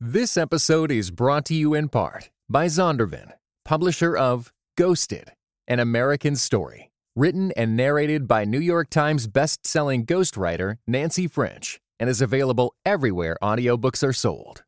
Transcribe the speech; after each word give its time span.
This 0.00 0.36
episode 0.36 0.90
is 0.90 1.10
brought 1.10 1.46
to 1.46 1.54
you 1.54 1.72
in 1.72 1.88
part 1.88 2.28
by 2.50 2.66
Zondervan, 2.66 3.32
publisher 3.64 4.14
of 4.14 4.52
Ghosted, 4.76 5.32
an 5.66 5.80
American 5.80 6.36
story, 6.36 6.90
written 7.14 7.50
and 7.52 7.78
narrated 7.78 8.28
by 8.28 8.44
New 8.44 8.60
York 8.60 8.90
Times 8.90 9.26
best-selling 9.26 10.04
ghostwriter 10.04 10.76
Nancy 10.86 11.26
French, 11.26 11.80
and 11.98 12.10
is 12.10 12.20
available 12.20 12.74
everywhere 12.84 13.38
audiobooks 13.42 14.06
are 14.06 14.12
sold. 14.12 14.64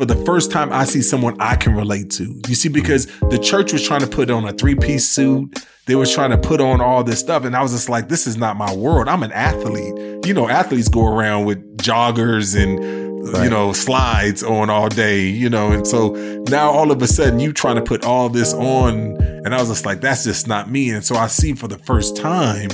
For 0.00 0.06
the 0.06 0.16
first 0.24 0.50
time 0.50 0.72
I 0.72 0.84
see 0.84 1.02
someone 1.02 1.38
I 1.40 1.56
can 1.56 1.74
relate 1.74 2.10
to. 2.12 2.40
You 2.48 2.54
see, 2.54 2.70
because 2.70 3.04
the 3.28 3.38
church 3.38 3.74
was 3.74 3.86
trying 3.86 4.00
to 4.00 4.06
put 4.06 4.30
on 4.30 4.48
a 4.48 4.52
three 4.54 4.74
piece 4.74 5.06
suit, 5.06 5.58
they 5.84 5.94
was 5.94 6.10
trying 6.10 6.30
to 6.30 6.38
put 6.38 6.58
on 6.58 6.80
all 6.80 7.04
this 7.04 7.20
stuff, 7.20 7.44
and 7.44 7.54
I 7.54 7.60
was 7.60 7.72
just 7.72 7.90
like, 7.90 8.08
this 8.08 8.26
is 8.26 8.38
not 8.38 8.56
my 8.56 8.74
world. 8.74 9.08
I'm 9.08 9.22
an 9.22 9.32
athlete. 9.32 10.24
You 10.24 10.32
know, 10.32 10.48
athletes 10.48 10.88
go 10.88 11.06
around 11.06 11.44
with 11.44 11.76
joggers 11.76 12.58
and 12.58 13.28
right. 13.28 13.44
you 13.44 13.50
know 13.50 13.74
slides 13.74 14.42
on 14.42 14.70
all 14.70 14.88
day. 14.88 15.26
You 15.26 15.50
know, 15.50 15.70
and 15.70 15.86
so 15.86 16.12
now 16.48 16.70
all 16.70 16.90
of 16.90 17.02
a 17.02 17.06
sudden 17.06 17.38
you 17.38 17.52
trying 17.52 17.76
to 17.76 17.82
put 17.82 18.02
all 18.02 18.30
this 18.30 18.54
on, 18.54 19.18
and 19.44 19.54
I 19.54 19.60
was 19.60 19.68
just 19.68 19.84
like, 19.84 20.00
that's 20.00 20.24
just 20.24 20.48
not 20.48 20.70
me. 20.70 20.88
And 20.88 21.04
so 21.04 21.14
I 21.16 21.26
see 21.26 21.52
for 21.52 21.68
the 21.68 21.78
first 21.78 22.16
time 22.16 22.70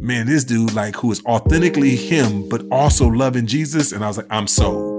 man, 0.00 0.26
this 0.26 0.42
dude 0.42 0.74
like 0.74 0.96
who 0.96 1.12
is 1.12 1.24
authentically 1.24 1.94
him, 1.94 2.48
but 2.48 2.64
also 2.72 3.06
loving 3.06 3.46
Jesus. 3.46 3.92
And 3.92 4.02
I 4.02 4.08
was 4.08 4.16
like, 4.16 4.26
I'm 4.30 4.48
sold. 4.48 4.91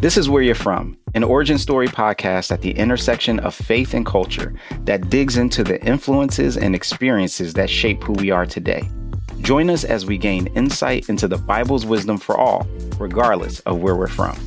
This 0.00 0.16
is 0.16 0.30
Where 0.30 0.42
You're 0.42 0.54
From, 0.54 0.96
an 1.14 1.22
origin 1.22 1.58
story 1.58 1.86
podcast 1.86 2.50
at 2.50 2.62
the 2.62 2.70
intersection 2.70 3.38
of 3.40 3.54
faith 3.54 3.92
and 3.92 4.06
culture 4.06 4.54
that 4.86 5.10
digs 5.10 5.36
into 5.36 5.62
the 5.62 5.78
influences 5.84 6.56
and 6.56 6.74
experiences 6.74 7.52
that 7.52 7.68
shape 7.68 8.02
who 8.04 8.14
we 8.14 8.30
are 8.30 8.46
today. 8.46 8.88
Join 9.42 9.68
us 9.68 9.84
as 9.84 10.06
we 10.06 10.16
gain 10.16 10.46
insight 10.56 11.10
into 11.10 11.28
the 11.28 11.36
Bible's 11.36 11.84
wisdom 11.84 12.16
for 12.16 12.34
all, 12.34 12.66
regardless 12.98 13.60
of 13.60 13.82
where 13.82 13.94
we're 13.94 14.06
from. 14.06 14.38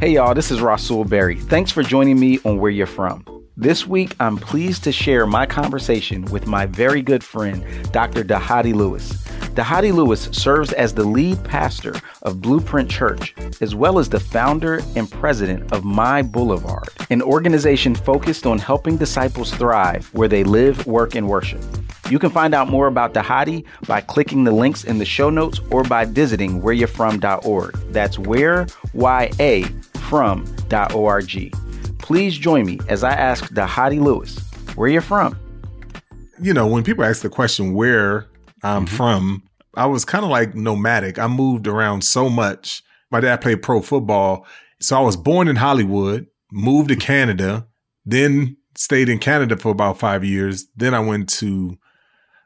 Hey, 0.00 0.14
y'all, 0.14 0.34
this 0.34 0.50
is 0.50 0.58
Rasool 0.58 1.08
Berry. 1.08 1.36
Thanks 1.36 1.70
for 1.70 1.84
joining 1.84 2.18
me 2.18 2.40
on 2.44 2.58
Where 2.58 2.72
You're 2.72 2.88
From. 2.88 3.24
This 3.56 3.86
week, 3.86 4.16
I'm 4.18 4.38
pleased 4.38 4.82
to 4.84 4.92
share 4.92 5.26
my 5.26 5.44
conversation 5.44 6.24
with 6.26 6.46
my 6.46 6.64
very 6.64 7.02
good 7.02 7.22
friend, 7.22 7.62
Dr. 7.92 8.24
Dhati 8.24 8.74
Lewis. 8.74 9.12
Dhati 9.52 9.92
Lewis 9.92 10.30
serves 10.32 10.72
as 10.72 10.94
the 10.94 11.04
lead 11.04 11.44
pastor 11.44 11.94
of 12.22 12.40
Blueprint 12.40 12.88
Church, 12.90 13.34
as 13.60 13.74
well 13.74 13.98
as 13.98 14.08
the 14.08 14.18
founder 14.18 14.80
and 14.96 15.10
president 15.10 15.70
of 15.70 15.84
My 15.84 16.22
Boulevard, 16.22 16.88
an 17.10 17.20
organization 17.20 17.94
focused 17.94 18.46
on 18.46 18.58
helping 18.58 18.96
disciples 18.96 19.52
thrive 19.52 20.08
where 20.14 20.28
they 20.28 20.44
live, 20.44 20.86
work, 20.86 21.14
and 21.14 21.28
worship. 21.28 21.62
You 22.08 22.18
can 22.18 22.30
find 22.30 22.54
out 22.54 22.70
more 22.70 22.86
about 22.86 23.12
Dhati 23.12 23.66
by 23.86 24.00
clicking 24.00 24.44
the 24.44 24.52
links 24.52 24.84
in 24.84 24.96
the 24.96 25.04
show 25.04 25.28
notes 25.28 25.60
or 25.70 25.84
by 25.84 26.06
visiting 26.06 26.62
whereyou'refrom.org. 26.62 27.74
That's 27.92 28.18
where, 28.18 28.66
Y-A, 28.94 29.64
from.org. 30.08 31.54
Please 32.02 32.36
join 32.36 32.66
me 32.66 32.78
as 32.88 33.02
I 33.02 33.12
ask 33.12 33.44
Dhati 33.54 34.00
Lewis, 34.00 34.38
where 34.74 34.88
you're 34.88 35.00
from. 35.00 35.38
You 36.40 36.52
know, 36.52 36.66
when 36.66 36.82
people 36.82 37.04
ask 37.04 37.22
the 37.22 37.30
question 37.30 37.74
where 37.74 38.26
I'm 38.62 38.84
mm-hmm. 38.84 38.96
from, 38.96 39.42
I 39.76 39.86
was 39.86 40.04
kind 40.04 40.24
of 40.24 40.30
like 40.30 40.54
nomadic. 40.54 41.18
I 41.18 41.28
moved 41.28 41.66
around 41.66 42.02
so 42.02 42.28
much. 42.28 42.82
My 43.10 43.20
dad 43.20 43.40
played 43.40 43.62
pro 43.62 43.80
football. 43.80 44.46
So 44.80 44.96
I 44.96 45.00
was 45.00 45.16
born 45.16 45.48
in 45.48 45.56
Hollywood, 45.56 46.26
moved 46.50 46.88
to 46.88 46.96
Canada, 46.96 47.66
then 48.04 48.56
stayed 48.76 49.08
in 49.08 49.18
Canada 49.18 49.56
for 49.56 49.70
about 49.70 49.98
five 49.98 50.24
years. 50.24 50.66
Then 50.76 50.94
I 50.94 51.00
went 51.00 51.28
to 51.34 51.78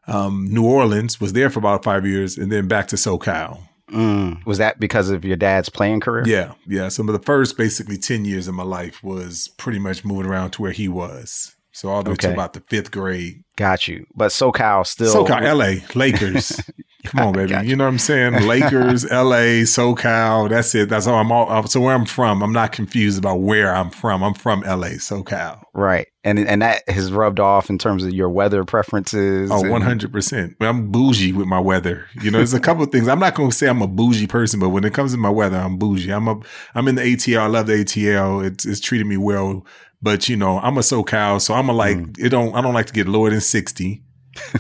um, 0.07 0.47
New 0.51 0.65
Orleans, 0.67 1.21
was 1.21 1.33
there 1.33 1.51
for 1.51 1.59
about 1.59 1.83
five 1.83 2.07
years, 2.07 2.37
and 2.37 2.53
then 2.53 2.69
back 2.69 2.89
to 2.89 2.97
SoCal. 2.97 3.61
Mm. 3.91 4.45
Was 4.47 4.59
that 4.59 4.81
because 4.81 5.11
of 5.11 5.25
your 5.25 5.37
dad's 5.37 5.69
playing 5.69 6.01
career? 6.01 6.25
Yeah, 6.27 6.55
yeah. 6.67 6.89
Some 6.89 7.09
of 7.09 7.13
the 7.13 7.25
first 7.25 7.57
basically 7.57 7.97
10 7.97 8.25
years 8.25 8.49
of 8.49 8.55
my 8.55 8.65
life 8.65 9.03
was 9.03 9.49
pretty 9.57 9.79
much 9.79 10.05
moving 10.05 10.27
around 10.27 10.53
to 10.53 10.63
where 10.63 10.73
he 10.73 10.89
was. 10.89 11.55
So 11.73 11.91
all 11.91 12.03
the 12.03 12.11
way 12.11 12.15
okay. 12.15 12.29
to 12.29 12.33
about 12.33 12.55
the 12.55 12.63
fifth 12.69 12.91
grade. 12.91 13.45
Got 13.57 13.87
you. 13.87 14.07
But 14.15 14.29
SoCal 14.29 14.87
still. 14.87 15.15
SoCal, 15.15 15.43
LA, 15.43 15.87
Lakers. 15.95 16.59
Come 17.07 17.29
on, 17.29 17.33
baby. 17.33 17.53
You. 17.53 17.61
you. 17.61 17.77
know 17.77 17.85
what 17.85 17.91
I'm 17.91 17.99
saying? 17.99 18.47
Lakers, 18.47 19.05
LA, 19.11 19.65
SoCal. 19.65 20.49
That's 20.49 20.75
it. 20.75 20.89
That's 20.89 21.07
all 21.07 21.17
I'm 21.17 21.33
all. 21.33 21.67
So 21.67 21.81
where 21.81 21.95
I'm 21.95 22.07
from, 22.07 22.43
I'm 22.43 22.53
not 22.53 22.73
confused 22.73 23.19
about 23.19 23.37
where 23.37 23.75
I'm 23.75 23.91
from. 23.91 24.23
I'm 24.23 24.35
from 24.35 24.61
LA, 24.61 24.97
SoCal. 24.99 25.63
Right. 25.75 26.09
And 26.25 26.41
and 26.41 26.63
that 26.63 26.89
has 26.89 27.13
rubbed 27.13 27.39
off 27.39 27.71
in 27.71 27.79
terms 27.79 28.05
of 28.05 28.13
your 28.13 28.29
weather 28.29 28.65
preferences. 28.65 29.51
Oh, 29.51 29.63
100%. 29.63 30.55
I'm 30.61 30.91
bougie 30.91 31.33
with 31.33 31.47
my 31.47 31.61
weather. 31.61 32.07
You 32.21 32.31
know, 32.31 32.39
there's 32.39 32.55
a 32.55 32.61
couple 32.61 32.83
of 32.83 32.91
things. 32.91 33.07
I'm 33.09 33.21
not 33.21 33.35
going 33.35 33.51
to 33.51 33.57
say 33.57 33.69
I'm 33.69 33.83
a 33.83 33.87
bougie 33.87 34.27
person, 34.27 34.59
but 34.59 34.71
when 34.71 34.85
it 34.85 34.93
comes 34.93 35.13
to 35.13 35.19
my 35.19 35.31
weather, 35.31 35.57
I'm 35.57 35.79
bougie. 35.79 36.11
I'm 36.11 36.27
a, 36.27 36.41
I'm 36.75 36.89
in 36.89 36.97
the 36.97 37.03
ATL. 37.03 37.41
I 37.41 37.47
love 37.47 37.67
the 37.69 37.85
ATL. 37.85 38.45
It's, 38.45 38.67
it's 38.67 38.81
treated 38.81 39.07
me 39.07 39.17
well 39.17 39.65
but 40.03 40.29
you 40.29 40.37
know, 40.37 40.61
I'm 40.61 40.77
a 40.77 40.83
SoCal, 40.83 41.41
so 41.41 41.55
I'm 41.55 41.69
a 41.69 41.73
like 41.73 41.97
mm. 41.97 42.19
it 42.19 42.29
don't 42.29 42.55
I 42.55 42.61
don't 42.61 42.75
like 42.75 42.87
to 42.87 42.93
get 42.93 43.09
lower 43.09 43.31
than 43.31 43.41
60. 43.41 44.03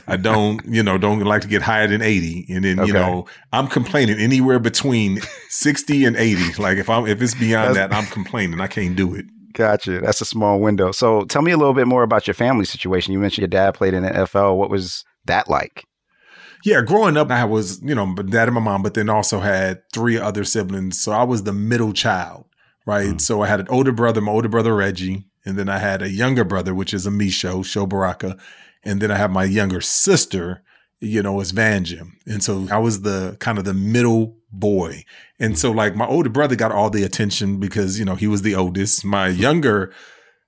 I 0.06 0.16
don't, 0.16 0.64
you 0.66 0.82
know, 0.82 0.98
don't 0.98 1.20
like 1.20 1.42
to 1.42 1.48
get 1.48 1.62
higher 1.62 1.86
than 1.86 2.02
80. 2.02 2.46
And 2.50 2.64
then, 2.64 2.80
okay. 2.80 2.86
you 2.88 2.92
know, 2.92 3.26
I'm 3.52 3.68
complaining 3.68 4.18
anywhere 4.18 4.58
between 4.58 5.20
60 5.48 6.04
and 6.04 6.16
80. 6.16 6.62
Like 6.62 6.78
if 6.78 6.88
I'm 6.90 7.06
if 7.06 7.20
it's 7.22 7.34
beyond 7.34 7.76
that, 7.76 7.92
I'm 7.92 8.06
complaining. 8.06 8.60
I 8.60 8.66
can't 8.66 8.96
do 8.96 9.14
it. 9.14 9.26
Gotcha. 9.52 10.00
That's 10.00 10.20
a 10.20 10.26
small 10.26 10.60
window. 10.60 10.92
So 10.92 11.24
tell 11.24 11.40
me 11.40 11.50
a 11.50 11.56
little 11.56 11.72
bit 11.72 11.86
more 11.86 12.02
about 12.02 12.26
your 12.26 12.34
family 12.34 12.66
situation. 12.66 13.12
You 13.12 13.18
mentioned 13.18 13.42
your 13.42 13.48
dad 13.48 13.72
played 13.72 13.94
in 13.94 14.02
the 14.02 14.10
NFL. 14.10 14.56
What 14.56 14.68
was 14.68 15.04
that 15.24 15.48
like? 15.48 15.84
Yeah, 16.62 16.82
growing 16.82 17.16
up, 17.16 17.30
I 17.30 17.44
was, 17.44 17.80
you 17.82 17.94
know, 17.94 18.14
dad 18.14 18.48
and 18.48 18.54
my 18.54 18.60
mom, 18.60 18.82
but 18.82 18.94
then 18.94 19.08
also 19.08 19.40
had 19.40 19.82
three 19.94 20.18
other 20.18 20.44
siblings. 20.44 21.00
So 21.00 21.12
I 21.12 21.22
was 21.22 21.44
the 21.44 21.52
middle 21.52 21.92
child, 21.92 22.46
right? 22.86 23.14
Mm. 23.14 23.20
So 23.20 23.40
I 23.42 23.46
had 23.46 23.60
an 23.60 23.68
older 23.68 23.92
brother, 23.92 24.20
my 24.20 24.32
older 24.32 24.48
brother 24.48 24.74
Reggie, 24.74 25.26
and 25.46 25.56
then 25.56 25.68
I 25.68 25.78
had 25.78 26.02
a 26.02 26.10
younger 26.10 26.44
brother, 26.44 26.74
which 26.74 26.92
is 26.92 27.06
a 27.06 27.10
Misho, 27.10 27.64
Show 27.64 27.86
Baraka. 27.86 28.36
And 28.86 29.02
then 29.02 29.10
I 29.10 29.16
have 29.16 29.30
my 29.30 29.44
younger 29.44 29.80
sister, 29.80 30.62
you 31.00 31.22
know, 31.22 31.40
is 31.40 31.52
Vanjim. 31.52 32.12
And 32.26 32.42
so 32.42 32.66
I 32.70 32.78
was 32.78 33.02
the 33.02 33.36
kind 33.40 33.58
of 33.58 33.64
the 33.64 33.74
middle 33.74 34.36
boy. 34.50 35.04
And 35.38 35.58
so 35.58 35.72
like 35.72 35.96
my 35.96 36.06
older 36.06 36.30
brother 36.30 36.56
got 36.56 36.72
all 36.72 36.88
the 36.88 37.02
attention 37.02 37.58
because, 37.58 37.98
you 37.98 38.04
know, 38.04 38.14
he 38.14 38.28
was 38.28 38.42
the 38.42 38.54
oldest. 38.54 39.04
My 39.04 39.28
younger 39.28 39.92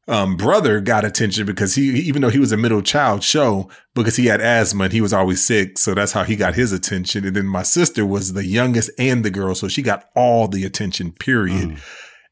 um, 0.06 0.37
brother 0.37 0.81
got 0.81 1.04
attention 1.04 1.44
because 1.44 1.75
he, 1.75 1.91
even 1.99 2.22
though 2.22 2.31
he 2.31 2.38
was 2.38 2.53
a 2.53 2.56
middle 2.56 2.81
child 2.81 3.22
show, 3.22 3.69
because 3.94 4.16
he 4.16 4.26
had 4.26 4.41
asthma 4.41 4.84
and 4.84 4.93
he 4.93 5.03
was 5.03 5.12
always 5.12 5.44
sick. 5.44 5.76
So 5.76 5.93
that's 5.93 6.12
how 6.12 6.22
he 6.22 6.37
got 6.37 6.55
his 6.55 6.72
attention. 6.72 7.26
And 7.26 7.37
then 7.37 7.47
my 7.47 7.65
sister 7.65 8.06
was 8.06 8.32
the 8.32 8.47
youngest 8.47 8.91
and 8.99 9.25
the 9.25 9.31
girl. 9.31 9.55
So 9.55 9.69
she 9.69 9.82
got 9.82 10.09
all 10.15 10.49
the 10.49 10.65
attention, 10.65 11.12
period. 11.12 11.70
Mm. 11.70 11.78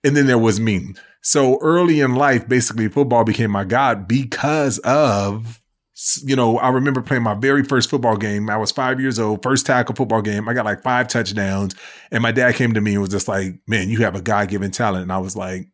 And 0.05 0.17
then 0.17 0.27
there 0.27 0.39
was 0.39 0.61
me. 0.61 0.95
So 1.21 1.59
early 1.61 2.01
in 2.01 2.15
life, 2.15 2.49
basically 2.49 2.89
football 2.89 3.25
became 3.25 3.51
my 3.51 3.65
God 3.65 4.07
because 4.07 4.79
of, 4.79 5.61
you 6.23 6.37
know, 6.37 6.59
I 6.59 6.69
remember 6.69 7.01
playing 7.01 7.23
my 7.23 7.35
very 7.35 7.65
first 7.65 7.89
football 7.89 8.17
game. 8.17 8.51
I 8.51 8.59
was 8.59 8.71
five 8.71 9.01
years 9.01 9.19
old, 9.19 9.43
first 9.43 9.65
tackle 9.65 9.95
football 9.95 10.21
game. 10.21 10.47
I 10.49 10.53
got 10.53 10.67
like 10.67 10.83
five 10.83 11.09
touchdowns. 11.09 11.75
And 12.11 12.23
my 12.23 12.33
dad 12.33 12.55
came 12.55 12.75
to 12.75 12.81
me 12.83 12.93
and 12.93 13.01
was 13.01 13.11
just 13.11 13.29
like, 13.29 13.55
man, 13.67 13.89
you 13.89 14.01
have 14.01 14.15
a 14.15 14.21
God 14.21 14.49
given 14.49 14.71
talent. 14.71 15.05
And 15.05 15.13
I 15.13 15.19
was 15.19 15.37
like, 15.37 15.69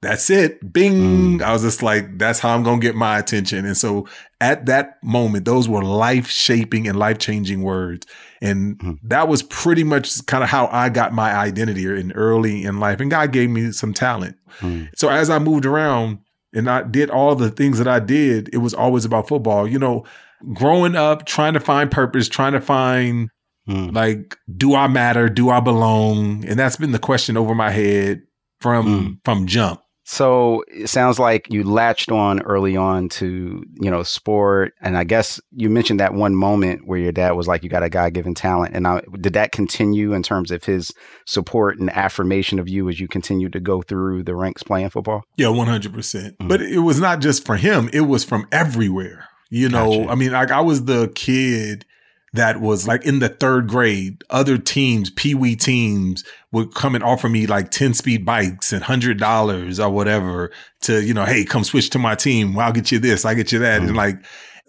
that's 0.00 0.30
it. 0.30 0.72
Bing. 0.72 1.38
Mm. 1.38 1.42
I 1.42 1.52
was 1.52 1.62
just 1.62 1.82
like, 1.82 2.18
that's 2.18 2.40
how 2.40 2.54
I'm 2.54 2.64
going 2.64 2.80
to 2.80 2.86
get 2.86 2.96
my 2.96 3.18
attention. 3.18 3.64
And 3.64 3.76
so 3.76 4.08
at 4.40 4.66
that 4.66 5.02
moment, 5.02 5.44
those 5.44 5.68
were 5.68 5.82
life 5.82 6.28
shaping 6.28 6.88
and 6.88 6.98
life 6.98 7.18
changing 7.18 7.62
words. 7.62 8.06
And 8.40 8.78
mm. 8.78 8.98
that 9.04 9.28
was 9.28 9.42
pretty 9.44 9.84
much 9.84 10.24
kind 10.26 10.42
of 10.42 10.50
how 10.50 10.68
I 10.72 10.88
got 10.88 11.12
my 11.12 11.32
identity 11.32 11.84
in 11.84 12.12
early 12.12 12.64
in 12.64 12.80
life. 12.80 13.00
And 13.00 13.10
God 13.10 13.32
gave 13.32 13.50
me 13.50 13.70
some 13.72 13.92
talent. 13.92 14.36
Mm. 14.58 14.88
So 14.96 15.08
as 15.08 15.30
I 15.30 15.38
moved 15.38 15.66
around 15.66 16.18
and 16.54 16.68
I 16.68 16.82
did 16.82 17.10
all 17.10 17.34
the 17.34 17.50
things 17.50 17.78
that 17.78 17.88
I 17.88 18.00
did, 18.00 18.48
it 18.52 18.58
was 18.58 18.74
always 18.74 19.04
about 19.04 19.28
football. 19.28 19.66
You 19.66 19.78
know, 19.78 20.04
growing 20.54 20.96
up, 20.96 21.26
trying 21.26 21.54
to 21.54 21.60
find 21.60 21.90
purpose, 21.90 22.28
trying 22.28 22.52
to 22.52 22.60
find 22.60 23.30
mm. 23.68 23.94
like, 23.94 24.36
do 24.56 24.74
I 24.74 24.86
matter? 24.86 25.28
Do 25.28 25.50
I 25.50 25.60
belong? 25.60 26.44
And 26.44 26.58
that's 26.58 26.76
been 26.76 26.92
the 26.92 26.98
question 26.98 27.36
over 27.36 27.54
my 27.54 27.70
head 27.70 28.22
from 28.60 28.86
mm. 28.86 29.18
from 29.24 29.46
jump. 29.46 29.80
So 30.10 30.64
it 30.68 30.88
sounds 30.88 31.18
like 31.18 31.52
you 31.52 31.64
latched 31.64 32.10
on 32.10 32.40
early 32.40 32.78
on 32.78 33.10
to, 33.10 33.62
you 33.78 33.90
know, 33.90 34.02
sport. 34.02 34.72
And 34.80 34.96
I 34.96 35.04
guess 35.04 35.38
you 35.52 35.68
mentioned 35.68 36.00
that 36.00 36.14
one 36.14 36.34
moment 36.34 36.86
where 36.86 36.98
your 36.98 37.12
dad 37.12 37.32
was 37.32 37.46
like, 37.46 37.62
you 37.62 37.68
got 37.68 37.82
a 37.82 37.90
God 37.90 38.14
given 38.14 38.34
talent. 38.34 38.74
And 38.74 38.86
I, 38.86 39.02
did 39.20 39.34
that 39.34 39.52
continue 39.52 40.14
in 40.14 40.22
terms 40.22 40.50
of 40.50 40.64
his 40.64 40.94
support 41.26 41.78
and 41.78 41.90
affirmation 41.90 42.58
of 42.58 42.70
you 42.70 42.88
as 42.88 42.98
you 42.98 43.06
continued 43.06 43.52
to 43.52 43.60
go 43.60 43.82
through 43.82 44.22
the 44.22 44.34
ranks 44.34 44.62
playing 44.62 44.88
football? 44.88 45.24
Yeah, 45.36 45.48
100%. 45.48 45.92
percent 45.92 46.38
mm 46.38 46.42
hmm 46.42 46.48
But 46.48 46.62
it 46.62 46.78
was 46.78 46.98
not 46.98 47.20
just 47.20 47.44
for 47.44 47.56
him, 47.56 47.90
it 47.92 48.00
was 48.00 48.24
from 48.24 48.48
everywhere. 48.50 49.28
You 49.50 49.68
know, 49.68 49.90
gotcha. 49.90 50.10
I 50.10 50.14
mean, 50.14 50.32
like 50.32 50.50
I 50.50 50.62
was 50.62 50.86
the 50.86 51.12
kid 51.14 51.84
that 52.32 52.60
was 52.60 52.86
like 52.86 53.04
in 53.04 53.18
the 53.18 53.28
third 53.28 53.68
grade. 53.68 54.22
Other 54.30 54.58
teams, 54.58 55.10
Pee 55.10 55.34
Wee 55.34 55.56
teams 55.56 56.24
would 56.52 56.74
come 56.74 56.94
and 56.94 57.04
offer 57.04 57.28
me 57.28 57.46
like 57.46 57.70
10 57.70 57.94
speed 57.94 58.24
bikes 58.24 58.72
and 58.72 58.82
hundred 58.82 59.18
dollars 59.18 59.80
or 59.80 59.90
whatever 59.90 60.50
to, 60.82 61.02
you 61.02 61.14
know, 61.14 61.24
hey, 61.24 61.44
come 61.44 61.64
switch 61.64 61.90
to 61.90 61.98
my 61.98 62.14
team. 62.14 62.58
I'll 62.58 62.72
get 62.72 62.92
you 62.92 62.98
this. 62.98 63.24
I 63.24 63.34
get 63.34 63.52
you 63.52 63.58
that. 63.60 63.80
Mm. 63.80 63.88
And 63.88 63.96
like 63.96 64.16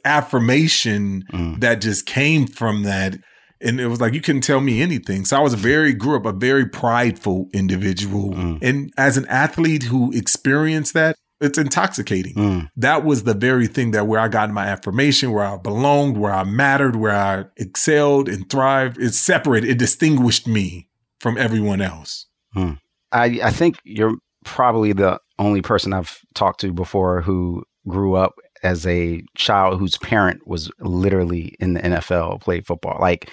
affirmation 0.06 1.26
mm. 1.32 1.60
that 1.60 1.82
just 1.82 2.06
came 2.06 2.48
from 2.48 2.84
that. 2.84 3.18
And 3.62 3.82
it 3.82 3.88
was 3.88 4.00
like, 4.00 4.14
you 4.14 4.22
couldn't 4.22 4.42
tell 4.42 4.62
me 4.62 4.82
anything. 4.82 5.26
So 5.26 5.36
I 5.36 5.42
was 5.42 5.54
very, 5.54 5.94
grew 5.94 6.16
up 6.16 6.26
a 6.26 6.32
very 6.32 6.66
prideful 6.66 7.50
individual. 7.54 8.32
Mm. 8.32 8.60
And 8.62 8.94
as 8.98 9.18
an 9.18 9.28
athlete 9.28 9.84
who 9.84 10.14
experienced 10.14 10.94
that, 10.94 11.18
it's 11.41 11.57
intoxicating. 11.57 12.36
Mm. 12.36 12.69
That 12.75 13.06
was 13.06 13.24
the 13.24 13.33
very 13.33 13.68
thing 13.68 13.91
that 13.91 14.07
where 14.07 14.19
I 14.19 14.27
got 14.27 14.50
my 14.50 14.65
affirmation, 14.65 15.31
where 15.31 15.45
I 15.45 15.57
belonged, 15.57 16.18
where 16.18 16.33
I 16.33 16.44
mattered, 16.44 16.95
where 16.95 17.15
I 17.15 17.45
excelled 17.57 18.27
and 18.27 18.50
thrived. 18.50 18.97
It 18.97 19.13
separated, 19.13 19.69
it 19.69 19.77
distinguished 19.80 20.47
me 20.47 20.89
from 21.19 21.38
everyone 21.38 21.81
else. 21.81 22.27
Mm. 22.56 22.80
I, 23.12 23.39
I 23.44 23.51
think 23.51 23.80
you're 23.83 24.18
probably 24.44 24.94
the 24.94 25.19
only 25.38 25.62
person 25.62 25.94
I've 25.94 26.19
talked 26.33 26.62
to 26.62 26.74
before 26.74 27.21
who 27.21 27.63
grew 27.88 28.15
up 28.15 28.36
as 28.63 28.86
a 28.86 29.24
child 29.36 29.80
whose 29.80 29.97
parent 29.97 30.45
was 30.45 30.69
literally 30.80 31.56
in 31.59 31.74
the 31.74 31.81
NFL, 31.81 32.41
played 32.41 32.65
football. 32.65 32.97
Like, 33.00 33.30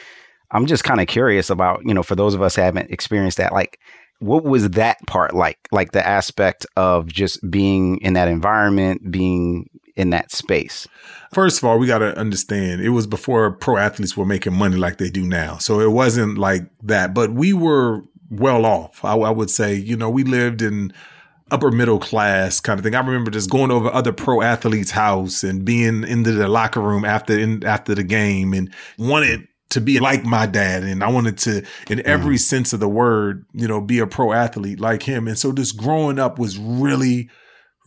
I'm 0.52 0.66
just 0.66 0.84
kind 0.84 1.00
of 1.00 1.08
curious 1.08 1.50
about, 1.50 1.82
you 1.84 1.92
know, 1.92 2.04
for 2.04 2.14
those 2.14 2.34
of 2.34 2.42
us 2.42 2.54
haven't 2.54 2.90
experienced 2.90 3.38
that, 3.38 3.52
like, 3.52 3.80
what 4.18 4.44
was 4.44 4.70
that 4.70 4.98
part 5.06 5.34
like? 5.34 5.68
Like 5.72 5.92
the 5.92 6.06
aspect 6.06 6.66
of 6.76 7.06
just 7.06 7.48
being 7.50 7.98
in 7.98 8.14
that 8.14 8.28
environment, 8.28 9.10
being 9.10 9.68
in 9.94 10.10
that 10.10 10.30
space? 10.30 10.86
First 11.32 11.58
of 11.58 11.64
all, 11.64 11.78
we 11.78 11.86
got 11.86 11.98
to 11.98 12.16
understand 12.18 12.80
it 12.80 12.90
was 12.90 13.06
before 13.06 13.52
pro 13.52 13.76
athletes 13.76 14.16
were 14.16 14.26
making 14.26 14.54
money 14.54 14.76
like 14.76 14.98
they 14.98 15.10
do 15.10 15.26
now. 15.26 15.58
So 15.58 15.80
it 15.80 15.90
wasn't 15.90 16.38
like 16.38 16.62
that, 16.82 17.14
but 17.14 17.32
we 17.32 17.52
were 17.52 18.02
well 18.30 18.64
off. 18.64 19.04
I, 19.04 19.14
I 19.14 19.30
would 19.30 19.50
say, 19.50 19.74
you 19.74 19.96
know, 19.96 20.10
we 20.10 20.24
lived 20.24 20.62
in 20.62 20.92
upper 21.50 21.70
middle 21.70 21.98
class 21.98 22.60
kind 22.60 22.78
of 22.78 22.84
thing. 22.84 22.94
I 22.94 23.00
remember 23.00 23.30
just 23.30 23.50
going 23.50 23.70
over 23.70 23.92
other 23.92 24.12
pro 24.12 24.42
athletes' 24.42 24.90
house 24.90 25.44
and 25.44 25.64
being 25.64 26.04
into 26.04 26.32
the 26.32 26.48
locker 26.48 26.80
room 26.80 27.04
after 27.04 27.38
in, 27.38 27.64
after 27.64 27.94
the 27.94 28.02
game 28.02 28.52
and 28.52 28.72
wanted 28.98 29.46
to 29.70 29.80
be 29.80 29.98
like 29.98 30.24
my 30.24 30.46
dad 30.46 30.84
and 30.84 31.02
I 31.02 31.10
wanted 31.10 31.38
to 31.38 31.64
in 31.90 32.04
every 32.06 32.36
mm. 32.36 32.40
sense 32.40 32.72
of 32.72 32.80
the 32.80 32.88
word, 32.88 33.44
you 33.52 33.66
know, 33.66 33.80
be 33.80 33.98
a 33.98 34.06
pro 34.06 34.32
athlete 34.32 34.80
like 34.80 35.02
him. 35.02 35.26
And 35.26 35.38
so 35.38 35.50
this 35.52 35.72
growing 35.72 36.18
up 36.18 36.38
was 36.38 36.58
really 36.58 37.28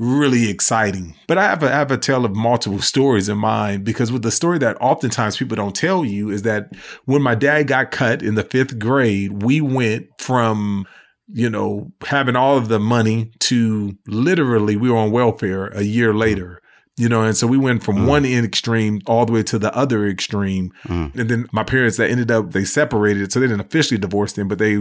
really 0.02 0.50
exciting. 0.50 1.14
But 1.28 1.38
I 1.38 1.44
have 1.44 1.62
a, 1.62 1.68
I 1.68 1.78
have 1.78 1.92
a 1.92 1.98
tale 1.98 2.24
of 2.24 2.34
multiple 2.34 2.82
stories 2.82 3.28
in 3.30 3.38
mind 3.38 3.84
because 3.84 4.12
with 4.12 4.22
the 4.22 4.32
story 4.32 4.58
that 4.60 4.82
oftentimes 4.82 5.38
people 5.38 5.58
don't 5.58 5.76
tell 5.76 6.06
you 6.06 6.30
is 6.30 6.44
that 6.44 6.74
when 7.06 7.22
my 7.22 7.36
dad 7.36 7.68
got 7.68 7.92
cut 7.92 8.24
in 8.24 8.36
the 8.36 8.44
5th 8.44 8.80
grade, 8.80 9.44
we 9.44 9.62
went 9.62 10.08
from 10.18 10.88
you 11.32 11.50
know, 11.50 11.92
having 12.08 12.36
all 12.36 12.58
of 12.58 12.70
the 12.70 12.80
money 12.80 13.32
to 13.40 13.96
literally 14.08 14.76
we 14.76 14.90
were 14.90 14.98
on 14.98 15.12
welfare 15.12 15.68
a 15.68 15.84
year 15.84 16.14
later 16.14 16.60
you 17.00 17.08
know, 17.08 17.24
and 17.24 17.38
so 17.38 17.48
we 17.48 17.58
went 17.58 17.82
from 17.82 18.00
mm. 18.00 18.08
one 18.08 18.26
end 18.26 18.46
extreme 18.46 19.02
all 19.06 19.26
the 19.26 19.32
way 19.32 19.42
to 19.42 19.58
the 19.58 19.74
other 19.74 20.06
extreme. 20.06 20.74
Mm. 20.84 21.16
And 21.16 21.30
then 21.30 21.48
my 21.54 21.64
parents 21.64 21.96
that 21.96 22.10
ended 22.10 22.30
up, 22.30 22.52
they 22.52 22.66
separated. 22.66 23.32
So 23.32 23.40
they 23.40 23.48
didn't 23.48 23.62
officially 23.62 23.98
divorce 23.98 24.34
them, 24.34 24.50
but 24.50 24.58
they 24.58 24.80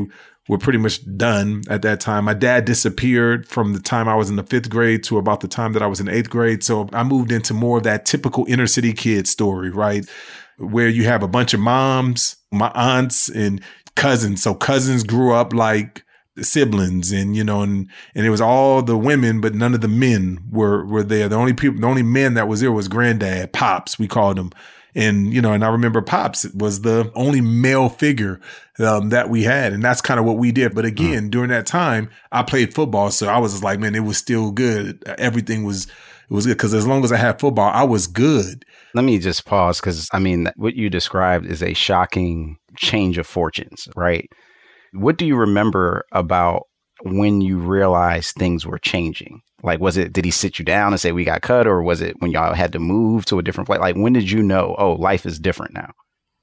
were 0.48 0.58
pretty 0.58 0.80
much 0.80 0.98
done 1.16 1.62
at 1.70 1.82
that 1.82 2.00
time. 2.00 2.24
My 2.24 2.34
dad 2.34 2.64
disappeared 2.64 3.46
from 3.46 3.72
the 3.72 3.78
time 3.78 4.08
I 4.08 4.16
was 4.16 4.30
in 4.30 4.34
the 4.34 4.42
fifth 4.42 4.68
grade 4.68 5.04
to 5.04 5.16
about 5.16 5.38
the 5.38 5.46
time 5.46 5.74
that 5.74 5.82
I 5.82 5.86
was 5.86 6.00
in 6.00 6.08
eighth 6.08 6.28
grade. 6.28 6.64
So 6.64 6.88
I 6.92 7.04
moved 7.04 7.30
into 7.30 7.54
more 7.54 7.78
of 7.78 7.84
that 7.84 8.04
typical 8.04 8.44
inner 8.48 8.66
city 8.66 8.92
kid 8.92 9.28
story, 9.28 9.70
right? 9.70 10.04
Where 10.56 10.88
you 10.88 11.04
have 11.04 11.22
a 11.22 11.28
bunch 11.28 11.54
of 11.54 11.60
moms, 11.60 12.34
my 12.50 12.72
aunts 12.74 13.28
and 13.28 13.62
cousins. 13.94 14.42
So 14.42 14.56
cousins 14.56 15.04
grew 15.04 15.32
up 15.32 15.52
like, 15.52 16.02
siblings 16.42 17.12
and 17.12 17.36
you 17.36 17.44
know 17.44 17.62
and 17.62 17.88
and 18.14 18.26
it 18.26 18.30
was 18.30 18.40
all 18.40 18.82
the 18.82 18.96
women 18.96 19.40
but 19.40 19.54
none 19.54 19.74
of 19.74 19.80
the 19.80 19.88
men 19.88 20.38
were 20.50 20.84
were 20.84 21.02
there. 21.02 21.28
The 21.28 21.36
only 21.36 21.52
people 21.52 21.80
the 21.80 21.86
only 21.86 22.02
men 22.02 22.34
that 22.34 22.48
was 22.48 22.60
there 22.60 22.72
was 22.72 22.88
granddad 22.88 23.52
pops 23.52 23.98
we 23.98 24.08
called 24.08 24.38
him. 24.38 24.50
And 24.94 25.32
you 25.32 25.40
know 25.40 25.52
and 25.52 25.64
i 25.64 25.68
remember 25.68 26.00
pops 26.00 26.46
was 26.54 26.80
the 26.82 27.12
only 27.14 27.40
male 27.40 27.88
figure 27.88 28.40
um, 28.78 29.10
that 29.10 29.28
we 29.28 29.42
had. 29.42 29.72
And 29.72 29.82
that's 29.82 30.00
kind 30.00 30.18
of 30.18 30.26
what 30.26 30.38
we 30.38 30.52
did. 30.52 30.74
But 30.74 30.84
again 30.84 31.28
mm. 31.28 31.30
during 31.30 31.50
that 31.50 31.66
time 31.66 32.10
i 32.32 32.42
played 32.42 32.74
football. 32.74 33.10
So 33.10 33.28
i 33.28 33.38
was 33.38 33.52
just 33.52 33.64
like 33.64 33.78
man 33.80 33.94
it 33.94 34.00
was 34.00 34.18
still 34.18 34.50
good. 34.50 35.02
Everything 35.18 35.64
was 35.64 35.86
it 35.86 36.34
was 36.34 36.46
good. 36.46 36.56
Because 36.56 36.74
as 36.74 36.86
long 36.86 37.04
as 37.04 37.12
i 37.12 37.16
had 37.16 37.40
football 37.40 37.70
i 37.72 37.82
was 37.84 38.06
good. 38.06 38.64
Let 38.94 39.04
me 39.04 39.18
just 39.18 39.44
pause 39.44 39.80
because 39.80 40.08
i 40.12 40.18
mean 40.18 40.50
what 40.56 40.74
you 40.74 40.90
described 40.90 41.46
is 41.46 41.62
a 41.62 41.74
shocking 41.74 42.56
change 42.76 43.18
of 43.18 43.26
fortunes 43.26 43.88
right 43.96 44.30
what 44.92 45.16
do 45.16 45.26
you 45.26 45.36
remember 45.36 46.04
about 46.12 46.68
when 47.02 47.40
you 47.40 47.58
realized 47.58 48.34
things 48.34 48.66
were 48.66 48.78
changing? 48.78 49.42
Like, 49.62 49.80
was 49.80 49.96
it, 49.96 50.12
did 50.12 50.24
he 50.24 50.30
sit 50.30 50.58
you 50.58 50.64
down 50.64 50.92
and 50.92 51.00
say, 51.00 51.12
we 51.12 51.24
got 51.24 51.42
cut? 51.42 51.66
Or 51.66 51.82
was 51.82 52.00
it 52.00 52.20
when 52.20 52.30
y'all 52.30 52.54
had 52.54 52.72
to 52.72 52.78
move 52.78 53.24
to 53.26 53.38
a 53.38 53.42
different 53.42 53.66
place? 53.66 53.80
Like, 53.80 53.96
when 53.96 54.12
did 54.12 54.30
you 54.30 54.42
know, 54.42 54.74
oh, 54.78 54.92
life 54.92 55.26
is 55.26 55.38
different 55.38 55.74
now? 55.74 55.92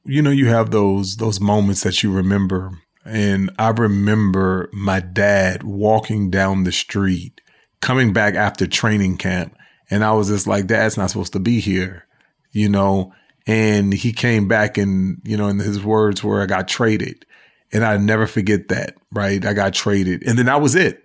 You 0.03 0.21
know, 0.21 0.31
you 0.31 0.47
have 0.47 0.71
those, 0.71 1.17
those 1.17 1.39
moments 1.39 1.81
that 1.83 2.03
you 2.03 2.11
remember. 2.11 2.71
And 3.05 3.51
I 3.57 3.69
remember 3.69 4.69
my 4.73 4.99
dad 4.99 5.63
walking 5.63 6.29
down 6.29 6.63
the 6.63 6.71
street, 6.71 7.41
coming 7.79 8.13
back 8.13 8.35
after 8.35 8.67
training 8.67 9.17
camp. 9.17 9.55
And 9.89 10.03
I 10.03 10.11
was 10.13 10.27
just 10.27 10.47
like, 10.47 10.67
Dad's 10.67 10.97
not 10.97 11.11
supposed 11.11 11.33
to 11.33 11.39
be 11.39 11.59
here, 11.59 12.07
you 12.51 12.67
know? 12.67 13.13
And 13.47 13.93
he 13.93 14.11
came 14.11 14.47
back 14.47 14.77
and, 14.77 15.21
you 15.23 15.37
know, 15.37 15.47
and 15.47 15.61
his 15.61 15.83
words 15.83 16.23
were, 16.23 16.41
I 16.41 16.47
got 16.47 16.67
traded. 16.67 17.25
And 17.73 17.83
I 17.83 17.97
never 17.97 18.27
forget 18.27 18.67
that, 18.69 18.95
right? 19.11 19.43
I 19.45 19.53
got 19.53 19.73
traded. 19.73 20.23
And 20.25 20.37
then 20.37 20.45
that 20.45 20.61
was 20.61 20.75
it, 20.75 21.03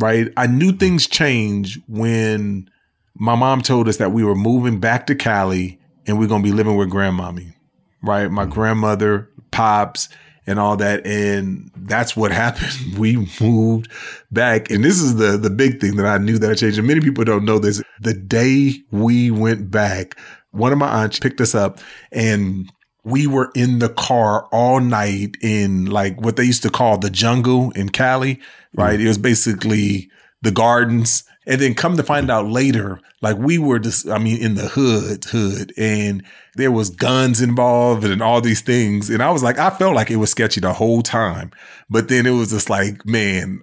right? 0.00 0.32
I 0.36 0.46
knew 0.46 0.72
things 0.72 1.06
change 1.06 1.78
when 1.86 2.68
my 3.14 3.34
mom 3.34 3.62
told 3.62 3.88
us 3.88 3.98
that 3.98 4.12
we 4.12 4.24
were 4.24 4.34
moving 4.34 4.80
back 4.80 5.06
to 5.06 5.14
Cali 5.14 5.78
and 6.06 6.18
we're 6.18 6.28
going 6.28 6.42
to 6.42 6.48
be 6.48 6.54
living 6.54 6.76
with 6.76 6.90
grandmommy, 6.90 7.54
right? 8.02 8.30
My 8.30 8.44
mm-hmm. 8.44 8.52
grandmother, 8.52 9.30
pops, 9.50 10.08
and 10.46 10.58
all 10.58 10.76
that. 10.78 11.06
And 11.06 11.70
that's 11.76 12.16
what 12.16 12.32
happened. 12.44 12.98
We 12.98 13.28
moved 13.40 13.92
back. 14.32 14.70
And 14.70 14.84
this 14.84 15.00
is 15.00 15.16
the, 15.16 15.36
the 15.36 15.50
big 15.50 15.80
thing 15.80 15.96
that 15.96 16.06
I 16.06 16.18
knew 16.18 16.38
that 16.38 16.50
I 16.50 16.54
changed. 16.54 16.78
And 16.78 16.86
many 16.88 17.00
people 17.00 17.24
don't 17.24 17.44
know 17.44 17.58
this. 17.58 17.82
The 18.00 18.14
day 18.14 18.74
we 18.90 19.30
went 19.30 19.70
back, 19.70 20.18
one 20.52 20.72
of 20.72 20.78
my 20.78 20.88
aunts 21.02 21.18
picked 21.18 21.40
us 21.40 21.54
up 21.54 21.80
and 22.10 22.70
we 23.08 23.26
were 23.26 23.50
in 23.54 23.78
the 23.78 23.88
car 23.88 24.46
all 24.52 24.80
night 24.80 25.36
in 25.40 25.86
like 25.86 26.20
what 26.20 26.36
they 26.36 26.44
used 26.44 26.62
to 26.62 26.70
call 26.70 26.98
the 26.98 27.10
jungle 27.10 27.70
in 27.72 27.88
Cali, 27.88 28.40
right? 28.74 28.98
Mm. 28.98 29.04
It 29.04 29.08
was 29.08 29.18
basically 29.18 30.10
the 30.42 30.50
gardens. 30.50 31.24
And 31.46 31.60
then 31.62 31.74
come 31.74 31.96
to 31.96 32.02
find 32.02 32.30
out 32.30 32.46
later, 32.46 33.00
like 33.22 33.38
we 33.38 33.56
were 33.56 33.78
just, 33.78 34.06
I 34.06 34.18
mean, 34.18 34.36
in 34.36 34.54
the 34.54 34.68
hood, 34.68 35.24
hood, 35.24 35.72
and 35.78 36.22
there 36.56 36.70
was 36.70 36.90
guns 36.90 37.40
involved 37.40 38.04
and 38.04 38.22
all 38.22 38.42
these 38.42 38.60
things. 38.60 39.08
And 39.08 39.22
I 39.22 39.30
was 39.30 39.42
like, 39.42 39.58
I 39.58 39.70
felt 39.70 39.94
like 39.94 40.10
it 40.10 40.16
was 40.16 40.30
sketchy 40.30 40.60
the 40.60 40.74
whole 40.74 41.00
time. 41.00 41.50
But 41.88 42.08
then 42.08 42.26
it 42.26 42.32
was 42.32 42.50
just 42.50 42.68
like, 42.68 43.06
man, 43.06 43.62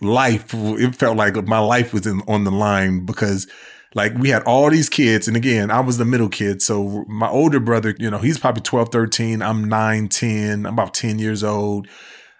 life, 0.00 0.54
it 0.54 0.94
felt 0.94 1.18
like 1.18 1.36
my 1.46 1.58
life 1.58 1.92
was 1.92 2.06
in, 2.06 2.22
on 2.26 2.44
the 2.44 2.50
line 2.50 3.04
because 3.04 3.46
like 3.94 4.14
we 4.14 4.28
had 4.28 4.42
all 4.42 4.70
these 4.70 4.88
kids. 4.88 5.28
And 5.28 5.36
again, 5.36 5.70
I 5.70 5.80
was 5.80 5.98
the 5.98 6.04
middle 6.04 6.28
kid. 6.28 6.60
So 6.62 7.04
my 7.08 7.28
older 7.28 7.60
brother, 7.60 7.94
you 7.98 8.10
know, 8.10 8.18
he's 8.18 8.38
probably 8.38 8.62
12, 8.62 8.90
13. 8.90 9.42
I'm 9.42 9.64
9, 9.64 10.08
10. 10.08 10.66
I'm 10.66 10.72
about 10.74 10.94
10 10.94 11.18
years 11.18 11.42
old. 11.42 11.88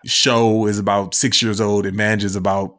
Show 0.04 0.66
is 0.66 0.78
about 0.78 1.14
six 1.14 1.42
years 1.42 1.60
old. 1.60 1.86
And 1.86 1.96
Mange 1.96 2.24
is 2.24 2.36
about 2.36 2.78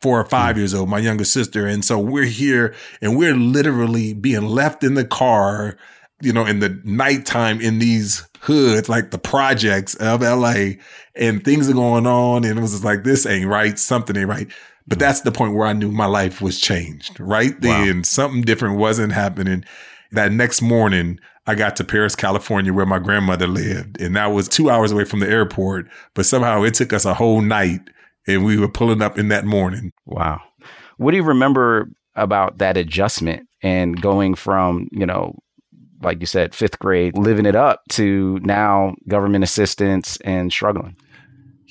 four 0.00 0.20
or 0.20 0.24
five 0.24 0.54
mm. 0.54 0.58
years 0.60 0.74
old, 0.74 0.88
my 0.88 0.98
younger 0.98 1.24
sister. 1.24 1.66
And 1.66 1.84
so 1.84 1.98
we're 1.98 2.24
here 2.24 2.74
and 3.00 3.16
we're 3.16 3.34
literally 3.34 4.14
being 4.14 4.46
left 4.46 4.84
in 4.84 4.94
the 4.94 5.04
car, 5.04 5.76
you 6.20 6.32
know, 6.32 6.46
in 6.46 6.60
the 6.60 6.80
nighttime 6.84 7.60
in 7.60 7.78
these 7.78 8.26
hoods, 8.40 8.88
like 8.88 9.10
the 9.10 9.18
projects 9.18 9.94
of 9.96 10.20
LA 10.20 10.74
and 11.16 11.44
things 11.44 11.68
are 11.68 11.74
going 11.74 12.06
on. 12.06 12.44
And 12.44 12.58
it 12.58 12.62
was 12.62 12.72
just 12.72 12.84
like, 12.84 13.04
this 13.04 13.26
ain't 13.26 13.48
right. 13.48 13.78
Something 13.78 14.16
ain't 14.16 14.28
right. 14.28 14.48
But 14.86 14.98
that's 14.98 15.22
the 15.22 15.32
point 15.32 15.54
where 15.54 15.66
I 15.66 15.72
knew 15.72 15.90
my 15.90 16.06
life 16.06 16.42
was 16.42 16.60
changed. 16.60 17.18
Right 17.18 17.58
then, 17.60 17.96
wow. 17.96 18.02
something 18.02 18.42
different 18.42 18.78
wasn't 18.78 19.12
happening. 19.12 19.64
That 20.12 20.30
next 20.30 20.60
morning, 20.60 21.18
I 21.46 21.54
got 21.54 21.76
to 21.76 21.84
Perris, 21.84 22.16
California, 22.16 22.72
where 22.72 22.86
my 22.86 22.98
grandmother 22.98 23.46
lived. 23.46 24.00
And 24.00 24.16
that 24.16 24.26
was 24.26 24.48
two 24.48 24.70
hours 24.70 24.92
away 24.92 25.04
from 25.04 25.20
the 25.20 25.28
airport. 25.28 25.88
But 26.14 26.26
somehow 26.26 26.62
it 26.62 26.74
took 26.74 26.92
us 26.92 27.04
a 27.04 27.14
whole 27.14 27.40
night 27.40 27.80
and 28.26 28.44
we 28.44 28.58
were 28.58 28.68
pulling 28.68 29.02
up 29.02 29.18
in 29.18 29.28
that 29.28 29.44
morning. 29.44 29.92
Wow. 30.06 30.40
What 30.96 31.10
do 31.10 31.16
you 31.16 31.22
remember 31.22 31.90
about 32.14 32.58
that 32.58 32.76
adjustment 32.76 33.48
and 33.62 34.00
going 34.00 34.34
from, 34.34 34.88
you 34.92 35.04
know, 35.04 35.38
like 36.02 36.20
you 36.20 36.26
said, 36.26 36.54
fifth 36.54 36.78
grade, 36.78 37.16
living 37.16 37.46
it 37.46 37.56
up 37.56 37.82
to 37.90 38.38
now 38.42 38.94
government 39.08 39.44
assistance 39.44 40.18
and 40.24 40.52
struggling? 40.52 40.96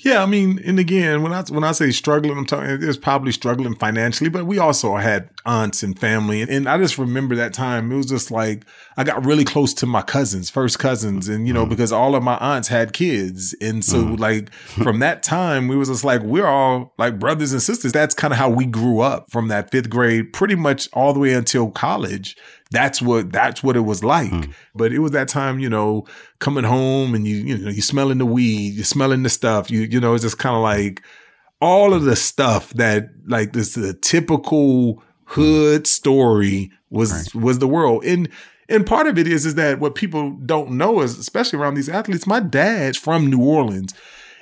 Yeah, 0.04 0.22
I 0.22 0.26
mean, 0.26 0.60
and 0.66 0.78
again, 0.78 1.22
when 1.22 1.32
I 1.32 1.42
when 1.44 1.64
I 1.64 1.72
say 1.72 1.90
struggling, 1.90 2.36
I'm 2.36 2.44
talking 2.44 2.68
it's 2.68 2.98
probably 2.98 3.32
struggling 3.32 3.74
financially, 3.74 4.28
but 4.28 4.44
we 4.44 4.58
also 4.58 4.96
had 4.96 5.30
aunts 5.46 5.82
and 5.82 5.98
family, 5.98 6.42
and 6.42 6.68
I 6.68 6.76
just 6.76 6.98
remember 6.98 7.34
that 7.36 7.54
time. 7.54 7.90
It 7.90 7.96
was 7.96 8.04
just 8.04 8.30
like 8.30 8.66
I 8.98 9.04
got 9.04 9.24
really 9.24 9.44
close 9.44 9.72
to 9.74 9.86
my 9.86 10.02
cousins, 10.02 10.50
first 10.50 10.78
cousins, 10.78 11.26
and 11.26 11.46
you 11.48 11.54
know, 11.54 11.64
mm. 11.64 11.70
because 11.70 11.90
all 11.90 12.14
of 12.14 12.22
my 12.22 12.36
aunts 12.36 12.68
had 12.68 12.92
kids, 12.92 13.54
and 13.62 13.82
so 13.82 14.04
mm. 14.04 14.18
like 14.18 14.52
from 14.82 14.98
that 14.98 15.22
time, 15.22 15.68
we 15.68 15.76
was 15.76 15.88
just 15.88 16.04
like 16.04 16.20
we're 16.20 16.46
all 16.46 16.92
like 16.98 17.18
brothers 17.18 17.52
and 17.52 17.62
sisters. 17.62 17.92
That's 17.92 18.14
kind 18.14 18.34
of 18.34 18.38
how 18.38 18.50
we 18.50 18.66
grew 18.66 19.00
up 19.00 19.30
from 19.30 19.48
that 19.48 19.70
fifth 19.70 19.88
grade, 19.88 20.34
pretty 20.34 20.54
much 20.54 20.86
all 20.92 21.14
the 21.14 21.20
way 21.20 21.32
until 21.32 21.70
college 21.70 22.36
that's 22.74 23.00
what 23.00 23.32
that's 23.32 23.62
what 23.62 23.76
it 23.76 23.80
was 23.80 24.02
like. 24.02 24.30
Mm. 24.30 24.52
But 24.74 24.92
it 24.92 24.98
was 24.98 25.12
that 25.12 25.28
time, 25.28 25.58
you 25.58 25.70
know, 25.70 26.06
coming 26.40 26.64
home 26.64 27.14
and 27.14 27.26
you 27.26 27.36
you 27.36 27.58
know 27.58 27.70
you 27.70 27.82
smelling 27.82 28.18
the 28.18 28.26
weed, 28.26 28.74
you're 28.74 28.84
smelling 28.84 29.22
the 29.22 29.28
stuff. 29.28 29.70
You 29.70 29.82
you 29.82 30.00
know 30.00 30.14
it's 30.14 30.24
just 30.24 30.38
kind 30.38 30.56
of 30.56 30.62
like 30.62 31.02
all 31.60 31.94
of 31.94 32.04
the 32.04 32.16
stuff 32.16 32.70
that 32.74 33.08
like 33.26 33.52
this 33.52 33.74
the 33.74 33.94
typical 33.94 35.02
hood 35.26 35.86
story 35.86 36.70
was 36.90 37.12
right. 37.12 37.42
was 37.42 37.58
the 37.58 37.68
world 37.68 38.04
and. 38.04 38.28
And 38.66 38.86
part 38.86 39.06
of 39.06 39.18
it 39.18 39.28
is 39.28 39.44
is 39.44 39.56
that 39.56 39.78
what 39.78 39.94
people 39.94 40.38
don't 40.46 40.70
know 40.70 41.02
is 41.02 41.18
especially 41.18 41.58
around 41.58 41.74
these 41.74 41.90
athletes. 41.90 42.26
My 42.26 42.40
dad's 42.40 42.96
from 42.96 43.28
New 43.28 43.44
Orleans. 43.44 43.92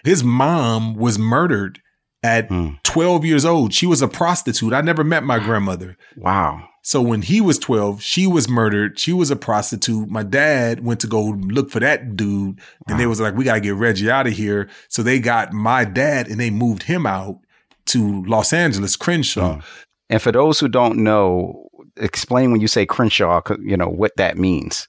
His 0.04 0.22
mom 0.22 0.94
was 0.94 1.18
murdered 1.18 1.80
at 2.22 2.48
mm. 2.48 2.80
12 2.84 3.24
years 3.24 3.44
old. 3.44 3.74
She 3.74 3.84
was 3.84 4.00
a 4.00 4.08
prostitute. 4.08 4.72
I 4.72 4.80
never 4.80 5.02
met 5.02 5.24
my 5.24 5.38
grandmother. 5.44 5.96
Wow. 6.16 6.68
So 6.82 7.00
when 7.00 7.22
he 7.22 7.40
was 7.40 7.58
12, 7.58 8.02
she 8.02 8.26
was 8.26 8.48
murdered. 8.48 8.98
She 8.98 9.12
was 9.12 9.30
a 9.30 9.36
prostitute. 9.36 10.08
My 10.08 10.24
dad 10.24 10.84
went 10.84 11.00
to 11.00 11.06
go 11.06 11.22
look 11.22 11.70
for 11.70 11.78
that 11.78 12.16
dude. 12.16 12.58
And 12.86 12.94
wow. 12.94 12.96
they 12.98 13.06
was 13.06 13.20
like, 13.20 13.34
we 13.36 13.44
got 13.44 13.54
to 13.54 13.60
get 13.60 13.76
Reggie 13.76 14.10
out 14.10 14.26
of 14.26 14.32
here. 14.32 14.68
So 14.88 15.02
they 15.02 15.20
got 15.20 15.52
my 15.52 15.84
dad 15.84 16.26
and 16.26 16.40
they 16.40 16.50
moved 16.50 16.82
him 16.82 17.06
out 17.06 17.38
to 17.86 18.24
Los 18.24 18.52
Angeles, 18.52 18.96
Crenshaw. 18.96 19.56
Mm. 19.56 19.64
And 20.10 20.22
for 20.22 20.32
those 20.32 20.58
who 20.58 20.68
don't 20.68 20.98
know, 20.98 21.68
explain 21.96 22.50
when 22.50 22.60
you 22.60 22.68
say 22.68 22.84
Crenshaw, 22.84 23.40
you 23.62 23.76
know, 23.76 23.88
what 23.88 24.16
that 24.16 24.36
means. 24.36 24.88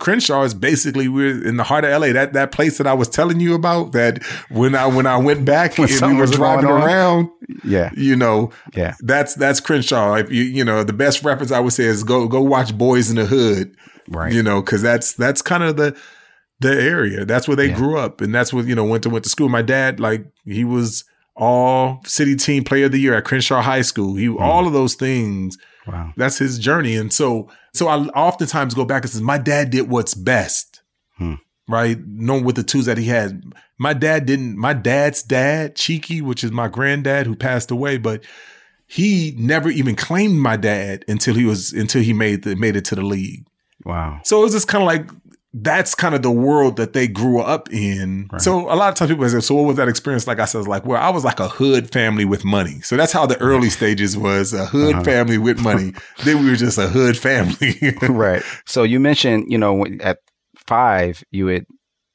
Crenshaw 0.00 0.42
is 0.42 0.54
basically 0.54 1.08
we're 1.08 1.46
in 1.46 1.56
the 1.56 1.62
heart 1.62 1.84
of 1.84 2.00
LA. 2.00 2.12
That 2.12 2.32
that 2.32 2.52
place 2.52 2.78
that 2.78 2.86
I 2.86 2.94
was 2.94 3.08
telling 3.08 3.38
you 3.40 3.54
about. 3.54 3.92
That 3.92 4.24
when 4.50 4.74
I 4.74 4.86
when 4.86 5.06
I 5.06 5.16
went 5.16 5.44
back 5.44 5.78
and 5.78 5.88
we 5.88 6.14
were 6.14 6.26
driving 6.26 6.68
around, 6.68 7.30
yeah, 7.64 7.90
you 7.96 8.16
know, 8.16 8.50
yeah, 8.74 8.94
that's 9.00 9.34
that's 9.34 9.60
Crenshaw. 9.60 10.14
If 10.14 10.32
you 10.32 10.42
you 10.42 10.64
know 10.64 10.82
the 10.82 10.92
best 10.92 11.22
reference 11.22 11.52
I 11.52 11.60
would 11.60 11.72
say 11.72 11.84
is 11.84 12.02
go 12.02 12.26
go 12.26 12.40
watch 12.40 12.76
Boyz 12.76 13.10
n 13.10 13.16
the 13.16 13.26
Hood, 13.26 13.76
right? 14.08 14.32
You 14.32 14.42
know, 14.42 14.60
because 14.60 14.82
that's 14.82 15.12
that's 15.12 15.42
kind 15.42 15.62
of 15.62 15.76
the 15.76 15.96
the 16.60 16.80
area. 16.80 17.24
That's 17.24 17.48
where 17.48 17.56
they 17.56 17.68
yeah. 17.68 17.76
grew 17.76 17.98
up, 17.98 18.20
and 18.20 18.34
that's 18.34 18.52
what 18.52 18.66
you 18.66 18.74
know 18.74 18.84
went 18.84 19.02
to 19.04 19.10
went 19.10 19.24
to 19.24 19.30
school. 19.30 19.48
My 19.48 19.62
dad, 19.62 20.00
like 20.00 20.26
he 20.44 20.64
was 20.64 21.04
all 21.36 22.00
city 22.04 22.36
team 22.36 22.64
player 22.64 22.86
of 22.86 22.92
the 22.92 23.00
year 23.00 23.14
at 23.14 23.24
Crenshaw 23.24 23.62
High 23.62 23.82
School. 23.82 24.16
He 24.16 24.26
mm. 24.26 24.40
all 24.40 24.66
of 24.66 24.72
those 24.72 24.94
things. 24.94 25.56
Wow, 25.90 26.12
that's 26.16 26.38
his 26.38 26.58
journey, 26.58 26.96
and 26.96 27.12
so 27.12 27.48
so 27.72 27.88
I 27.88 27.98
oftentimes 28.08 28.74
go 28.74 28.84
back 28.84 29.02
and 29.02 29.10
says, 29.10 29.20
my 29.20 29.38
dad 29.38 29.70
did 29.70 29.88
what's 29.88 30.14
best, 30.14 30.82
hmm. 31.16 31.34
right? 31.68 31.98
Knowing 32.04 32.44
with 32.44 32.56
the 32.56 32.62
tools 32.62 32.86
that 32.86 32.98
he 32.98 33.06
had. 33.06 33.42
My 33.78 33.94
dad 33.94 34.26
didn't, 34.26 34.58
my 34.58 34.74
dad's 34.74 35.22
dad, 35.22 35.76
Cheeky, 35.76 36.20
which 36.20 36.44
is 36.44 36.52
my 36.52 36.68
granddad 36.68 37.26
who 37.26 37.34
passed 37.34 37.70
away, 37.70 37.96
but 37.96 38.24
he 38.86 39.34
never 39.38 39.70
even 39.70 39.96
claimed 39.96 40.38
my 40.38 40.56
dad 40.56 41.04
until 41.08 41.34
he 41.34 41.44
was, 41.44 41.72
until 41.72 42.02
he 42.02 42.12
made 42.12 42.42
the, 42.42 42.56
made 42.56 42.76
it 42.76 42.84
to 42.86 42.94
the 42.94 43.02
league. 43.02 43.46
Wow. 43.84 44.20
So 44.24 44.40
it 44.40 44.42
was 44.42 44.52
just 44.52 44.68
kind 44.68 44.82
of 44.82 44.86
like 44.86 45.08
that's 45.52 45.94
kind 45.94 46.14
of 46.14 46.22
the 46.22 46.30
world 46.30 46.76
that 46.76 46.92
they 46.92 47.08
grew 47.08 47.40
up 47.40 47.72
in. 47.72 48.28
Right. 48.32 48.40
So 48.40 48.70
a 48.70 48.76
lot 48.76 48.88
of 48.88 48.94
times 48.94 49.10
people 49.10 49.28
say, 49.28 49.40
so 49.40 49.54
what 49.56 49.64
was 49.64 49.76
that 49.76 49.88
experience 49.88 50.26
like? 50.26 50.38
I 50.38 50.44
said, 50.44 50.66
like, 50.68 50.84
well, 50.86 51.02
I 51.02 51.10
was 51.10 51.24
like 51.24 51.40
a 51.40 51.48
hood 51.48 51.90
family 51.90 52.24
with 52.24 52.44
money. 52.44 52.80
So 52.82 52.96
that's 52.96 53.12
how 53.12 53.26
the 53.26 53.38
early 53.38 53.70
stages 53.70 54.16
was 54.16 54.52
a 54.52 54.66
hood 54.66 54.94
uh-huh. 54.94 55.04
family 55.04 55.38
with 55.38 55.60
money. 55.60 55.92
then 56.24 56.44
we 56.44 56.50
were 56.50 56.56
just 56.56 56.78
a 56.78 56.88
hood 56.88 57.18
family. 57.18 57.96
right. 58.08 58.42
So 58.66 58.84
you 58.84 59.00
mentioned, 59.00 59.50
you 59.50 59.58
know, 59.58 59.84
at 60.00 60.18
five, 60.56 61.24
you 61.32 61.48
had 61.48 61.66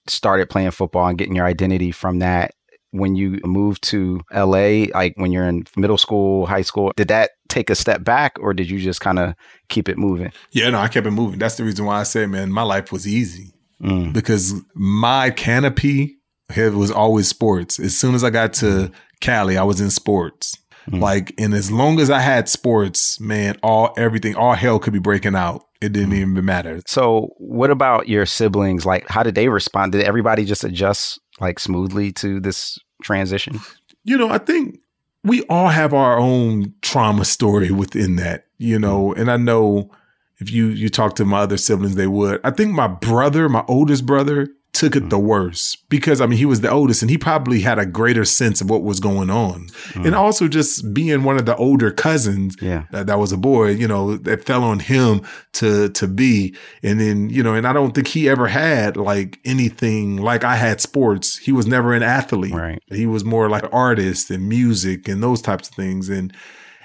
started 0.07 0.49
playing 0.49 0.71
football 0.71 1.07
and 1.07 1.17
getting 1.17 1.35
your 1.35 1.45
identity 1.45 1.91
from 1.91 2.19
that 2.19 2.51
when 2.97 3.15
you 3.15 3.39
moved 3.43 3.83
to 3.83 4.21
LA, 4.33 4.85
like 4.93 5.13
when 5.17 5.31
you're 5.31 5.47
in 5.47 5.65
middle 5.75 5.97
school, 5.97 6.45
high 6.45 6.61
school, 6.61 6.91
did 6.95 7.09
that 7.09 7.31
take 7.49 7.69
a 7.69 7.75
step 7.75 8.03
back 8.03 8.37
or 8.39 8.53
did 8.53 8.69
you 8.69 8.79
just 8.79 9.01
kind 9.01 9.19
of 9.19 9.35
keep 9.69 9.87
it 9.89 9.97
moving? 9.97 10.31
Yeah, 10.51 10.69
no, 10.69 10.79
I 10.79 10.87
kept 10.87 11.07
it 11.07 11.11
moving. 11.11 11.39
That's 11.39 11.55
the 11.55 11.63
reason 11.63 11.85
why 11.85 11.99
I 11.99 12.03
say, 12.03 12.25
man, 12.25 12.51
my 12.51 12.63
life 12.63 12.91
was 12.91 13.07
easy 13.07 13.53
mm. 13.81 14.13
because 14.13 14.53
my 14.73 15.29
canopy 15.29 16.17
was 16.55 16.91
always 16.91 17.27
sports. 17.27 17.79
As 17.79 17.97
soon 17.97 18.15
as 18.15 18.23
I 18.23 18.29
got 18.29 18.53
to. 18.53 18.91
Cali, 19.21 19.57
I 19.57 19.63
was 19.63 19.81
in 19.81 19.89
sports. 19.89 20.57
Mm. 20.89 21.01
Like, 21.01 21.33
and 21.37 21.53
as 21.53 21.71
long 21.71 21.99
as 21.99 22.09
I 22.09 22.19
had 22.19 22.47
sports, 22.47 23.19
man, 23.19 23.57
all 23.63 23.93
everything, 23.97 24.35
all 24.35 24.53
hell 24.53 24.77
could 24.77 24.93
be 24.93 24.99
breaking 24.99 25.35
out. 25.35 25.63
It 25.81 25.93
didn't 25.93 26.11
mm. 26.11 26.17
even 26.17 26.45
matter. 26.45 26.81
So, 26.85 27.33
what 27.37 27.71
about 27.71 28.07
your 28.07 28.25
siblings? 28.25 28.85
Like, 28.85 29.07
how 29.07 29.23
did 29.23 29.35
they 29.35 29.49
respond? 29.49 29.93
Did 29.93 30.03
everybody 30.03 30.45
just 30.45 30.63
adjust 30.63 31.19
like 31.39 31.59
smoothly 31.59 32.11
to 32.13 32.39
this 32.39 32.77
transition? 33.05 33.59
You 34.03 34.17
know, 34.17 34.29
I 34.29 34.39
think 34.39 34.79
we 35.23 35.43
all 35.43 35.69
have 35.69 35.93
our 35.93 36.17
own 36.17 36.73
trauma 36.81 37.25
story 37.25 37.71
within 37.71 38.17
that, 38.17 38.47
you 38.57 38.77
know, 38.77 39.13
and 39.13 39.31
I 39.31 39.37
know 39.37 39.91
if 40.39 40.51
you 40.51 40.67
you 40.67 40.89
talk 40.89 41.15
to 41.15 41.25
my 41.25 41.39
other 41.39 41.57
siblings, 41.57 41.95
they 41.95 42.07
would. 42.07 42.41
I 42.43 42.51
think 42.51 42.73
my 42.73 42.87
brother, 42.87 43.47
my 43.47 43.63
oldest 43.67 44.05
brother, 44.05 44.47
took 44.75 44.95
it 44.95 45.09
the 45.09 45.17
worst 45.17 45.87
because 45.89 46.19
I 46.19 46.27
mean 46.27 46.37
he 46.37 46.45
was 46.45 46.59
the 46.61 46.69
oldest 46.69 47.01
and 47.01 47.09
he 47.09 47.17
probably 47.17 47.61
had 47.61 47.79
a 47.79 47.85
greater 47.85 48.25
sense 48.25 48.59
of 48.59 48.69
what 48.69 48.83
was 48.83 48.99
going 48.99 49.29
on. 49.29 49.67
Mm. 49.93 50.07
And 50.07 50.15
also 50.15 50.47
just 50.47 50.93
being 50.93 51.23
one 51.23 51.37
of 51.37 51.45
the 51.45 51.55
older 51.55 51.91
cousins 51.91 52.57
yeah. 52.61 52.83
that, 52.91 53.07
that 53.07 53.17
was 53.17 53.31
a 53.31 53.37
boy, 53.37 53.69
you 53.69 53.87
know, 53.87 54.17
that 54.17 54.43
fell 54.43 54.63
on 54.63 54.79
him 54.79 55.21
to 55.53 55.89
to 55.89 56.07
be. 56.07 56.55
And 56.83 56.99
then, 56.99 57.29
you 57.29 57.41
know, 57.41 57.55
and 57.55 57.65
I 57.65 57.73
don't 57.73 57.95
think 57.95 58.07
he 58.07 58.27
ever 58.27 58.47
had 58.47 58.97
like 58.97 59.39
anything 59.45 60.17
like 60.17 60.43
I 60.43 60.55
had 60.55 60.81
sports. 60.81 61.37
He 61.37 61.53
was 61.53 61.65
never 61.65 61.93
an 61.93 62.03
athlete. 62.03 62.53
Right. 62.53 62.83
He 62.87 63.05
was 63.05 63.23
more 63.23 63.49
like 63.49 63.63
an 63.63 63.69
artist 63.71 64.29
and 64.29 64.47
music 64.49 65.07
and 65.07 65.23
those 65.23 65.41
types 65.41 65.69
of 65.69 65.75
things. 65.75 66.09
And 66.09 66.35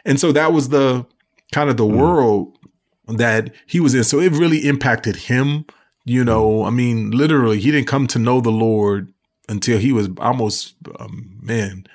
and 0.04 0.20
so 0.20 0.30
that 0.32 0.52
was 0.52 0.68
the 0.68 1.04
kind 1.52 1.68
of 1.68 1.76
the 1.76 1.84
mm. 1.84 1.96
world 1.96 2.56
that 3.08 3.52
he 3.66 3.80
was 3.80 3.94
in. 3.94 4.04
So 4.04 4.20
it 4.20 4.32
really 4.32 4.66
impacted 4.66 5.16
him 5.16 5.66
you 6.04 6.24
know, 6.24 6.64
I 6.64 6.70
mean, 6.70 7.10
literally, 7.10 7.60
he 7.60 7.70
didn't 7.70 7.88
come 7.88 8.06
to 8.08 8.18
know 8.18 8.40
the 8.40 8.50
Lord 8.50 9.12
until 9.48 9.78
he 9.78 9.92
was 9.92 10.08
almost, 10.18 10.74
um, 10.98 11.38
man, 11.42 11.86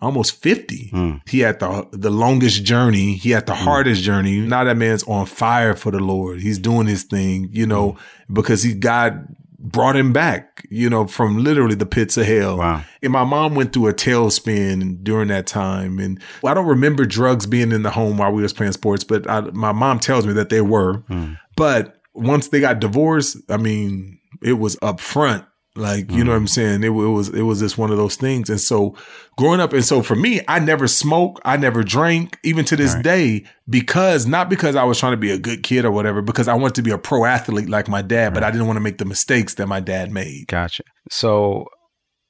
almost 0.00 0.42
50. 0.42 0.90
Mm. 0.92 1.28
He 1.28 1.40
had 1.40 1.60
the 1.60 1.86
the 1.92 2.10
longest 2.10 2.64
journey. 2.64 3.14
He 3.14 3.30
had 3.30 3.46
the 3.46 3.52
mm. 3.52 3.56
hardest 3.56 4.02
journey. 4.02 4.40
Now 4.40 4.64
that 4.64 4.76
man's 4.76 5.02
on 5.04 5.26
fire 5.26 5.74
for 5.74 5.90
the 5.90 6.00
Lord. 6.00 6.40
He's 6.40 6.58
doing 6.58 6.86
his 6.86 7.02
thing, 7.02 7.48
you 7.52 7.66
know, 7.66 7.92
mm. 7.92 7.98
because 8.32 8.62
he 8.62 8.74
God 8.74 9.26
brought 9.62 9.94
him 9.94 10.12
back, 10.12 10.66
you 10.70 10.88
know, 10.88 11.06
from 11.06 11.44
literally 11.44 11.74
the 11.74 11.86
pits 11.86 12.16
of 12.16 12.24
hell. 12.24 12.56
Wow. 12.56 12.82
And 13.02 13.12
my 13.12 13.24
mom 13.24 13.54
went 13.54 13.72
through 13.72 13.88
a 13.88 13.94
tailspin 13.94 15.04
during 15.04 15.28
that 15.28 15.46
time. 15.46 15.98
And 15.98 16.18
I 16.44 16.54
don't 16.54 16.66
remember 16.66 17.04
drugs 17.04 17.44
being 17.44 17.70
in 17.70 17.82
the 17.82 17.90
home 17.90 18.16
while 18.16 18.32
we 18.32 18.42
was 18.42 18.54
playing 18.54 18.72
sports, 18.72 19.04
but 19.04 19.28
I, 19.28 19.40
my 19.40 19.72
mom 19.72 19.98
tells 19.98 20.26
me 20.26 20.32
that 20.32 20.48
they 20.48 20.62
were. 20.62 20.98
Hmm. 21.08 21.34
But 21.56 21.99
once 22.14 22.48
they 22.48 22.60
got 22.60 22.80
divorced, 22.80 23.38
I 23.48 23.56
mean, 23.56 24.18
it 24.42 24.54
was 24.54 24.76
up 24.82 25.00
front. 25.00 25.44
Like, 25.76 26.10
you 26.10 26.22
mm. 26.22 26.26
know 26.26 26.32
what 26.32 26.38
I'm 26.38 26.46
mm. 26.46 26.48
saying? 26.48 26.82
It, 26.82 26.88
it, 26.88 26.90
was, 26.90 27.28
it 27.28 27.42
was 27.42 27.60
just 27.60 27.78
one 27.78 27.92
of 27.92 27.96
those 27.96 28.16
things. 28.16 28.50
And 28.50 28.60
so 28.60 28.96
growing 29.38 29.60
up, 29.60 29.72
and 29.72 29.84
so 29.84 30.02
for 30.02 30.16
me, 30.16 30.40
I 30.48 30.58
never 30.58 30.88
smoked, 30.88 31.40
I 31.44 31.56
never 31.56 31.84
drank, 31.84 32.38
even 32.42 32.64
to 32.66 32.76
this 32.76 32.94
right. 32.94 33.04
day, 33.04 33.44
because 33.68 34.26
not 34.26 34.50
because 34.50 34.74
I 34.74 34.82
was 34.82 34.98
trying 34.98 35.12
to 35.12 35.16
be 35.16 35.30
a 35.30 35.38
good 35.38 35.62
kid 35.62 35.84
or 35.84 35.92
whatever, 35.92 36.22
because 36.22 36.48
I 36.48 36.54
wanted 36.54 36.74
to 36.74 36.82
be 36.82 36.90
a 36.90 36.98
pro 36.98 37.24
athlete 37.24 37.68
like 37.68 37.88
my 37.88 38.02
dad, 38.02 38.24
right. 38.24 38.34
but 38.34 38.42
I 38.42 38.50
didn't 38.50 38.66
want 38.66 38.78
to 38.78 38.82
make 38.82 38.98
the 38.98 39.04
mistakes 39.04 39.54
that 39.54 39.68
my 39.68 39.78
dad 39.78 40.10
made. 40.10 40.48
Gotcha. 40.48 40.82
So 41.08 41.66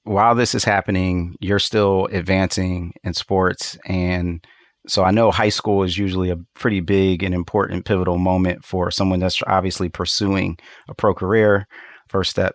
while 0.05 0.35
this 0.35 0.55
is 0.55 0.65
happening, 0.65 1.35
you're 1.41 1.59
still 1.59 2.09
advancing 2.13 2.93
in 3.03 3.15
sports 3.15 3.79
and 3.87 4.45
so 4.87 5.05
I 5.05 5.11
know 5.11 5.31
high 5.31 5.49
school 5.51 5.83
is 5.83 5.99
usually 5.99 6.31
a 6.31 6.39
pretty 6.55 6.81
big 6.81 7.23
and 7.23 7.35
important 7.35 7.85
pivotal 7.85 8.19
moment 8.19 8.65
for 8.65 8.91
someone 8.91 9.21
that's 9.21 9.41
obviously 9.47 9.89
pursuing 9.89 10.59
a 10.89 10.95
pro 10.95 11.15
career. 11.15 11.67
First 12.09 12.31
step 12.31 12.55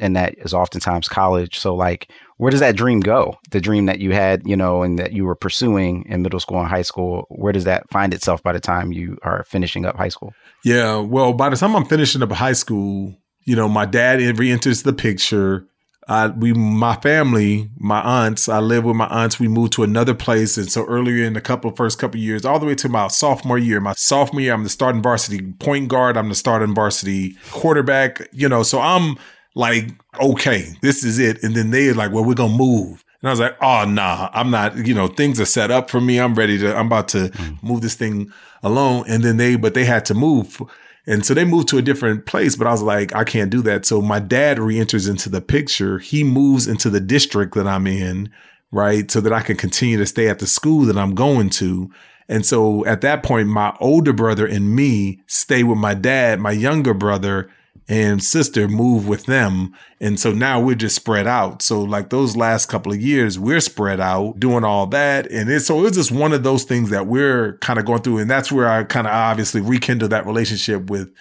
and 0.00 0.16
that 0.16 0.34
is 0.38 0.54
oftentimes 0.54 1.08
college. 1.08 1.58
So 1.58 1.74
like 1.74 2.10
where 2.36 2.50
does 2.50 2.60
that 2.60 2.76
dream 2.76 3.00
go? 3.00 3.36
The 3.50 3.60
dream 3.60 3.86
that 3.86 4.00
you 4.00 4.12
had, 4.12 4.42
you 4.46 4.56
know, 4.56 4.82
and 4.82 4.98
that 4.98 5.12
you 5.12 5.24
were 5.24 5.34
pursuing 5.34 6.04
in 6.08 6.22
middle 6.22 6.40
school 6.40 6.58
and 6.58 6.68
high 6.68 6.82
school, 6.82 7.26
where 7.28 7.52
does 7.52 7.64
that 7.64 7.88
find 7.90 8.12
itself 8.12 8.42
by 8.42 8.52
the 8.52 8.60
time 8.60 8.92
you 8.92 9.16
are 9.22 9.44
finishing 9.44 9.84
up 9.84 9.96
high 9.96 10.08
school? 10.08 10.32
Yeah, 10.64 10.98
well, 10.98 11.32
by 11.32 11.50
the 11.50 11.56
time 11.56 11.76
I'm 11.76 11.84
finishing 11.84 12.22
up 12.22 12.32
high 12.32 12.52
school, 12.52 13.14
you 13.44 13.56
know, 13.56 13.68
my 13.68 13.86
dad 13.86 14.20
re-enters 14.38 14.82
the 14.82 14.92
picture. 14.92 15.66
I 16.08 16.28
we 16.28 16.52
my 16.52 16.96
family, 16.96 17.70
my 17.76 18.00
aunts, 18.00 18.48
I 18.48 18.58
live 18.58 18.84
with 18.84 18.96
my 18.96 19.06
aunts. 19.06 19.38
We 19.38 19.48
moved 19.48 19.72
to 19.74 19.82
another 19.82 20.14
place, 20.14 20.56
and 20.56 20.70
so 20.70 20.84
earlier 20.86 21.24
in 21.24 21.34
the 21.34 21.40
couple 21.40 21.70
first 21.70 21.98
couple 21.98 22.18
years, 22.18 22.44
all 22.44 22.58
the 22.58 22.66
way 22.66 22.74
to 22.76 22.88
my 22.88 23.08
sophomore 23.08 23.58
year. 23.58 23.80
My 23.80 23.94
sophomore 23.94 24.40
year, 24.40 24.52
I'm 24.52 24.64
the 24.64 24.68
starting 24.68 25.02
varsity 25.02 25.52
point 25.52 25.88
guard. 25.88 26.16
I'm 26.16 26.28
the 26.28 26.34
starting 26.34 26.74
varsity 26.74 27.36
quarterback. 27.50 28.28
You 28.32 28.48
know, 28.48 28.62
so 28.62 28.80
I'm 28.80 29.16
like, 29.54 29.90
okay, 30.20 30.74
this 30.82 31.04
is 31.04 31.18
it. 31.18 31.42
And 31.42 31.54
then 31.54 31.70
they're 31.70 31.94
like, 31.94 32.12
well, 32.12 32.24
we're 32.24 32.34
gonna 32.34 32.56
move. 32.56 33.04
And 33.22 33.28
I 33.28 33.32
was 33.32 33.40
like, 33.40 33.56
oh, 33.62 33.84
nah, 33.84 34.30
I'm 34.32 34.50
not, 34.50 34.84
you 34.84 34.94
know, 34.94 35.06
things 35.06 35.40
are 35.40 35.44
set 35.44 35.70
up 35.70 35.88
for 35.88 36.00
me. 36.00 36.18
I'm 36.18 36.34
ready 36.34 36.58
to, 36.58 36.76
I'm 36.76 36.86
about 36.86 37.06
to 37.08 37.28
mm. 37.28 37.62
move 37.62 37.80
this 37.80 37.94
thing 37.94 38.32
alone. 38.64 39.04
And 39.06 39.22
then 39.22 39.36
they, 39.36 39.54
but 39.54 39.74
they 39.74 39.84
had 39.84 40.04
to 40.06 40.14
move. 40.14 40.60
And 41.06 41.26
so 41.26 41.34
they 41.34 41.44
moved 41.44 41.68
to 41.68 41.78
a 41.78 41.82
different 41.82 42.26
place, 42.26 42.54
but 42.54 42.66
I 42.66 42.70
was 42.70 42.82
like, 42.82 43.14
I 43.14 43.24
can't 43.24 43.50
do 43.50 43.60
that. 43.62 43.84
So 43.84 44.00
my 44.00 44.20
dad 44.20 44.58
re-enters 44.58 45.08
into 45.08 45.28
the 45.28 45.40
picture. 45.40 45.98
He 45.98 46.22
moves 46.22 46.68
into 46.68 46.90
the 46.90 47.00
district 47.00 47.54
that 47.54 47.66
I'm 47.66 47.86
in, 47.88 48.30
right? 48.70 49.10
So 49.10 49.20
that 49.20 49.32
I 49.32 49.40
can 49.40 49.56
continue 49.56 49.98
to 49.98 50.06
stay 50.06 50.28
at 50.28 50.38
the 50.38 50.46
school 50.46 50.82
that 50.82 50.96
I'm 50.96 51.14
going 51.14 51.50
to. 51.50 51.90
And 52.28 52.46
so 52.46 52.86
at 52.86 53.00
that 53.00 53.22
point, 53.22 53.48
my 53.48 53.76
older 53.80 54.12
brother 54.12 54.46
and 54.46 54.76
me 54.76 55.20
stay 55.26 55.64
with 55.64 55.78
my 55.78 55.94
dad. 55.94 56.38
My 56.38 56.52
younger 56.52 56.94
brother 56.94 57.50
and 57.92 58.24
sister 58.24 58.68
move 58.68 59.06
with 59.06 59.26
them. 59.26 59.74
And 60.00 60.18
so 60.18 60.32
now 60.32 60.58
we're 60.58 60.76
just 60.76 60.96
spread 60.96 61.26
out. 61.26 61.60
So 61.60 61.82
like 61.82 62.08
those 62.08 62.34
last 62.34 62.70
couple 62.70 62.90
of 62.90 63.02
years, 63.02 63.38
we're 63.38 63.60
spread 63.60 64.00
out 64.00 64.40
doing 64.40 64.64
all 64.64 64.86
that. 64.86 65.30
And 65.30 65.50
it's, 65.50 65.66
so 65.66 65.84
it's 65.84 65.98
just 65.98 66.10
one 66.10 66.32
of 66.32 66.42
those 66.42 66.64
things 66.64 66.88
that 66.88 67.06
we're 67.06 67.58
kind 67.58 67.78
of 67.78 67.84
going 67.84 68.00
through. 68.00 68.16
And 68.16 68.30
that's 68.30 68.50
where 68.50 68.66
I 68.66 68.84
kind 68.84 69.06
of 69.06 69.12
obviously 69.12 69.60
rekindle 69.60 70.08
that 70.08 70.24
relationship 70.24 70.88
with, 70.88 71.12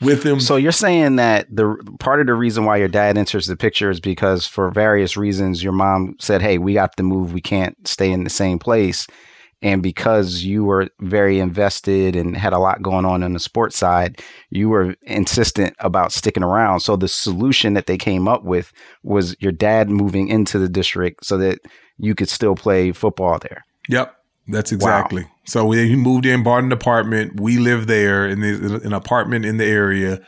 with 0.00 0.24
them. 0.24 0.40
So 0.40 0.56
you're 0.56 0.72
saying 0.72 1.14
that 1.14 1.46
the 1.48 1.76
part 2.00 2.20
of 2.20 2.26
the 2.26 2.34
reason 2.34 2.64
why 2.64 2.78
your 2.78 2.88
dad 2.88 3.16
enters 3.16 3.46
the 3.46 3.56
picture 3.56 3.88
is 3.88 4.00
because 4.00 4.48
for 4.48 4.72
various 4.72 5.16
reasons, 5.16 5.62
your 5.62 5.74
mom 5.74 6.16
said, 6.18 6.42
Hey, 6.42 6.58
we 6.58 6.74
got 6.74 6.96
to 6.96 7.04
move. 7.04 7.34
We 7.34 7.40
can't 7.40 7.86
stay 7.86 8.10
in 8.10 8.24
the 8.24 8.30
same 8.30 8.58
place. 8.58 9.06
And 9.62 9.82
because 9.82 10.44
you 10.44 10.64
were 10.64 10.88
very 11.00 11.38
invested 11.38 12.14
and 12.14 12.36
had 12.36 12.52
a 12.52 12.58
lot 12.58 12.82
going 12.82 13.06
on 13.06 13.22
on 13.22 13.32
the 13.32 13.40
sports 13.40 13.76
side, 13.76 14.20
you 14.50 14.68
were 14.68 14.94
insistent 15.02 15.74
about 15.80 16.12
sticking 16.12 16.42
around. 16.42 16.80
So 16.80 16.96
the 16.96 17.08
solution 17.08 17.74
that 17.74 17.86
they 17.86 17.96
came 17.96 18.28
up 18.28 18.44
with 18.44 18.72
was 19.02 19.34
your 19.40 19.52
dad 19.52 19.88
moving 19.88 20.28
into 20.28 20.58
the 20.58 20.68
district 20.68 21.24
so 21.24 21.38
that 21.38 21.60
you 21.96 22.14
could 22.14 22.28
still 22.28 22.54
play 22.54 22.92
football 22.92 23.38
there. 23.38 23.64
Yep. 23.88 24.14
That's 24.48 24.70
exactly. 24.70 25.22
Wow. 25.22 25.30
So 25.46 25.70
he 25.72 25.96
moved 25.96 26.26
in, 26.26 26.42
bought 26.42 26.62
an 26.62 26.70
apartment. 26.70 27.40
We 27.40 27.58
lived 27.58 27.88
there 27.88 28.26
in 28.28 28.40
the, 28.40 28.80
an 28.84 28.92
apartment 28.92 29.44
in 29.44 29.56
the 29.56 29.64
area 29.64 30.20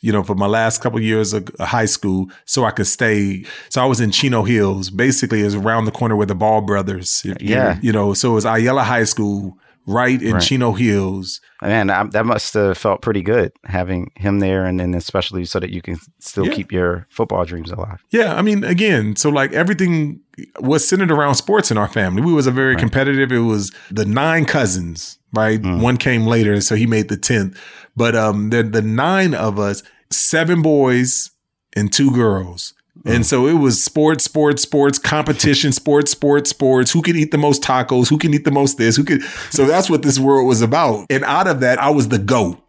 you 0.00 0.12
know, 0.12 0.22
for 0.22 0.34
my 0.34 0.46
last 0.46 0.80
couple 0.80 0.98
of 0.98 1.04
years 1.04 1.32
of 1.32 1.48
uh, 1.58 1.66
high 1.66 1.84
school 1.84 2.30
so 2.44 2.64
I 2.64 2.70
could 2.70 2.86
stay. 2.86 3.44
So 3.68 3.82
I 3.82 3.84
was 3.84 4.00
in 4.00 4.10
Chino 4.10 4.42
Hills, 4.42 4.90
basically 4.90 5.40
is 5.40 5.54
around 5.54 5.84
the 5.84 5.90
corner 5.90 6.16
where 6.16 6.26
the 6.26 6.34
Ball 6.34 6.60
brothers. 6.60 7.22
Yeah. 7.40 7.78
You 7.82 7.92
know, 7.92 8.14
so 8.14 8.32
it 8.32 8.34
was 8.34 8.44
Ayala 8.44 8.82
High 8.82 9.04
School 9.04 9.58
right 9.90 10.22
in 10.22 10.34
right. 10.34 10.42
Chino 10.42 10.72
Hills. 10.72 11.40
Man, 11.62 11.90
I, 11.90 12.04
that 12.04 12.24
must 12.24 12.54
have 12.54 12.78
felt 12.78 13.02
pretty 13.02 13.22
good 13.22 13.52
having 13.64 14.10
him 14.16 14.40
there, 14.40 14.64
and 14.64 14.80
then 14.80 14.94
especially 14.94 15.44
so 15.44 15.60
that 15.60 15.70
you 15.70 15.82
can 15.82 15.98
still 16.18 16.46
yeah. 16.46 16.54
keep 16.54 16.72
your 16.72 17.06
football 17.10 17.44
dreams 17.44 17.70
alive. 17.70 18.02
Yeah, 18.10 18.34
I 18.34 18.42
mean, 18.42 18.64
again, 18.64 19.16
so 19.16 19.28
like 19.28 19.52
everything 19.52 20.20
was 20.60 20.88
centered 20.88 21.10
around 21.10 21.34
sports 21.34 21.70
in 21.70 21.78
our 21.78 21.88
family. 21.88 22.22
We 22.22 22.32
was 22.32 22.46
a 22.46 22.50
very 22.50 22.74
right. 22.74 22.80
competitive. 22.80 23.32
It 23.32 23.40
was 23.40 23.72
the 23.90 24.06
nine 24.06 24.44
cousins, 24.44 25.18
right? 25.34 25.60
Mm. 25.60 25.82
One 25.82 25.96
came 25.96 26.26
later, 26.26 26.60
so 26.60 26.76
he 26.76 26.86
made 26.86 27.08
the 27.08 27.16
tenth. 27.16 27.60
But 27.96 28.16
um, 28.16 28.50
the 28.50 28.62
the 28.62 28.82
nine 28.82 29.34
of 29.34 29.58
us, 29.58 29.82
seven 30.10 30.62
boys 30.62 31.30
and 31.76 31.92
two 31.92 32.10
girls. 32.10 32.74
And 33.04 33.24
so 33.24 33.46
it 33.46 33.54
was 33.54 33.82
sports, 33.82 34.24
sports, 34.24 34.62
sports, 34.62 34.98
competition, 34.98 35.72
sports, 35.72 36.10
sports, 36.10 36.50
sports. 36.50 36.92
Who 36.92 37.02
can 37.02 37.16
eat 37.16 37.30
the 37.30 37.38
most 37.38 37.62
tacos? 37.62 38.08
Who 38.08 38.18
can 38.18 38.34
eat 38.34 38.44
the 38.44 38.50
most 38.50 38.78
this? 38.78 38.96
Who 38.96 39.04
can? 39.04 39.22
So 39.50 39.64
that's 39.66 39.88
what 39.88 40.02
this 40.02 40.18
world 40.18 40.46
was 40.46 40.60
about. 40.60 41.06
And 41.08 41.24
out 41.24 41.46
of 41.46 41.60
that, 41.60 41.78
I 41.78 41.90
was 41.90 42.08
the 42.08 42.18
goat 42.18 42.62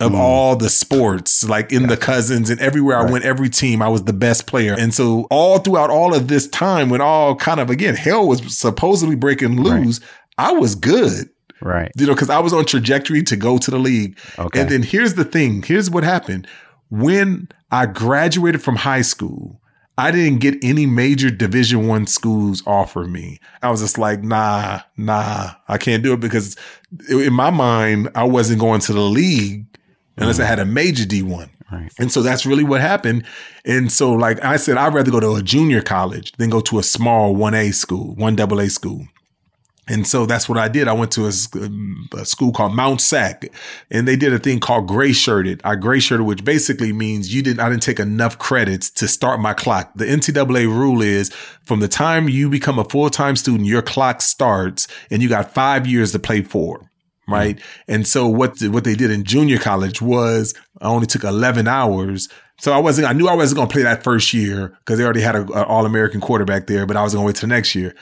of 0.00 0.12
mm. 0.12 0.18
all 0.18 0.56
the 0.56 0.70
sports, 0.70 1.44
like 1.48 1.72
in 1.72 1.86
the 1.86 1.96
cousins 1.96 2.50
and 2.50 2.58
everywhere 2.60 2.96
right. 2.96 3.08
I 3.08 3.12
went, 3.12 3.24
every 3.24 3.50
team, 3.50 3.82
I 3.82 3.88
was 3.88 4.04
the 4.04 4.12
best 4.12 4.46
player. 4.46 4.74
And 4.78 4.94
so 4.94 5.26
all 5.30 5.58
throughout 5.58 5.90
all 5.90 6.14
of 6.14 6.28
this 6.28 6.48
time, 6.48 6.88
when 6.88 7.00
all 7.00 7.36
kind 7.36 7.60
of 7.60 7.70
again 7.70 7.94
hell 7.94 8.26
was 8.26 8.56
supposedly 8.56 9.14
breaking 9.14 9.62
loose, 9.62 10.00
right. 10.00 10.10
I 10.38 10.52
was 10.52 10.74
good. 10.74 11.28
Right. 11.60 11.92
You 11.96 12.06
know, 12.06 12.14
because 12.14 12.30
I 12.30 12.38
was 12.38 12.54
on 12.54 12.64
trajectory 12.64 13.22
to 13.24 13.36
go 13.36 13.58
to 13.58 13.70
the 13.70 13.78
league. 13.78 14.18
Okay. 14.38 14.60
And 14.60 14.70
then 14.70 14.82
here's 14.82 15.14
the 15.14 15.24
thing. 15.24 15.62
Here's 15.62 15.90
what 15.90 16.04
happened. 16.04 16.48
When 16.88 17.48
I 17.70 17.84
graduated 17.84 18.62
from 18.62 18.76
high 18.76 19.02
school, 19.02 19.59
I 20.00 20.10
didn't 20.10 20.38
get 20.38 20.56
any 20.62 20.86
major 20.86 21.30
division 21.30 21.86
one 21.86 22.06
schools 22.06 22.62
offer 22.66 23.04
me. 23.04 23.38
I 23.62 23.70
was 23.70 23.80
just 23.80 23.98
like, 23.98 24.22
nah, 24.22 24.80
nah, 24.96 25.50
I 25.68 25.76
can't 25.76 26.02
do 26.02 26.14
it 26.14 26.20
because 26.20 26.56
in 27.10 27.34
my 27.34 27.50
mind, 27.50 28.08
I 28.14 28.24
wasn't 28.24 28.60
going 28.60 28.80
to 28.80 28.94
the 28.94 29.00
league 29.00 29.66
unless 30.16 30.38
mm. 30.38 30.44
I 30.44 30.46
had 30.46 30.58
a 30.58 30.64
major 30.64 31.04
D1. 31.04 31.50
Right. 31.70 31.92
And 31.98 32.10
so 32.10 32.22
that's 32.22 32.46
really 32.46 32.64
what 32.64 32.80
happened. 32.80 33.26
And 33.66 33.92
so, 33.92 34.12
like 34.12 34.42
I 34.42 34.56
said, 34.56 34.78
I'd 34.78 34.94
rather 34.94 35.10
go 35.10 35.20
to 35.20 35.34
a 35.34 35.42
junior 35.42 35.82
college 35.82 36.32
than 36.32 36.48
go 36.48 36.60
to 36.62 36.78
a 36.78 36.82
small 36.82 37.34
1A 37.34 37.74
school, 37.74 38.16
1AA 38.16 38.70
school. 38.70 39.06
And 39.90 40.06
so 40.06 40.24
that's 40.24 40.48
what 40.48 40.56
I 40.56 40.68
did. 40.68 40.86
I 40.86 40.92
went 40.92 41.10
to 41.12 41.24
a, 41.24 41.32
a, 42.16 42.24
school 42.24 42.52
called 42.52 42.74
Mount 42.74 43.00
Sac 43.00 43.44
and 43.90 44.06
they 44.06 44.14
did 44.14 44.32
a 44.32 44.38
thing 44.38 44.60
called 44.60 44.86
gray 44.86 45.12
shirted. 45.12 45.60
I 45.64 45.74
gray 45.74 45.98
shirted, 45.98 46.26
which 46.26 46.44
basically 46.44 46.92
means 46.92 47.34
you 47.34 47.42
didn't, 47.42 47.58
I 47.58 47.68
didn't 47.68 47.82
take 47.82 47.98
enough 47.98 48.38
credits 48.38 48.88
to 48.92 49.08
start 49.08 49.40
my 49.40 49.52
clock. 49.52 49.90
The 49.96 50.04
NCAA 50.04 50.66
rule 50.66 51.02
is 51.02 51.30
from 51.64 51.80
the 51.80 51.88
time 51.88 52.28
you 52.28 52.48
become 52.48 52.78
a 52.78 52.84
full 52.84 53.10
time 53.10 53.34
student, 53.34 53.66
your 53.66 53.82
clock 53.82 54.22
starts 54.22 54.86
and 55.10 55.22
you 55.22 55.28
got 55.28 55.52
five 55.52 55.88
years 55.88 56.12
to 56.12 56.20
play 56.20 56.42
for. 56.42 56.88
Right. 57.26 57.56
Mm-hmm. 57.56 57.92
And 57.92 58.06
so 58.06 58.28
what, 58.28 58.62
what 58.62 58.84
they 58.84 58.94
did 58.94 59.10
in 59.10 59.24
junior 59.24 59.58
college 59.58 60.00
was 60.00 60.54
I 60.80 60.86
only 60.86 61.08
took 61.08 61.24
11 61.24 61.66
hours 61.66 62.28
so 62.60 62.72
I 62.72 62.78
wasn't, 62.78 63.08
I 63.08 63.14
knew 63.14 63.26
I 63.26 63.34
wasn't 63.34 63.56
going 63.56 63.68
to 63.68 63.72
play 63.72 63.82
that 63.84 64.04
first 64.04 64.34
year 64.34 64.76
because 64.80 64.98
they 64.98 65.04
already 65.04 65.22
had 65.22 65.34
an 65.34 65.50
all 65.50 65.86
American 65.86 66.20
quarterback 66.20 66.66
there, 66.66 66.84
but 66.84 66.94
I 66.94 67.02
was 67.02 67.14
going 67.14 67.24
to 67.24 67.26
wait 67.26 67.36
till 67.36 67.48
the 67.48 67.54
next 67.54 67.74
year 67.74 67.94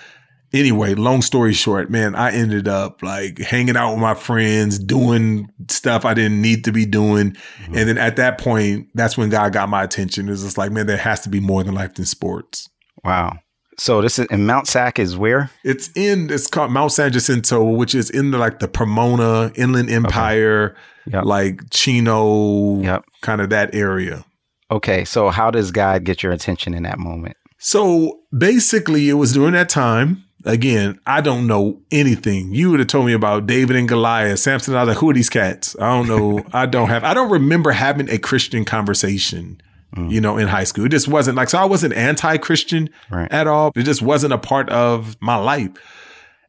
anyway, 0.53 0.95
long 0.95 1.23
story 1.23 1.53
short, 1.53 1.91
man, 1.91 2.15
I 2.15 2.33
ended 2.33 2.69
up 2.69 3.03
like 3.03 3.39
hanging 3.39 3.77
out 3.77 3.93
with 3.93 4.01
my 4.01 4.15
friends, 4.15 4.79
doing 4.79 5.49
stuff 5.69 6.05
I 6.05 6.15
didn't 6.15 6.41
need 6.41 6.65
to 6.65 6.73
be 6.73 6.87
doing. 6.87 7.33
Mm-hmm. 7.33 7.77
And 7.77 7.89
then 7.89 7.99
at 7.99 8.17
that 8.17 8.39
point, 8.39 8.89
that's 8.95 9.17
when 9.17 9.29
God 9.29 9.53
got 9.53 9.69
my 9.69 9.83
attention. 9.83 10.29
It 10.29 10.33
was 10.33 10.45
just 10.45 10.59
like, 10.59 10.73
man, 10.73 10.87
there 10.87 10.97
has 10.97 11.21
to 11.21 11.29
be 11.29 11.41
more 11.41 11.63
than 11.63 11.75
life 11.75 11.95
than 11.95 12.07
sports. 12.07 12.69
Wow. 13.05 13.39
So 13.79 14.03
this 14.03 14.19
is 14.19 14.27
in 14.27 14.45
Mount 14.45 14.67
Sac 14.67 14.99
is 14.99 15.17
where? 15.17 15.51
It's 15.63 15.89
in 15.95 16.31
it's 16.31 16.49
called 16.49 16.73
Mount 16.73 16.91
San 16.91 17.13
Jacinto, 17.13 17.63
which 17.63 17.95
is 17.95 18.11
in 18.11 18.33
the 18.33 18.39
like 18.39 18.59
the 18.59 18.67
Pomona 18.67 19.53
Inland 19.55 19.89
Empire, 19.89 20.75
okay. 21.07 21.17
yep. 21.17 21.25
like 21.25 21.61
Chino, 21.71 22.81
yep. 22.83 23.05
kind 23.23 23.41
of 23.41 23.51
that 23.51 23.73
area. 23.77 24.25
Okay, 24.71 25.05
so 25.05 25.31
how 25.31 25.51
does 25.51 25.71
God 25.71 26.03
get 26.05 26.25
your 26.25 26.33
attention 26.33 26.75
in 26.75 26.83
that 26.83 26.99
moment? 26.99 27.37
So 27.59 28.19
basically, 28.37 29.09
it 29.09 29.15
was 29.15 29.33
during 29.33 29.53
that 29.53 29.69
time 29.69 30.25
again, 30.45 30.99
I 31.07 31.21
don't 31.21 31.47
know 31.47 31.83
anything. 31.91 32.55
You 32.55 32.71
would 32.71 32.81
have 32.81 32.89
told 32.89 33.07
me 33.07 33.13
about 33.13 33.47
David 33.47 33.77
and 33.77 33.89
Goliath, 33.89 34.39
Samson. 34.39 34.75
I 34.75 34.85
was 34.85 34.89
like, 34.89 34.99
who 34.99 35.11
are 35.11 35.15
these 35.15 35.29
cats? 35.29 35.77
I 35.81 35.89
don't 35.89 36.09
know. 36.09 36.45
I 36.53 36.67
don't 36.67 36.89
have, 36.89 37.05
I 37.05 37.15
don't 37.15 37.31
remember 37.31 37.71
having 37.73 38.09
a 38.09 38.19
Christian 38.19 38.65
conversation, 38.65 39.61
mm. 39.97 40.11
you 40.11 40.21
know, 40.21 40.39
in 40.39 40.49
high 40.49 40.65
school. 40.65 40.85
It 40.85 40.91
just 40.91 41.09
wasn't 41.09 41.37
like, 41.37 41.51
so 41.51 41.59
I 41.59 41.65
wasn't 41.65 41.95
anti-Christian 41.95 42.91
right. 43.11 43.31
at 43.33 43.47
all. 43.47 43.73
It 43.75 43.83
just 43.83 44.03
wasn't 44.03 44.33
a 44.33 44.39
part 44.39 44.69
of 44.71 45.17
my 45.21 45.37
life. 45.37 45.71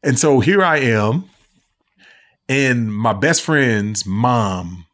And 0.02 0.18
so 0.18 0.40
here 0.40 0.62
I 0.62 0.78
am 0.78 1.24
and 2.48 2.94
my 2.94 3.12
best 3.12 3.42
friend's 3.42 4.06
mom, 4.06 4.86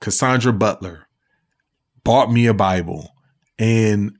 Cassandra 0.00 0.52
Butler, 0.52 1.08
bought 2.04 2.30
me 2.30 2.46
a 2.46 2.54
Bible. 2.54 3.14
And 3.58 4.16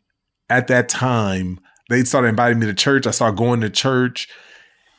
at 0.48 0.68
that 0.68 0.88
time, 0.88 1.60
they 1.88 2.04
started 2.04 2.28
inviting 2.28 2.58
me 2.58 2.66
to 2.66 2.74
church. 2.74 3.06
I 3.06 3.10
started 3.10 3.36
going 3.36 3.60
to 3.60 3.70
church. 3.70 4.28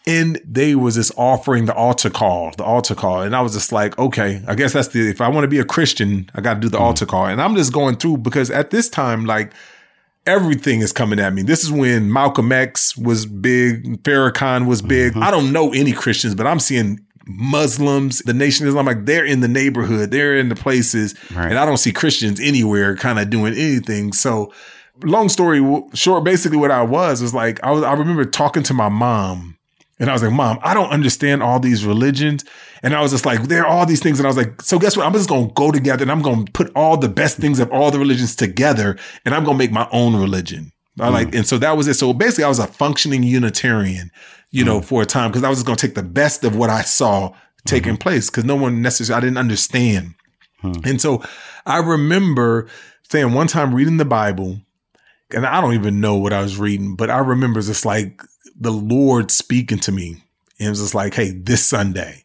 And 0.07 0.39
they 0.45 0.75
was 0.75 0.95
just 0.95 1.11
offering 1.17 1.65
the 1.65 1.73
altar 1.73 2.11
call, 2.11 2.51
the 2.57 2.63
altar 2.63 2.93
call. 2.93 3.21
And 3.23 3.35
I 3.35 3.41
was 3.41 3.53
just 3.53 3.71
like, 3.71 3.97
okay, 3.97 4.43
I 4.47 4.53
guess 4.53 4.73
that's 4.73 4.89
the, 4.89 5.09
if 5.09 5.19
I 5.19 5.27
want 5.29 5.45
to 5.45 5.47
be 5.47 5.57
a 5.57 5.65
Christian, 5.65 6.29
I 6.35 6.41
got 6.41 6.55
to 6.55 6.59
do 6.59 6.69
the 6.69 6.77
mm 6.77 6.81
altar 6.81 7.07
call. 7.07 7.25
And 7.25 7.41
I'm 7.41 7.55
just 7.55 7.73
going 7.73 7.95
through 7.95 8.17
because 8.17 8.51
at 8.51 8.69
this 8.69 8.87
time, 8.87 9.25
like 9.25 9.51
everything 10.27 10.81
is 10.81 10.91
coming 10.91 11.19
at 11.19 11.33
me. 11.33 11.41
This 11.41 11.63
is 11.63 11.71
when 11.71 12.11
Malcolm 12.11 12.51
X 12.51 12.95
was 12.97 13.25
big, 13.25 14.03
Farrakhan 14.03 14.67
was 14.67 14.81
big. 14.81 15.13
Mm-hmm. 15.13 15.23
I 15.23 15.31
don't 15.31 15.51
know 15.51 15.73
any 15.73 15.91
Christians, 15.91 16.35
but 16.35 16.45
I'm 16.45 16.59
seeing 16.59 16.99
Muslims, 17.27 18.19
the 18.19 18.33
Nation 18.33 18.67
Islam, 18.67 18.85
like 18.85 19.05
they're 19.05 19.25
in 19.25 19.41
the 19.41 19.47
neighborhood, 19.47 20.11
they're 20.11 20.37
in 20.37 20.49
the 20.49 20.55
places, 20.55 21.15
right. 21.31 21.49
and 21.49 21.57
I 21.57 21.65
don't 21.65 21.77
see 21.77 21.91
Christians 21.91 22.39
anywhere 22.39 22.95
kind 22.95 23.19
of 23.19 23.29
doing 23.29 23.53
anything. 23.53 24.13
So 24.13 24.53
long 25.03 25.29
story 25.29 25.59
short, 25.93 26.23
basically 26.23 26.57
what 26.57 26.71
I 26.71 26.81
was 26.81 27.21
was 27.21 27.33
like, 27.33 27.63
I 27.63 27.71
was, 27.71 27.83
I 27.83 27.93
remember 27.93 28.25
talking 28.25 28.63
to 28.63 28.73
my 28.73 28.89
mom 28.89 29.57
and 29.99 30.09
I 30.09 30.13
was 30.13 30.23
like, 30.23 30.33
mom, 30.33 30.59
I 30.61 30.73
don't 30.73 30.89
understand 30.89 31.41
all 31.41 31.59
these 31.59 31.85
religions. 31.85 32.43
And 32.83 32.93
I 32.93 33.01
was 33.01 33.11
just 33.11 33.25
like, 33.25 33.43
there 33.43 33.63
are 33.63 33.67
all 33.67 33.85
these 33.85 34.01
things. 34.01 34.19
And 34.19 34.27
I 34.27 34.29
was 34.29 34.37
like, 34.37 34.61
so 34.61 34.77
guess 34.77 34.97
what? 34.97 35.05
I'm 35.05 35.13
just 35.13 35.29
going 35.29 35.47
to 35.47 35.53
go 35.53 35.71
together 35.71 36.03
and 36.03 36.11
I'm 36.11 36.21
going 36.21 36.45
to 36.45 36.51
put 36.51 36.71
all 36.75 36.97
the 36.97 37.09
best 37.09 37.37
things 37.37 37.59
of 37.59 37.71
all 37.71 37.91
the 37.91 37.99
religions 37.99 38.35
together 38.35 38.97
and 39.23 39.33
I'm 39.33 39.43
going 39.43 39.57
to 39.57 39.63
make 39.63 39.71
my 39.71 39.87
own 39.91 40.15
religion. 40.15 40.71
I 40.99 41.09
like, 41.09 41.29
mm. 41.29 41.37
and 41.39 41.47
so 41.47 41.57
that 41.57 41.75
was 41.75 41.87
it. 41.87 41.95
So 41.95 42.13
basically 42.13 42.45
I 42.45 42.49
was 42.49 42.59
a 42.59 42.67
functioning 42.67 43.23
Unitarian, 43.23 44.11
you 44.51 44.63
mm. 44.63 44.67
know, 44.67 44.81
for 44.81 45.01
a 45.01 45.05
time 45.05 45.31
because 45.31 45.43
I 45.43 45.49
was 45.49 45.59
just 45.59 45.65
going 45.65 45.77
to 45.77 45.87
take 45.87 45.95
the 45.95 46.03
best 46.03 46.43
of 46.43 46.55
what 46.55 46.69
I 46.69 46.81
saw 46.81 47.33
taking 47.65 47.93
mm-hmm. 47.93 48.01
place 48.01 48.29
because 48.29 48.45
no 48.45 48.55
one 48.55 48.81
necessarily, 48.81 49.17
I 49.17 49.25
didn't 49.25 49.37
understand. 49.37 50.13
Mm. 50.63 50.85
And 50.85 51.01
so 51.01 51.23
I 51.65 51.79
remember 51.79 52.69
saying 53.09 53.33
one 53.33 53.47
time 53.47 53.73
reading 53.73 53.97
the 53.97 54.05
Bible 54.05 54.61
and 55.33 55.45
I 55.45 55.61
don't 55.61 55.73
even 55.73 56.01
know 56.01 56.15
what 56.15 56.33
I 56.33 56.41
was 56.41 56.57
reading, 56.57 56.95
but 56.95 57.09
I 57.09 57.17
remember 57.19 57.61
just 57.61 57.85
like 57.85 58.21
the 58.59 58.71
Lord 58.71 59.31
speaking 59.31 59.79
to 59.79 59.91
me. 59.91 60.23
And 60.59 60.67
it 60.67 60.69
was 60.69 60.79
just 60.79 60.95
like, 60.95 61.13
hey, 61.13 61.31
this 61.31 61.65
Sunday, 61.65 62.23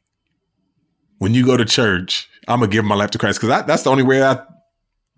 when 1.19 1.35
you 1.35 1.45
go 1.45 1.57
to 1.57 1.65
church, 1.65 2.29
I'm 2.47 2.61
gonna 2.61 2.71
give 2.71 2.85
my 2.85 2.95
life 2.95 3.11
to 3.13 3.19
Christ 3.19 3.41
because 3.41 3.65
that's 3.67 3.83
the 3.83 3.91
only 3.91 4.03
way 4.03 4.23
I 4.23 4.41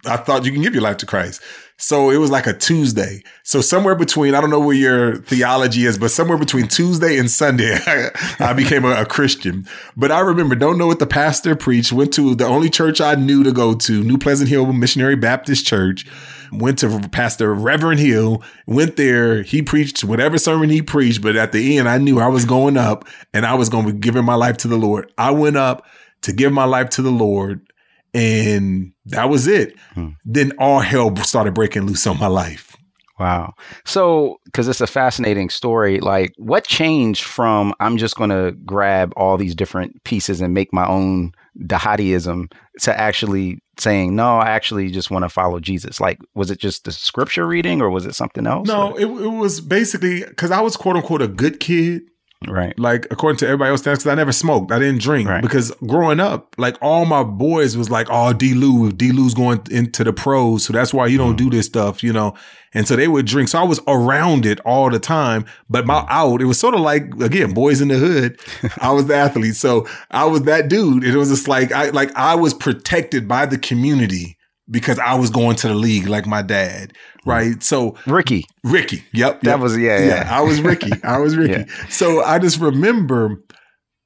I 0.05 0.17
thought 0.17 0.45
you 0.45 0.51
can 0.51 0.63
give 0.63 0.75
your 0.75 0.83
life 0.83 0.97
to 0.99 1.07
Christ. 1.07 1.41
So 1.77 2.11
it 2.11 2.17
was 2.17 2.31
like 2.31 2.47
a 2.47 2.53
Tuesday. 2.53 3.23
So 3.45 3.61
somewhere 3.61 3.95
between, 3.95 4.35
I 4.35 4.41
don't 4.41 4.51
know 4.51 4.61
where 4.61 4.75
your 4.75 5.17
theology 5.17 5.87
is, 5.87 5.97
but 5.97 6.11
somewhere 6.11 6.39
between 6.39 6.67
Tuesday 6.67 7.19
and 7.19 7.31
Sunday, 7.31 7.77
I, 8.41 8.53
became 8.53 8.85
a, 8.85 9.03
a, 9.03 9.07
Christian. 9.07 9.67
But 9.97 10.11
I 10.11 10.21
remember, 10.21 10.55
don't 10.55 10.79
know 10.79 10.87
what 10.87 10.99
the 10.99 11.07
pastor 11.07 11.55
preached, 11.55 11.93
went 11.93 12.13
to 12.15 12.35
the 12.35 12.47
only 12.47 12.69
church 12.69 13.01
I 13.01 13.15
knew 13.15 13.43
to 13.45 13.53
go 13.53 13.75
to, 13.75 14.03
New 14.03 14.19
Pleasant 14.19 14.49
Hill 14.49 14.73
Missionary 14.73 15.17
Baptist 15.17 15.67
Church, 15.67 16.07
went 16.53 16.79
to 16.81 17.09
Pastor 17.11 17.55
Reverend 17.55 18.01
Hill, 18.01 18.43
went 18.67 18.97
there. 18.97 19.43
He 19.43 19.63
preached 19.63 20.05
whatever 20.05 20.39
sermon 20.39 20.71
he 20.71 20.83
preached. 20.83 21.23
But 21.23 21.37
at 21.37 21.53
the 21.53 21.79
end, 21.79 21.89
I 21.89 21.99
knew 21.99 22.21
I 22.21 22.29
was 22.29 22.45
going 22.45 22.77
up 22.77 23.07
and 23.33 23.47
I 23.47 23.55
was 23.55 23.69
going 23.69 23.87
to 23.87 23.93
be 23.93 23.99
giving 23.99 24.25
my 24.25 24.35
life 24.35 24.57
to 24.59 24.69
the 24.69 24.77
Lord. 24.77 25.11
I 25.19 25.31
went 25.31 25.57
up 25.57 25.87
to 26.23 26.33
give 26.33 26.53
my 26.53 26.65
life 26.65 26.91
to 26.91 27.03
the 27.03 27.11
Lord 27.11 27.67
and 28.15 28.93
that 29.07 29.31
was 29.31 29.47
it. 29.47 29.77
Hmm. 29.95 30.11
Then 30.25 30.53
all 30.59 30.81
hell 30.81 31.15
started 31.17 31.55
breaking 31.55 31.83
loose 31.83 32.07
on 32.07 32.19
my 32.19 32.27
life. 32.27 32.77
Wow. 33.19 33.55
So, 33.85 34.41
because 34.47 34.69
it's 34.69 34.81
a 34.81 34.87
fascinating 34.87 35.49
story, 35.49 36.01
like 36.01 36.33
what 36.39 36.67
changed 36.67 37.23
from 37.23 37.73
I'm 37.79 37.97
just 37.97 38.17
going 38.17 38.31
to 38.31 38.53
grab 38.65 39.13
all 39.17 39.37
these 39.37 39.55
different 39.55 40.03
pieces 40.05 40.41
and 40.41 40.55
make 40.55 40.73
my 40.73 40.87
own 40.87 41.33
Dhatiism 41.61 42.53
to 42.81 42.99
actually 43.01 43.63
saying, 43.79 44.15
no, 44.15 44.39
I 44.39 44.51
actually 44.51 44.91
just 44.91 45.11
want 45.11 45.25
to 45.25 45.29
follow 45.29 45.61
Jesus? 45.61 46.01
Like, 46.01 46.19
was 46.35 46.51
it 46.51 46.59
just 46.59 46.85
the 46.85 46.93
scripture 46.93 47.47
reading 47.47 47.81
or 47.81 47.91
was 47.91 48.07
it 48.07 48.15
something 48.15 48.47
else? 48.47 48.69
No, 48.69 48.95
it, 48.97 49.05
it 49.07 49.29
was 49.29 49.61
basically 49.61 50.25
because 50.25 50.51
I 50.51 50.61
was 50.61 50.77
quote 50.77 50.97
unquote 50.97 51.23
a 51.23 51.29
good 51.29 51.61
kid. 51.61 52.03
Right. 52.49 52.79
Like 52.79 53.07
according 53.11 53.39
to 53.39 53.47
everybody 53.47 53.71
else, 53.71 53.83
because 53.83 54.07
I 54.07 54.15
never 54.15 54.33
smoked. 54.33 54.73
I 54.73 54.79
didn't 54.79 55.01
drink 55.01 55.29
right. 55.29 55.43
because 55.43 55.71
growing 55.87 56.21
up, 56.21 56.55
like 56.59 56.77
all 56.81 57.05
my 57.05 57.23
boys 57.23 57.77
was 57.77 57.91
like, 57.91 58.09
oh, 58.11 58.33
D. 58.33 58.55
Lou, 58.55 58.93
D. 58.93 59.13
Lou's 59.13 59.35
going 59.35 59.63
into 59.71 60.05
the 60.05 60.13
pros. 60.13 60.65
So 60.65 60.73
that's 60.73 60.93
why 60.93 61.07
you 61.07 61.19
don't 61.19 61.35
mm. 61.35 61.39
do 61.39 61.51
this 61.51 61.67
stuff, 61.67 62.03
you 62.03 62.13
know? 62.13 62.35
And 62.75 62.89
so 62.89 62.97
they 62.97 63.09
would 63.09 63.27
drink. 63.27 63.49
So 63.49 63.59
I 63.59 63.65
was 63.65 63.81
around 63.87 64.47
it 64.47 64.59
all 64.61 64.91
the 64.91 64.99
time, 64.99 65.45
but 65.69 65.87
my 65.87 66.01
mm. 66.01 66.07
out, 66.09 66.41
it 66.41 66.47
was 66.47 66.59
sort 66.59 66.75
of 66.75 66.81
like, 66.81 67.15
again, 67.21 67.53
boys 67.53 67.81
in 67.81 67.89
the 67.89 67.99
hood. 67.99 68.41
I 68.81 68.93
was 68.93 69.07
the 69.07 69.15
athlete. 69.15 69.57
So 69.57 69.87
I 70.11 70.25
was 70.25 70.43
that 70.43 70.69
dude. 70.69 71.05
It 71.05 71.17
was 71.17 71.29
just 71.29 71.49
like, 71.49 71.73
I, 71.73 71.91
like 71.91 72.15
I 72.17 72.35
was 72.35 72.55
protected 72.55 73.29
by 73.29 73.47
the 73.47 73.59
community 73.59 74.37
because 74.73 74.99
I 74.99 75.15
was 75.15 75.31
going 75.31 75.55
to 75.57 75.69
the 75.69 75.75
league 75.75 76.09
like 76.09 76.27
my 76.27 76.43
dad, 76.43 76.95
right? 77.25 77.63
So 77.63 77.97
Ricky, 78.07 78.47
Ricky, 78.65 79.05
yep, 79.13 79.43
that 79.43 79.61
was 79.61 79.79
yeah, 79.79 79.99
yeah, 79.99 80.07
yeah. 80.07 80.37
I 80.37 80.41
was 80.41 80.61
Ricky, 80.61 80.91
I 81.05 81.19
was 81.19 81.37
Ricky. 81.39 81.71
yeah. 81.71 81.89
So 81.89 82.25
I 82.25 82.39
just 82.39 82.59
remember, 82.59 83.37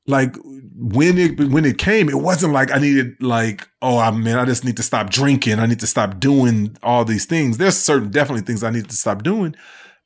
like 0.07 0.37
when 0.75 1.17
it 1.17 1.39
when 1.39 1.65
it 1.65 1.79
came, 1.79 2.11
it 2.11 2.17
wasn't 2.19 2.53
like 2.53 2.73
I 2.73 2.79
needed 2.79 3.15
like 3.23 3.67
oh 3.81 3.99
I 3.99 4.11
mean 4.11 4.37
I 4.37 4.45
just 4.45 4.65
need 4.65 4.77
to 4.77 4.83
stop 4.83 5.09
drinking, 5.09 5.61
I 5.61 5.67
need 5.67 5.81
to 5.81 5.87
stop 5.87 6.21
doing 6.21 6.77
all 6.83 7.05
these 7.05 7.25
things. 7.25 7.59
There's 7.59 7.79
certain 7.79 8.11
definitely 8.11 8.43
things 8.43 8.63
I 8.65 8.71
need 8.71 8.91
to 8.91 8.97
stop 8.97 9.23
doing, 9.23 9.55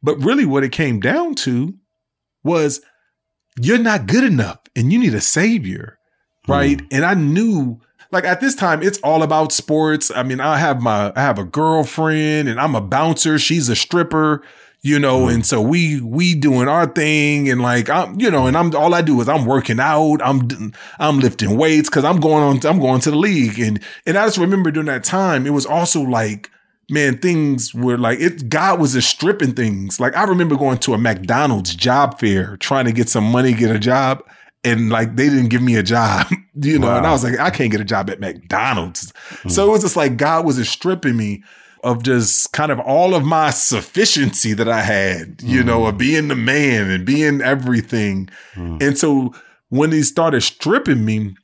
but 0.02 0.22
really 0.22 0.44
what 0.44 0.62
it 0.62 0.72
came 0.72 1.00
down 1.00 1.34
to 1.36 1.74
was 2.44 2.82
you're 3.60 3.78
not 3.78 4.06
good 4.06 4.24
enough 4.24 4.60
and 4.76 4.92
you 4.92 4.98
need 4.98 5.14
a 5.14 5.20
savior, 5.20 5.98
right? 6.46 6.78
Mm. 6.78 6.86
And 6.92 7.04
I 7.04 7.14
knew 7.14 7.80
like 8.12 8.24
at 8.24 8.40
this 8.40 8.54
time 8.54 8.82
it's 8.82 8.98
all 8.98 9.22
about 9.22 9.52
sports. 9.52 10.10
I 10.14 10.22
mean, 10.22 10.40
I 10.40 10.58
have 10.58 10.80
my 10.80 11.12
I 11.14 11.20
have 11.20 11.38
a 11.38 11.44
girlfriend 11.44 12.48
and 12.48 12.60
I'm 12.60 12.74
a 12.74 12.80
bouncer, 12.80 13.38
she's 13.38 13.68
a 13.68 13.76
stripper, 13.76 14.42
you 14.82 14.98
know, 14.98 15.20
mm-hmm. 15.20 15.34
and 15.36 15.46
so 15.46 15.60
we 15.60 16.00
we 16.00 16.34
doing 16.34 16.68
our 16.68 16.86
thing 16.86 17.48
and 17.48 17.60
like 17.62 17.88
I'm 17.88 18.18
you 18.20 18.30
know, 18.30 18.46
and 18.46 18.56
I'm 18.56 18.74
all 18.74 18.94
I 18.94 19.02
do 19.02 19.20
is 19.20 19.28
I'm 19.28 19.46
working 19.46 19.80
out, 19.80 20.18
I'm 20.22 20.72
I'm 20.98 21.20
lifting 21.20 21.56
weights 21.56 21.88
cuz 21.88 22.04
I'm 22.04 22.20
going 22.20 22.42
on 22.42 22.66
I'm 22.66 22.80
going 22.80 23.00
to 23.02 23.10
the 23.10 23.18
league 23.18 23.58
and 23.58 23.80
and 24.06 24.18
I 24.18 24.26
just 24.26 24.38
remember 24.38 24.70
during 24.70 24.86
that 24.86 25.04
time 25.04 25.46
it 25.46 25.50
was 25.50 25.66
also 25.66 26.00
like 26.00 26.50
man, 26.90 27.18
things 27.18 27.72
were 27.72 27.96
like 27.96 28.18
it. 28.20 28.48
God 28.48 28.80
was 28.80 28.94
just 28.94 29.08
stripping 29.08 29.54
things. 29.54 30.00
Like 30.00 30.16
I 30.16 30.24
remember 30.24 30.56
going 30.56 30.78
to 30.78 30.94
a 30.94 30.98
McDonald's 30.98 31.74
job 31.74 32.18
fair 32.18 32.56
trying 32.56 32.84
to 32.86 32.92
get 32.92 33.08
some 33.08 33.24
money, 33.24 33.52
get 33.52 33.70
a 33.70 33.78
job, 33.78 34.24
and 34.64 34.90
like 34.90 35.16
they 35.16 35.28
didn't 35.28 35.48
give 35.48 35.62
me 35.62 35.76
a 35.76 35.82
job, 35.82 36.26
you 36.54 36.78
know. 36.78 36.88
Wow. 36.88 36.98
And 36.98 37.06
I 37.06 37.12
was 37.12 37.24
like, 37.24 37.38
I 37.38 37.50
can't 37.50 37.70
get 37.70 37.80
a 37.80 37.84
job 37.84 38.10
at 38.10 38.20
McDonald's. 38.20 39.12
Mm. 39.42 39.50
So 39.50 39.68
it 39.68 39.70
was 39.70 39.82
just 39.82 39.96
like 39.96 40.16
God 40.16 40.44
was 40.44 40.56
just 40.56 40.72
stripping 40.72 41.16
me 41.16 41.42
of 41.82 42.02
just 42.02 42.52
kind 42.52 42.70
of 42.70 42.78
all 42.80 43.14
of 43.14 43.24
my 43.24 43.50
sufficiency 43.50 44.52
that 44.52 44.68
I 44.68 44.82
had, 44.82 45.40
you 45.42 45.62
mm. 45.62 45.66
know, 45.66 45.86
of 45.86 45.96
being 45.96 46.28
the 46.28 46.36
man 46.36 46.90
and 46.90 47.06
being 47.06 47.40
everything. 47.40 48.28
Mm. 48.54 48.82
And 48.82 48.98
so 48.98 49.34
when 49.70 49.92
he 49.92 50.02
started 50.02 50.42
stripping 50.42 51.04
me, 51.04 51.34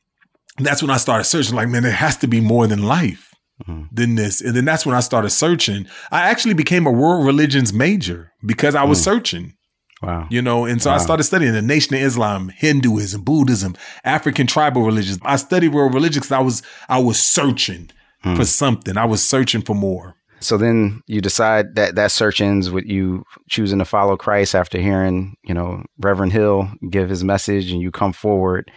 that's 0.59 0.83
when 0.83 0.91
I 0.91 0.99
started 0.99 1.25
searching. 1.25 1.57
Like, 1.57 1.69
man, 1.69 1.83
there 1.83 1.93
has 1.93 2.17
to 2.19 2.27
be 2.27 2.41
more 2.41 2.67
than 2.67 2.83
life 2.83 3.35
mm. 3.67 3.89
than 3.91 4.17
this. 4.17 4.41
And 4.41 4.55
then 4.55 4.65
that's 4.65 4.85
when 4.85 4.95
I 4.95 5.01
started 5.01 5.31
searching. 5.31 5.87
I 6.11 6.23
actually 6.23 6.55
became 6.55 6.87
a 6.87 6.93
world 6.93 7.25
religions 7.27 7.73
major 7.73 8.33
because 8.45 8.75
I 8.75 8.85
was 8.85 9.01
mm. 9.01 9.05
searching. 9.05 9.56
Wow. 10.03 10.27
You 10.31 10.43
know, 10.43 10.67
and 10.67 10.83
so 10.83 10.91
wow. 10.91 10.97
I 10.97 10.99
started 10.99 11.25
studying 11.25 11.53
the 11.53 11.63
Nation 11.63 11.95
of 11.95 12.03
Islam, 12.03 12.51
Hinduism, 12.51 13.23
Buddhism, 13.23 13.77
African 14.05 14.47
tribal 14.47 14.83
religions. 14.83 15.19
I 15.23 15.37
studied 15.37 15.73
world 15.73 15.95
religions 15.95 16.31
I 16.31 16.41
was 16.41 16.63
I 16.89 16.99
was 16.99 17.19
searching 17.19 17.91
hmm. 18.23 18.37
for 18.37 18.45
something. 18.45 18.97
I 18.97 19.07
was 19.07 19.27
searching 19.27 19.63
for 19.63 19.75
more. 19.75 20.15
So 20.41 20.59
then 20.59 21.03
you 21.07 21.23
decide 21.23 21.77
that 21.77 21.95
that 21.95 22.13
search 22.13 22.43
ends 22.43 22.71
with 22.71 22.85
you 22.85 23.25
choosing 23.49 23.79
to 23.79 23.87
follow 23.87 24.19
Christ 24.19 24.55
after 24.55 24.79
hearing, 24.79 25.35
you 25.45 25.55
know, 25.55 25.83
Reverend 25.99 26.33
Hill 26.33 26.71
give 26.91 27.09
his 27.09 27.25
message 27.25 27.73
and 27.73 27.81
you 27.81 27.91
come 27.91 28.13
forward 28.13 28.71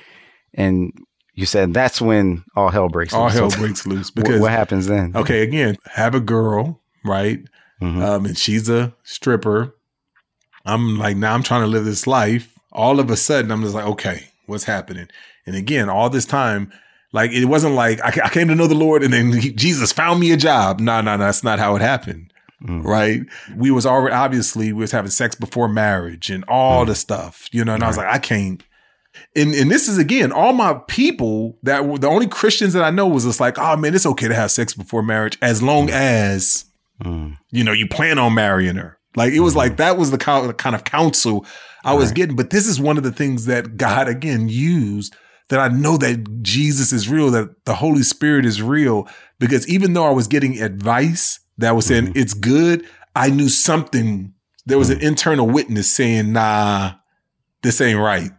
and 0.53 0.93
you 1.33 1.45
said 1.45 1.73
that's 1.73 2.01
when 2.01 2.45
all 2.55 2.69
hell 2.69 2.87
breaks 2.87 3.13
all 3.13 3.25
loose. 3.25 3.33
hell 3.33 3.49
breaks 3.57 3.85
loose 3.85 4.09
because 4.09 4.39
what 4.39 4.51
happens 4.51 4.87
then? 4.87 5.11
Okay, 5.15 5.41
again, 5.41 5.75
have 5.85 6.15
a 6.15 6.19
girl, 6.21 6.81
right? 7.03 7.39
Mm-hmm. 7.81 8.01
Um, 8.01 8.25
and 8.25 8.37
she's 8.37 8.69
a 8.69 8.93
stripper 9.03 9.75
I'm 10.65 10.97
like, 10.97 11.17
now 11.17 11.33
I'm 11.33 11.43
trying 11.43 11.61
to 11.61 11.67
live 11.67 11.85
this 11.85 12.07
life. 12.07 12.57
All 12.71 12.99
of 12.99 13.09
a 13.09 13.15
sudden, 13.15 13.51
I'm 13.51 13.61
just 13.61 13.73
like, 13.73 13.85
okay, 13.85 14.29
what's 14.45 14.65
happening? 14.65 15.07
And 15.45 15.55
again, 15.55 15.89
all 15.89 16.09
this 16.09 16.25
time, 16.25 16.71
like 17.11 17.31
it 17.31 17.45
wasn't 17.45 17.75
like 17.75 17.99
I, 18.01 18.25
I 18.25 18.29
came 18.29 18.47
to 18.49 18.55
know 18.55 18.67
the 18.67 18.75
Lord 18.75 19.03
and 19.03 19.13
then 19.13 19.33
he, 19.33 19.51
Jesus 19.51 19.91
found 19.91 20.19
me 20.19 20.31
a 20.31 20.37
job. 20.37 20.79
No, 20.79 21.01
no, 21.01 21.15
no, 21.15 21.25
that's 21.25 21.43
not 21.43 21.59
how 21.59 21.75
it 21.75 21.81
happened. 21.81 22.31
Mm. 22.63 22.83
Right? 22.83 23.21
We 23.55 23.71
was 23.71 23.85
already 23.85 24.13
obviously 24.13 24.73
we 24.73 24.81
was 24.81 24.91
having 24.91 25.11
sex 25.11 25.33
before 25.35 25.67
marriage 25.67 26.29
and 26.29 26.43
all 26.47 26.83
mm. 26.83 26.87
the 26.87 26.95
stuff, 26.95 27.47
you 27.51 27.63
know. 27.63 27.73
And 27.73 27.81
right. 27.81 27.87
I 27.87 27.89
was 27.89 27.97
like, 27.97 28.13
I 28.13 28.19
can't. 28.19 28.63
And 29.35 29.55
and 29.55 29.71
this 29.71 29.87
is 29.87 29.97
again, 29.97 30.31
all 30.31 30.53
my 30.53 30.73
people 30.87 31.57
that 31.63 31.85
were 31.87 31.97
the 31.97 32.07
only 32.07 32.27
Christians 32.27 32.73
that 32.73 32.83
I 32.83 32.91
know 32.91 33.07
was 33.07 33.25
just 33.25 33.39
like, 33.39 33.57
oh 33.57 33.75
man, 33.75 33.95
it's 33.95 34.05
okay 34.05 34.27
to 34.27 34.35
have 34.35 34.51
sex 34.51 34.73
before 34.73 35.01
marriage 35.01 35.37
as 35.41 35.63
long 35.63 35.87
mm. 35.87 35.91
as 35.91 36.65
mm. 37.03 37.37
you 37.49 37.63
know 37.63 37.71
you 37.71 37.87
plan 37.87 38.19
on 38.19 38.35
marrying 38.35 38.75
her. 38.75 38.98
Like 39.15 39.33
it 39.33 39.39
was 39.39 39.55
like 39.55 39.71
mm-hmm. 39.71 39.77
that 39.77 39.97
was 39.97 40.11
the 40.11 40.17
kind 40.17 40.75
of 40.75 40.83
counsel 40.83 41.45
I 41.83 41.93
was 41.93 42.09
right. 42.09 42.15
getting. 42.15 42.35
But 42.35 42.49
this 42.49 42.67
is 42.67 42.79
one 42.79 42.97
of 42.97 43.03
the 43.03 43.11
things 43.11 43.45
that 43.45 43.77
God 43.77 44.07
again 44.07 44.49
used 44.49 45.15
that 45.49 45.59
I 45.59 45.67
know 45.69 45.97
that 45.97 46.43
Jesus 46.43 46.93
is 46.93 47.09
real, 47.09 47.31
that 47.31 47.65
the 47.65 47.75
Holy 47.75 48.03
Spirit 48.03 48.45
is 48.45 48.61
real. 48.61 49.07
Because 49.39 49.67
even 49.67 49.93
though 49.93 50.05
I 50.05 50.11
was 50.11 50.27
getting 50.27 50.61
advice 50.61 51.39
that 51.57 51.75
was 51.75 51.85
saying 51.85 52.05
mm-hmm. 52.05 52.19
it's 52.19 52.33
good, 52.33 52.85
I 53.15 53.29
knew 53.29 53.49
something. 53.49 54.33
There 54.65 54.77
was 54.77 54.89
mm-hmm. 54.89 54.99
an 54.99 55.07
internal 55.07 55.47
witness 55.47 55.91
saying, 55.91 56.33
"Nah, 56.33 56.93
this 57.63 57.81
ain't 57.81 57.99
right." 57.99 58.31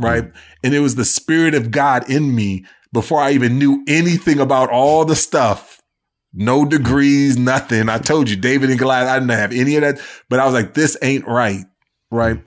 Right, 0.00 0.24
mm-hmm. 0.24 0.38
and 0.62 0.74
it 0.74 0.78
was 0.78 0.94
the 0.94 1.04
Spirit 1.04 1.54
of 1.54 1.72
God 1.72 2.08
in 2.08 2.34
me 2.34 2.64
before 2.92 3.20
I 3.20 3.32
even 3.32 3.58
knew 3.58 3.84
anything 3.88 4.38
about 4.38 4.70
all 4.70 5.04
the 5.04 5.16
stuff 5.16 5.77
no 6.32 6.64
degrees, 6.64 7.36
nothing. 7.36 7.88
I 7.88 7.98
told 7.98 8.28
you, 8.28 8.36
David 8.36 8.70
and 8.70 8.78
Goliath, 8.78 9.08
I 9.08 9.18
didn't 9.18 9.30
have 9.30 9.52
any 9.52 9.76
of 9.76 9.82
that. 9.82 10.00
But 10.28 10.40
I 10.40 10.44
was 10.44 10.54
like, 10.54 10.74
this 10.74 10.96
ain't 11.02 11.26
right. 11.26 11.64
Right. 12.10 12.38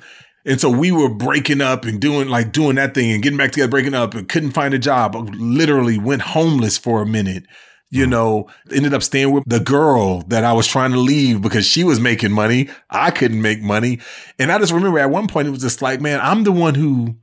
And 0.45 0.59
so 0.59 0.69
we 0.69 0.91
were 0.91 1.09
breaking 1.09 1.61
up 1.61 1.85
and 1.85 1.99
doing 1.99 2.27
like 2.27 2.51
doing 2.51 2.75
that 2.75 2.93
thing 2.93 3.11
and 3.11 3.21
getting 3.21 3.37
back 3.37 3.51
together, 3.51 3.69
breaking 3.69 3.93
up 3.93 4.13
and 4.13 4.27
couldn't 4.27 4.51
find 4.51 4.73
a 4.73 4.79
job. 4.79 5.15
Literally 5.15 5.97
went 5.97 6.21
homeless 6.21 6.77
for 6.77 7.01
a 7.01 7.05
minute. 7.05 7.45
You 7.89 8.05
mm. 8.05 8.09
know, 8.09 8.49
ended 8.71 8.93
up 8.93 9.03
staying 9.03 9.31
with 9.31 9.43
the 9.45 9.59
girl 9.59 10.21
that 10.27 10.43
I 10.43 10.53
was 10.53 10.65
trying 10.65 10.91
to 10.91 10.99
leave 10.99 11.41
because 11.41 11.65
she 11.65 11.83
was 11.83 11.99
making 11.99 12.31
money. 12.31 12.69
I 12.89 13.11
couldn't 13.11 13.41
make 13.41 13.61
money. 13.61 13.99
And 14.39 14.51
I 14.51 14.57
just 14.57 14.71
remember 14.71 14.97
at 14.99 15.11
one 15.11 15.27
point 15.27 15.47
it 15.47 15.51
was 15.51 15.61
just 15.61 15.81
like, 15.81 16.01
man, 16.01 16.19
I'm 16.21 16.43
the 16.43 16.51
one 16.51 16.73
who, 16.73 17.15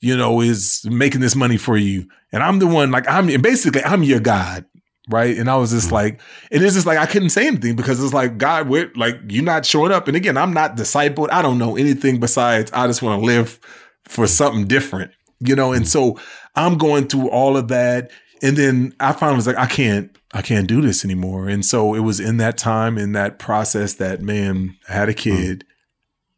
you 0.00 0.16
know, 0.16 0.40
is 0.40 0.82
making 0.88 1.20
this 1.20 1.36
money 1.36 1.58
for 1.58 1.76
you. 1.76 2.08
And 2.32 2.42
I'm 2.42 2.58
the 2.58 2.66
one, 2.66 2.90
like, 2.90 3.06
I'm 3.08 3.26
basically, 3.42 3.82
I'm 3.82 4.02
your 4.02 4.20
God 4.20 4.64
right? 5.08 5.36
And 5.36 5.50
I 5.50 5.56
was 5.56 5.70
just 5.70 5.86
mm-hmm. 5.86 5.94
like, 5.94 6.20
and 6.50 6.62
it's 6.62 6.74
just 6.74 6.86
like 6.86 6.98
I 6.98 7.06
couldn't 7.06 7.30
say 7.30 7.46
anything 7.46 7.76
because 7.76 8.02
it's 8.02 8.14
like 8.14 8.38
God, 8.38 8.68
we're 8.68 8.92
like 8.94 9.16
you're 9.28 9.44
not 9.44 9.66
showing 9.66 9.92
up. 9.92 10.08
And 10.08 10.16
again, 10.16 10.36
I'm 10.36 10.52
not 10.52 10.76
discipled. 10.76 11.30
I 11.30 11.42
don't 11.42 11.58
know 11.58 11.76
anything 11.76 12.20
besides 12.20 12.70
I 12.72 12.86
just 12.86 13.02
want 13.02 13.20
to 13.20 13.26
live 13.26 13.58
for 14.04 14.26
something 14.26 14.66
different, 14.66 15.12
you 15.40 15.56
know. 15.56 15.72
And 15.72 15.86
so 15.88 16.18
I'm 16.54 16.78
going 16.78 17.08
through 17.08 17.30
all 17.30 17.56
of 17.56 17.68
that, 17.68 18.10
and 18.42 18.56
then 18.56 18.94
I 19.00 19.12
finally 19.12 19.36
was 19.36 19.46
like, 19.46 19.58
I 19.58 19.66
can't, 19.66 20.16
I 20.32 20.42
can't 20.42 20.68
do 20.68 20.80
this 20.80 21.04
anymore. 21.04 21.48
And 21.48 21.64
so 21.64 21.94
it 21.94 22.00
was 22.00 22.20
in 22.20 22.36
that 22.38 22.58
time, 22.58 22.98
in 22.98 23.12
that 23.12 23.38
process, 23.38 23.94
that 23.94 24.22
man 24.22 24.76
I 24.88 24.92
had 24.92 25.08
a 25.08 25.14
mm. 25.14 25.18
kid. 25.18 25.64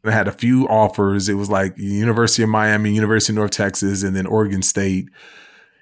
I 0.07 0.11
had 0.11 0.29
a 0.29 0.33
few 0.33 0.69
offers. 0.69 1.31
It 1.31 1.35
was 1.35 1.49
like 1.49 1.79
University 1.79 2.43
of 2.43 2.51
Miami, 2.51 2.93
University 2.93 3.33
of 3.33 3.37
North 3.37 3.53
Texas, 3.53 4.03
and 4.03 4.15
then 4.15 4.27
Oregon 4.27 4.61
State 4.61 5.09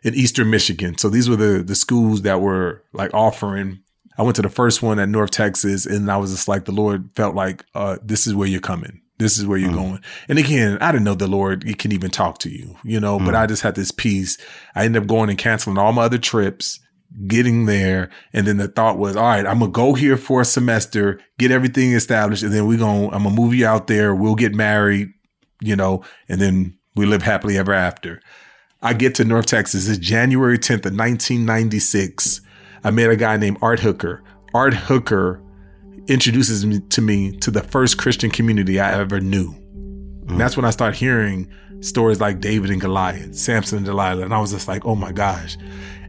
in 0.02 0.14
Eastern 0.14 0.50
Michigan. 0.50 0.98
So 0.98 1.08
these 1.08 1.28
were 1.28 1.36
the 1.36 1.62
the 1.62 1.74
schools 1.74 2.22
that 2.22 2.40
were 2.40 2.84
like 2.92 3.12
offering. 3.14 3.80
I 4.18 4.22
went 4.22 4.36
to 4.36 4.42
the 4.42 4.50
first 4.50 4.82
one 4.82 4.98
at 4.98 5.08
North 5.08 5.30
Texas, 5.30 5.86
and 5.86 6.10
I 6.10 6.18
was 6.18 6.32
just 6.32 6.46
like, 6.46 6.66
the 6.66 6.72
Lord 6.72 7.08
felt 7.16 7.34
like, 7.34 7.64
uh, 7.74 7.96
this 8.02 8.26
is 8.26 8.34
where 8.34 8.46
you're 8.46 8.60
coming. 8.60 9.00
This 9.18 9.38
is 9.38 9.46
where 9.46 9.56
you're 9.56 9.70
mm. 9.70 9.74
going. 9.74 10.00
And 10.28 10.38
again, 10.38 10.76
I 10.80 10.92
didn't 10.92 11.04
know 11.04 11.14
the 11.14 11.28
Lord 11.28 11.64
he 11.64 11.74
can 11.74 11.92
even 11.92 12.10
talk 12.10 12.38
to 12.38 12.50
you, 12.50 12.76
you 12.84 13.00
know, 13.00 13.18
mm. 13.18 13.24
but 13.24 13.34
I 13.34 13.46
just 13.46 13.62
had 13.62 13.74
this 13.74 13.90
peace. 13.90 14.36
I 14.74 14.84
ended 14.84 15.02
up 15.02 15.08
going 15.08 15.30
and 15.30 15.38
canceling 15.38 15.78
all 15.78 15.92
my 15.92 16.02
other 16.02 16.18
trips, 16.18 16.80
getting 17.26 17.66
there. 17.66 18.10
And 18.32 18.46
then 18.46 18.56
the 18.56 18.68
thought 18.68 18.98
was, 18.98 19.16
all 19.16 19.22
right, 19.22 19.46
I'm 19.46 19.60
gonna 19.60 19.70
go 19.70 19.94
here 19.94 20.16
for 20.16 20.40
a 20.40 20.44
semester, 20.44 21.20
get 21.38 21.50
everything 21.50 21.92
established, 21.92 22.42
and 22.42 22.52
then 22.52 22.66
we're 22.66 22.78
gonna 22.78 23.06
I'm 23.06 23.22
gonna 23.22 23.30
move 23.30 23.54
you 23.54 23.66
out 23.66 23.86
there, 23.86 24.14
we'll 24.14 24.34
get 24.34 24.54
married, 24.54 25.10
you 25.60 25.76
know, 25.76 26.04
and 26.28 26.40
then 26.40 26.78
we 26.96 27.06
live 27.06 27.22
happily 27.22 27.56
ever 27.56 27.72
after. 27.72 28.20
I 28.84 28.94
get 28.94 29.14
to 29.16 29.24
North 29.24 29.46
Texas. 29.46 29.88
It's 29.88 29.98
January 29.98 30.58
10th 30.58 30.86
of 30.86 30.96
1996. 30.98 32.40
I 32.82 32.90
met 32.90 33.10
a 33.10 33.16
guy 33.16 33.36
named 33.36 33.58
Art 33.62 33.78
Hooker. 33.78 34.24
Art 34.54 34.74
Hooker 34.74 35.40
introduces 36.08 36.66
me 36.66 36.80
to 36.80 37.00
me 37.00 37.30
to 37.38 37.52
the 37.52 37.62
first 37.62 37.96
Christian 37.96 38.28
community 38.28 38.80
I 38.80 38.98
ever 38.98 39.20
knew. 39.20 39.54
And 40.26 40.40
that's 40.40 40.56
when 40.56 40.64
I 40.64 40.70
start 40.70 40.96
hearing 40.96 41.48
stories 41.80 42.20
like 42.20 42.40
David 42.40 42.70
and 42.70 42.80
Goliath, 42.80 43.36
Samson 43.36 43.78
and 43.78 43.86
Delilah. 43.86 44.24
And 44.24 44.34
I 44.34 44.40
was 44.40 44.50
just 44.50 44.66
like, 44.66 44.84
oh 44.84 44.96
my 44.96 45.12
gosh. 45.12 45.56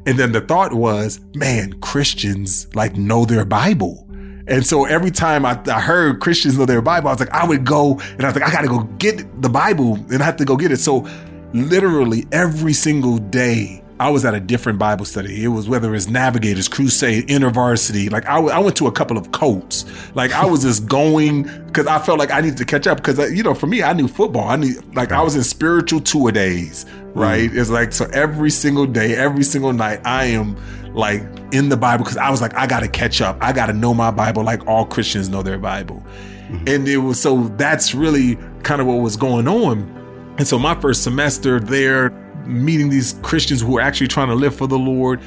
And 0.07 0.17
then 0.17 0.31
the 0.31 0.41
thought 0.41 0.73
was, 0.73 1.19
man, 1.35 1.73
Christians 1.79 2.73
like 2.75 2.95
know 2.95 3.23
their 3.23 3.45
Bible. 3.45 4.07
And 4.47 4.65
so 4.65 4.85
every 4.85 5.11
time 5.11 5.45
I, 5.45 5.61
I, 5.67 5.79
heard 5.79 6.19
Christians 6.21 6.57
know 6.57 6.65
their 6.65 6.81
Bible, 6.81 7.09
I 7.09 7.13
was 7.13 7.19
like, 7.19 7.31
I 7.31 7.45
would 7.45 7.65
go 7.65 7.99
and 7.99 8.23
I 8.23 8.25
was 8.25 8.35
like, 8.35 8.43
I 8.43 8.51
got 8.51 8.61
to 8.61 8.67
go 8.67 8.83
get 8.97 9.41
the 9.41 9.47
Bible 9.47 9.95
and 10.11 10.21
I 10.21 10.25
have 10.25 10.37
to 10.37 10.45
go 10.45 10.57
get 10.57 10.71
it. 10.71 10.77
So 10.77 11.07
literally 11.53 12.25
every 12.31 12.73
single 12.73 13.17
day, 13.17 13.83
I 13.99 14.09
was 14.09 14.25
at 14.25 14.33
a 14.33 14.39
different 14.39 14.79
Bible 14.79 15.05
study. 15.05 15.43
It 15.43 15.49
was 15.49 15.69
whether 15.69 15.93
it's 15.95 16.09
Navigators, 16.09 16.67
Crusade, 16.67 17.27
InterVarsity. 17.27 18.11
Like 18.11 18.25
I, 18.25 18.37
I 18.39 18.59
went 18.59 18.75
to 18.77 18.87
a 18.87 18.91
couple 18.91 19.17
of 19.17 19.31
Colts. 19.31 19.85
Like 20.15 20.31
I 20.33 20.45
was 20.45 20.63
just 20.63 20.87
going 20.87 21.43
because 21.67 21.87
I 21.87 21.99
felt 21.99 22.19
like 22.19 22.31
I 22.31 22.41
needed 22.41 22.57
to 22.57 22.65
catch 22.65 22.87
up. 22.87 22.97
Because 22.97 23.19
uh, 23.19 23.27
you 23.27 23.43
know, 23.43 23.53
for 23.53 23.67
me, 23.67 23.83
I 23.83 23.93
knew 23.93 24.07
football. 24.07 24.47
I 24.47 24.55
knew 24.55 24.73
like 24.93 25.11
I 25.11 25.21
was 25.21 25.35
in 25.35 25.43
spiritual 25.43 26.27
a 26.27 26.31
days. 26.31 26.85
Right? 27.13 27.51
Mm. 27.51 27.57
It's 27.57 27.69
like 27.69 27.93
so 27.93 28.05
every 28.11 28.49
single 28.49 28.87
day, 28.87 29.15
every 29.15 29.43
single 29.43 29.71
night, 29.71 30.01
I 30.03 30.25
am 30.25 30.57
like 30.95 31.21
in 31.51 31.69
the 31.69 31.77
Bible 31.77 32.03
because 32.03 32.17
I 32.17 32.31
was 32.31 32.41
like, 32.41 32.55
I 32.55 32.65
got 32.65 32.79
to 32.79 32.87
catch 32.87 33.21
up. 33.21 33.37
I 33.41 33.53
got 33.53 33.67
to 33.67 33.73
know 33.73 33.93
my 33.93 34.09
Bible 34.09 34.43
like 34.43 34.67
all 34.67 34.85
Christians 34.85 35.29
know 35.29 35.43
their 35.43 35.59
Bible. 35.59 36.03
Mm-hmm. 36.49 36.67
And 36.67 36.87
it 36.87 36.97
was 36.97 37.21
so 37.21 37.47
that's 37.57 37.93
really 37.93 38.37
kind 38.63 38.81
of 38.81 38.87
what 38.87 38.95
was 38.95 39.15
going 39.15 39.47
on. 39.47 40.02
And 40.37 40.47
so 40.47 40.57
my 40.57 40.79
first 40.79 41.03
semester 41.03 41.59
there, 41.59 42.09
meeting 42.45 42.89
these 42.89 43.13
Christians 43.21 43.61
who 43.61 43.73
were 43.73 43.81
actually 43.81 44.07
trying 44.07 44.29
to 44.29 44.35
live 44.35 44.55
for 44.55 44.67
the 44.67 44.79
Lord, 44.79 45.21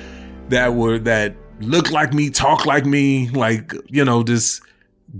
that 0.48 0.74
were 0.74 0.98
that 1.00 1.36
looked 1.60 1.90
like 1.90 2.12
me, 2.12 2.30
talked 2.30 2.66
like 2.66 2.84
me, 2.84 3.28
like 3.30 3.72
you 3.88 4.04
know, 4.04 4.22
just 4.22 4.62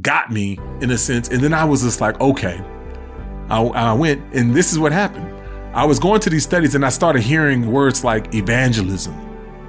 got 0.03 0.31
me 0.31 0.59
in 0.81 0.91
a 0.91 0.99
sense. 0.99 1.29
And 1.29 1.41
then 1.41 1.55
I 1.55 1.65
was 1.65 1.83
just 1.83 2.01
like, 2.01 2.21
okay, 2.21 2.61
I, 3.49 3.63
I 3.63 3.93
went, 3.93 4.23
and 4.35 4.55
this 4.55 4.73
is 4.73 4.79
what 4.79 4.93
happened. 4.93 5.33
I 5.75 5.85
was 5.85 5.99
going 5.99 6.21
to 6.21 6.31
these 6.31 6.45
studies, 6.45 6.75
and 6.75 6.85
I 6.85 6.89
started 6.89 7.23
hearing 7.23 7.71
words 7.71 8.03
like 8.03 8.35
evangelism, 8.35 9.15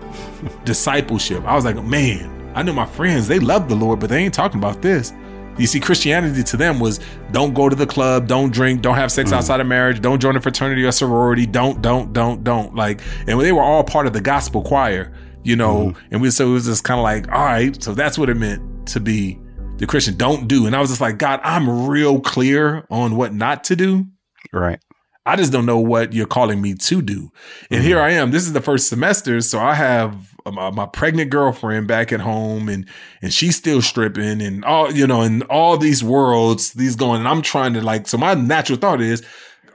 discipleship. 0.66 1.44
I 1.46 1.56
was 1.56 1.66
like, 1.66 1.82
man, 1.84 2.52
I 2.56 2.64
know 2.64 2.74
my 2.74 2.86
friends, 2.86 3.28
they 3.28 3.40
love 3.40 3.70
the 3.70 3.76
Lord, 3.76 4.00
but 4.00 4.10
they 4.10 4.24
ain't 4.24 4.34
talking 4.34 4.58
about 4.58 4.82
this. 4.82 5.14
You 5.58 5.68
see, 5.68 5.80
Christianity 5.80 6.44
to 6.44 6.58
them 6.58 6.80
was 6.80 7.00
don't 7.32 7.54
go 7.54 7.68
to 7.70 7.76
the 7.76 7.88
club, 7.88 8.28
don't 8.28 8.52
drink, 8.52 8.82
don't 8.82 8.96
have 8.96 9.12
sex 9.12 9.32
mm. 9.32 9.34
outside 9.34 9.60
of 9.60 9.68
marriage, 9.68 10.02
don't 10.02 10.22
join 10.22 10.36
a 10.36 10.42
fraternity 10.42 10.84
or 10.84 10.92
sorority, 10.92 11.46
don't, 11.46 11.82
don't, 11.82 12.14
don't, 12.14 12.44
don't. 12.44 12.76
Like, 12.76 13.02
and 13.28 13.40
they 13.40 13.52
were 13.52 13.64
all 13.64 13.84
part 13.84 14.08
of 14.08 14.14
the 14.14 14.22
gospel 14.22 14.62
choir, 14.62 15.14
you 15.44 15.56
know, 15.56 15.92
mm. 15.92 15.98
and 16.12 16.22
we, 16.22 16.30
so 16.30 16.50
it 16.50 16.54
was 16.54 16.66
just 16.66 16.84
kind 16.84 17.00
of 17.00 17.04
like, 17.04 17.28
all 17.32 17.44
right, 17.44 17.82
so 17.82 17.94
that's 17.94 18.18
what 18.18 18.30
it 18.30 18.36
meant 18.36 18.88
to 18.90 19.00
be 19.00 19.40
the 19.78 19.88
Christian. 19.88 20.16
Don't 20.16 20.48
do. 20.48 20.66
And 20.68 20.76
I 20.76 20.80
was 20.80 20.90
just 20.90 21.02
like, 21.02 21.18
God, 21.18 21.40
I'm 21.44 21.88
real 21.88 22.20
clear 22.20 22.86
on 22.90 23.16
what 23.16 23.34
not 23.34 23.64
to 23.66 23.76
do. 23.76 24.06
Right. 24.54 24.80
I 25.26 25.36
just 25.36 25.52
don't 25.52 25.66
know 25.66 25.80
what 25.80 26.14
you're 26.14 26.26
calling 26.26 26.62
me 26.62 26.74
to 26.74 27.02
do. 27.02 27.32
And 27.70 27.82
mm 27.82 27.84
here 27.84 28.00
I 28.00 28.12
am. 28.12 28.32
This 28.32 28.44
is 28.44 28.54
the 28.54 28.62
first 28.62 28.88
semester, 28.88 29.42
so 29.42 29.60
I 29.60 29.74
have 29.74 30.34
my, 30.52 30.70
my, 30.70 30.86
pregnant 30.86 31.30
girlfriend 31.30 31.88
back 31.88 32.12
at 32.12 32.20
home, 32.20 32.70
and 32.70 32.88
and 33.22 33.34
she's 33.34 33.56
still 33.56 33.82
stripping, 33.82 34.42
and 34.42 34.64
all 34.66 34.92
you 34.92 35.08
know, 35.08 35.22
and 35.22 35.44
all 35.44 35.78
these 35.78 36.04
worlds, 36.04 36.74
these 36.74 36.96
going, 36.96 37.20
and 37.20 37.28
I'm 37.28 37.42
trying 37.42 37.74
to 37.74 37.82
like. 37.82 38.08
So 38.08 38.18
my 38.18 38.34
natural 38.34 38.78
thought 38.78 39.02
is, 39.02 39.24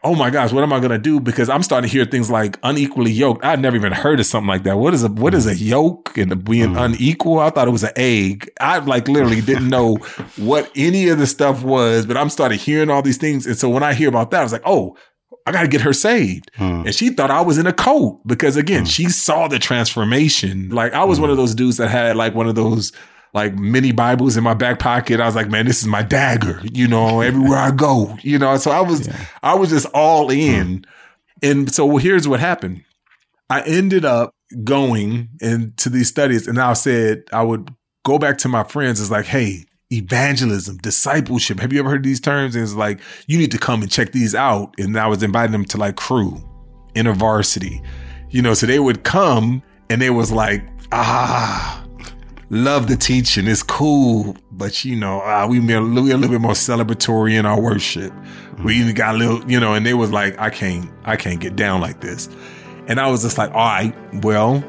oh 0.05 0.15
my 0.15 0.31
gosh, 0.31 0.53
what 0.53 0.63
am 0.63 0.73
I 0.73 0.81
gonna 0.81 0.99
do? 0.99 1.21
Because 1.21 1.49
I'm 1.49 1.63
starting 1.63 1.89
to 1.89 1.93
hear 1.93 2.05
things 2.05 2.31
like 2.31 2.59
unequally 2.63 3.13
yoked. 3.13 3.45
I'd 3.45 3.61
never 3.61 3.77
even 3.77 3.93
heard 3.93 4.21
of 4.21 4.27
something 4.27 4.49
like 4.49 4.65
that. 4.65 4.79
What 4.79 4.95
is 4.95 5.05
a 5.05 5.09
what 5.09 5.35
is 5.35 5.47
a 5.47 5.55
yolk 5.55 6.17
and 6.17 6.45
being 6.45 6.75
mm. 6.75 6.85
unequal? 6.85 7.39
I 7.39 7.51
thought 7.51 7.69
it 7.69 7.73
was 7.73 7.85
an 7.85 7.93
egg. 7.97 8.51
I 8.61 8.79
like 8.79 9.09
literally 9.09 9.41
didn't 9.41 9.69
know 9.69 9.97
what 10.37 10.71
any 10.75 11.09
of 11.09 11.19
the 11.19 11.27
stuff 11.27 11.63
was, 11.63 12.07
but 12.07 12.17
I'm 12.17 12.31
starting 12.31 12.59
hearing 12.59 12.91
all 12.91 13.03
these 13.03 13.19
things, 13.19 13.47
and 13.47 13.57
so 13.57 13.69
when 13.69 13.83
I 13.83 13.95
hear 13.95 14.09
about 14.09 14.31
that, 14.33 14.41
I 14.41 14.43
was 14.43 14.53
like, 14.53 14.63
oh, 14.65 14.97
I 15.46 15.52
got 15.52 15.62
to 15.62 15.68
get 15.68 15.81
her 15.81 15.92
saved. 15.92 16.50
Hmm. 16.57 16.83
And 16.87 16.94
she 16.94 17.11
thought 17.11 17.31
I 17.31 17.40
was 17.40 17.59
in 17.59 17.66
a 17.66 17.72
cult 17.72 18.26
because 18.26 18.57
again, 18.57 18.83
hmm. 18.83 18.87
she 18.87 19.09
saw 19.09 19.48
the 19.48 19.59
transformation. 19.59 20.70
Like 20.70 20.92
I 20.92 21.05
was 21.05 21.18
hmm. 21.18 21.22
one 21.22 21.31
of 21.31 21.37
those 21.37 21.55
dudes 21.55 21.76
that 21.78 21.88
had 21.88 22.16
like 22.16 22.35
one 22.35 22.48
of 22.48 22.55
those 22.55 22.92
like 23.35 23.55
mini 23.55 23.92
Bibles 23.92 24.37
in 24.37 24.44
my 24.44 24.55
back 24.55 24.78
pocket. 24.78 25.20
I 25.20 25.26
was 25.26 25.35
like, 25.35 25.48
man, 25.48 25.66
this 25.66 25.81
is 25.81 25.87
my 25.87 26.02
dagger, 26.02 26.61
you 26.72 26.87
know, 26.87 27.20
everywhere 27.22 27.59
I 27.59 27.70
go, 27.70 28.16
you 28.22 28.38
know. 28.38 28.57
So 28.57 28.70
I 28.70 28.81
was, 28.81 29.07
yeah. 29.07 29.16
I 29.42 29.55
was 29.55 29.70
just 29.70 29.87
all 29.94 30.31
in. 30.31 30.78
Hmm. 30.78 30.83
And 31.44 31.74
so 31.74 31.96
here's 31.96 32.28
what 32.28 32.40
happened. 32.40 32.85
I 33.50 33.62
ended 33.62 34.05
up 34.05 34.35
going 34.64 35.28
into 35.40 35.88
these 35.88 36.09
studies 36.09 36.46
and 36.46 36.59
I 36.59 36.72
said 36.74 37.24
I 37.33 37.42
would 37.42 37.74
go 38.05 38.18
back 38.18 38.38
to 38.38 38.48
my 38.48 38.64
friends. 38.64 39.00
It's 39.00 39.11
like, 39.11 39.26
hey, 39.26 39.64
evangelism, 39.92 40.78
discipleship. 40.78 41.61
Have 41.61 41.72
you 41.72 41.81
ever 41.81 41.90
heard 41.90 42.05
these 42.05 42.20
terms? 42.20 42.55
And 42.55 42.64
it's 42.64 42.74
like, 42.74 43.00
you 43.26 43.38
need 43.38 43.50
to 43.52 43.59
come 43.59 43.83
and 43.83 43.90
check 43.90 44.12
these 44.12 44.35
out. 44.35 44.74
And 44.78 44.98
I 44.98 45.07
was 45.07 45.22
inviting 45.22 45.52
them 45.52 45.64
to 45.66 45.76
like 45.76 45.96
Cru, 45.96 46.42
InterVarsity, 46.94 47.85
you 48.31 48.42
know, 48.42 48.55
so 48.55 48.66
they 48.66 48.78
would 48.78 49.05
come 49.05 49.62
and 49.90 50.00
they 50.00 50.11
was 50.11 50.33
like, 50.33 50.64
ah, 50.92 51.85
love 52.50 52.88
the 52.88 52.96
teaching. 52.96 53.46
It's 53.46 53.62
cool. 53.62 54.37
But 54.50 54.85
you 54.85 54.96
know, 54.96 55.20
ah, 55.24 55.46
we 55.46 55.61
we're 55.61 55.78
a 55.78 55.81
little 55.81 56.28
bit 56.28 56.40
more 56.40 56.52
celebratory 56.52 57.38
in 57.38 57.46
our 57.46 57.61
worship. 57.61 58.12
We 58.64 58.76
even 58.76 58.94
got 58.94 59.14
a 59.14 59.18
little, 59.18 59.50
you 59.50 59.61
know, 59.61 59.74
and 59.74 59.85
they 59.85 59.94
was 59.94 60.11
like, 60.11 60.38
I 60.38 60.50
can't, 60.50 60.90
I 61.05 61.16
can't 61.16 61.40
get 61.40 61.57
down 61.57 61.81
like 61.81 62.00
this. 62.00 62.28
And 62.87 62.98
I 63.00 63.09
was 63.11 63.22
just 63.22 63.38
like, 63.38 63.50
all 63.50 63.57
right, 63.57 63.94
well, 64.22 64.62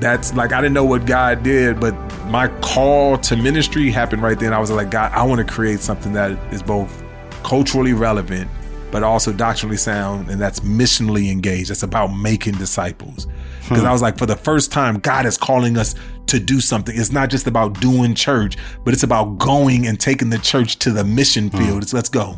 that's 0.00 0.34
like 0.34 0.52
I 0.52 0.60
didn't 0.60 0.74
know 0.74 0.84
what 0.84 1.06
God 1.06 1.42
did, 1.42 1.80
but 1.80 1.94
my 2.26 2.48
call 2.60 3.18
to 3.18 3.36
ministry 3.36 3.90
happened 3.90 4.22
right 4.22 4.38
then. 4.38 4.52
I 4.52 4.58
was 4.58 4.70
like, 4.70 4.90
God, 4.90 5.12
I 5.12 5.24
want 5.24 5.46
to 5.46 5.52
create 5.52 5.80
something 5.80 6.12
that 6.14 6.32
is 6.52 6.62
both 6.62 7.02
culturally 7.42 7.92
relevant, 7.92 8.50
but 8.90 9.02
also 9.02 9.32
doctrinally 9.32 9.76
sound, 9.76 10.30
and 10.30 10.40
that's 10.40 10.60
missionally 10.60 11.30
engaged. 11.30 11.70
That's 11.70 11.82
about 11.82 12.08
making 12.08 12.54
disciples. 12.54 13.26
Because 13.62 13.80
hmm. 13.80 13.86
I 13.86 13.92
was 13.92 14.02
like, 14.02 14.18
for 14.18 14.26
the 14.26 14.36
first 14.36 14.72
time, 14.72 14.98
God 14.98 15.26
is 15.26 15.38
calling 15.38 15.78
us 15.78 15.94
to 16.26 16.38
do 16.38 16.60
something. 16.60 16.98
It's 16.98 17.12
not 17.12 17.30
just 17.30 17.46
about 17.46 17.80
doing 17.80 18.14
church, 18.14 18.56
but 18.84 18.94
it's 18.94 19.02
about 19.02 19.38
going 19.38 19.86
and 19.86 19.98
taking 19.98 20.30
the 20.30 20.38
church 20.38 20.78
to 20.80 20.90
the 20.90 21.04
mission 21.04 21.48
hmm. 21.48 21.58
field. 21.58 21.82
It's 21.82 21.92
let's 21.92 22.08
go. 22.08 22.36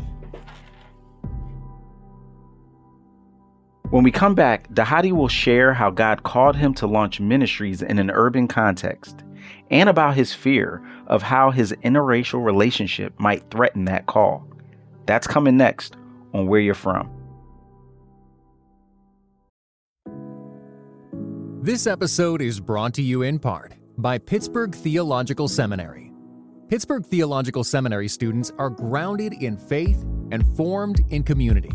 When 3.90 4.02
we 4.02 4.10
come 4.10 4.34
back, 4.34 4.68
Dhati 4.72 5.12
will 5.12 5.28
share 5.28 5.72
how 5.72 5.90
God 5.90 6.24
called 6.24 6.56
him 6.56 6.74
to 6.74 6.88
launch 6.88 7.20
ministries 7.20 7.82
in 7.82 8.00
an 8.00 8.10
urban 8.10 8.48
context 8.48 9.22
and 9.70 9.88
about 9.88 10.16
his 10.16 10.34
fear 10.34 10.84
of 11.06 11.22
how 11.22 11.52
his 11.52 11.70
interracial 11.84 12.44
relationship 12.44 13.14
might 13.20 13.48
threaten 13.50 13.84
that 13.84 14.06
call. 14.06 14.44
That's 15.06 15.28
coming 15.28 15.56
next 15.56 15.96
on 16.34 16.48
Where 16.48 16.58
You're 16.58 16.74
From. 16.74 17.08
This 21.62 21.86
episode 21.86 22.42
is 22.42 22.58
brought 22.58 22.92
to 22.94 23.02
you 23.02 23.22
in 23.22 23.38
part 23.38 23.74
by 23.98 24.18
Pittsburgh 24.18 24.74
Theological 24.74 25.46
Seminary. 25.46 26.12
Pittsburgh 26.68 27.06
Theological 27.06 27.62
Seminary 27.62 28.08
students 28.08 28.50
are 28.58 28.70
grounded 28.70 29.32
in 29.34 29.56
faith 29.56 30.04
and 30.32 30.44
formed 30.56 31.02
in 31.10 31.22
community. 31.22 31.70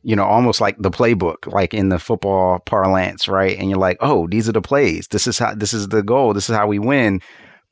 you 0.08 0.15
know, 0.15 0.24
almost 0.24 0.62
like 0.62 0.78
the 0.80 0.89
playbook, 0.89 1.52
like 1.52 1.74
in 1.74 1.89
the 1.89 2.00
football 2.00 2.60
parlance, 2.60 3.28
right? 3.28 3.60
And 3.60 3.70
you're 3.70 3.78
like, 3.78 3.98
oh, 4.00 4.26
these 4.26 4.48
are 4.48 4.54
the 4.54 4.62
plays. 4.62 5.10
This 5.10 5.28
is 5.28 5.38
how, 5.38 5.54
this 5.54 5.74
is 5.74 5.89
the 5.89 6.02
goal. 6.02 6.34
This 6.34 6.50
is 6.50 6.56
how 6.56 6.65
we 6.65 6.80
win. 6.80 7.20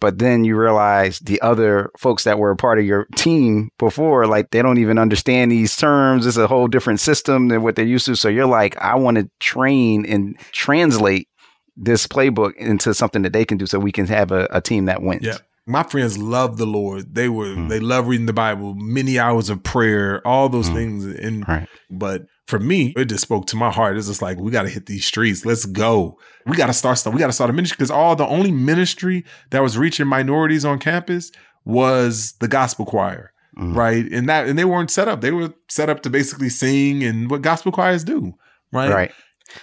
But 0.02 0.19
then 0.19 0.43
you 0.43 0.58
realize 0.58 1.19
the 1.19 1.41
other 1.41 1.91
folks 1.98 2.26
that 2.26 2.38
were 2.38 2.52
a 2.52 2.58
part 2.58 2.78
of 2.78 2.84
your 2.84 3.06
team 3.15 3.69
before, 3.80 4.28
like 4.28 4.52
they 4.52 4.62
don't 4.62 4.80
even 4.80 5.00
understand 5.00 5.50
these 5.50 5.78
terms. 5.78 6.28
It's 6.28 6.36
a 6.36 6.45
whole 6.45 6.67
different 6.67 7.00
system 7.00 7.48
than 7.48 7.63
what 7.63 7.78
they're 7.78 7.86
used 7.86 8.08
to. 8.08 8.17
So 8.17 8.28
you're 8.28 8.45
like, 8.45 8.76
I 8.80 8.95
want 8.95 9.15
to 9.15 9.30
train 9.39 10.06
and 10.06 10.38
translate 10.52 11.30
this 11.78 12.06
playbook 12.06 12.58
into 12.58 12.93
something 12.93 13.21
that 13.21 13.32
they 13.32 13.45
can 13.45 13.58
do 13.58 13.65
so 13.65 13.80
we 13.80 13.93
can 13.93 14.08
have 14.08 14.34
a, 14.34 14.45
a 14.52 14.60
team 14.60 14.86
that 14.86 15.02
wins. 15.02 15.26
Yeah 15.26 15.38
my 15.67 15.84
friends 15.84 16.17
love 16.17 16.58
the 16.58 16.65
Lord. 16.65 17.15
They 17.15 17.30
were 17.30 17.47
mm. 17.47 17.69
they 17.69 17.80
love 17.80 18.08
reading 18.08 18.28
the 18.28 18.34
Bible, 18.34 18.75
many 18.75 19.17
hours 19.17 19.49
of 19.49 19.63
prayer, 19.63 20.25
all 20.25 20.49
those 20.49 20.69
mm. 20.69 20.73
things. 20.73 21.06
And 21.06 21.47
right. 21.47 21.67
but 21.89 22.28
for 22.47 22.60
me, 22.60 22.93
it 22.95 23.06
just 23.06 23.23
spoke 23.23 23.47
to 23.47 23.56
my 23.56 23.71
heart. 23.71 23.97
It's 23.97 24.08
just 24.08 24.21
like 24.21 24.38
we 24.38 24.51
got 24.51 24.63
to 24.63 24.69
hit 24.69 24.86
these 24.86 25.06
streets. 25.06 25.45
Let's 25.45 25.65
go. 25.65 26.19
We 26.45 26.56
got 26.56 26.67
to 26.67 26.73
start 26.73 26.99
stuff. 26.99 27.13
We 27.13 27.19
got 27.19 27.28
to 27.28 27.34
start 27.34 27.49
a 27.49 27.54
ministry 27.54 27.78
because 27.78 27.91
all 27.91 28.15
the 28.15 28.28
only 28.28 28.51
ministry 28.51 29.25
that 29.49 29.63
was 29.63 29.78
reaching 29.78 30.08
minorities 30.08 30.65
on 30.65 30.78
campus 30.78 31.32
was 31.63 32.34
the 32.39 32.47
gospel 32.47 32.86
choir. 32.86 33.32
Mm. 33.58 33.75
Right. 33.75 34.06
And 34.12 34.30
that 34.30 34.47
and 34.47 34.60
they 34.60 34.65
weren't 34.65 34.91
set 34.91 35.08
up. 35.08 35.21
They 35.21 35.32
were 35.32 35.54
set 35.69 35.89
up 35.89 36.04
to 36.04 36.10
basically 36.10 36.49
sing 36.49 37.04
and 37.04 37.30
what 37.32 37.41
gospel 37.41 37.71
choirs 37.71 38.04
do. 38.04 38.36
Right. 38.71 38.91
Right. 38.91 39.12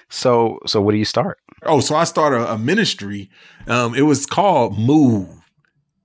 So 0.09 0.59
so 0.67 0.81
what 0.81 0.93
do 0.93 0.99
you 0.99 1.05
start? 1.05 1.39
Oh, 1.65 1.79
so 1.79 1.95
I 1.95 2.03
started 2.05 2.41
a, 2.41 2.55
a 2.55 2.59
ministry. 2.59 3.31
Um, 3.69 3.95
it 3.95 4.03
was 4.03 4.27
called 4.27 4.77
Move 4.77 5.42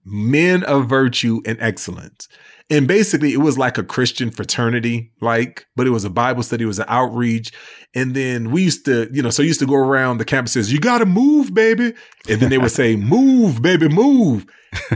men 0.07 0.63
of 0.63 0.87
virtue 0.87 1.41
and 1.45 1.57
excellence. 1.59 2.27
And 2.69 2.87
basically, 2.87 3.33
it 3.33 3.37
was 3.37 3.57
like 3.57 3.77
a 3.77 3.83
Christian 3.83 4.29
fraternity, 4.29 5.11
like, 5.21 5.65
but 5.77 5.87
it 5.87 5.91
was 5.91 6.03
a 6.03 6.09
Bible 6.09 6.43
study, 6.43 6.65
it 6.65 6.67
was 6.67 6.79
an 6.79 6.85
outreach. 6.89 7.53
And 7.93 8.13
then 8.13 8.51
we 8.51 8.63
used 8.63 8.83
to, 8.85 9.09
you 9.11 9.21
know, 9.21 9.29
so 9.29 9.41
I 9.41 9.45
used 9.45 9.61
to 9.61 9.65
go 9.65 9.75
around 9.75 10.17
the 10.17 10.25
campuses, 10.25 10.71
you 10.71 10.79
got 10.79 10.97
to 10.97 11.05
move, 11.05 11.53
baby. 11.53 11.93
And 12.27 12.41
then 12.41 12.49
they 12.49 12.57
would 12.57 12.71
say, 12.71 12.95
move, 12.97 13.61
baby, 13.61 13.87
move. 13.87 14.45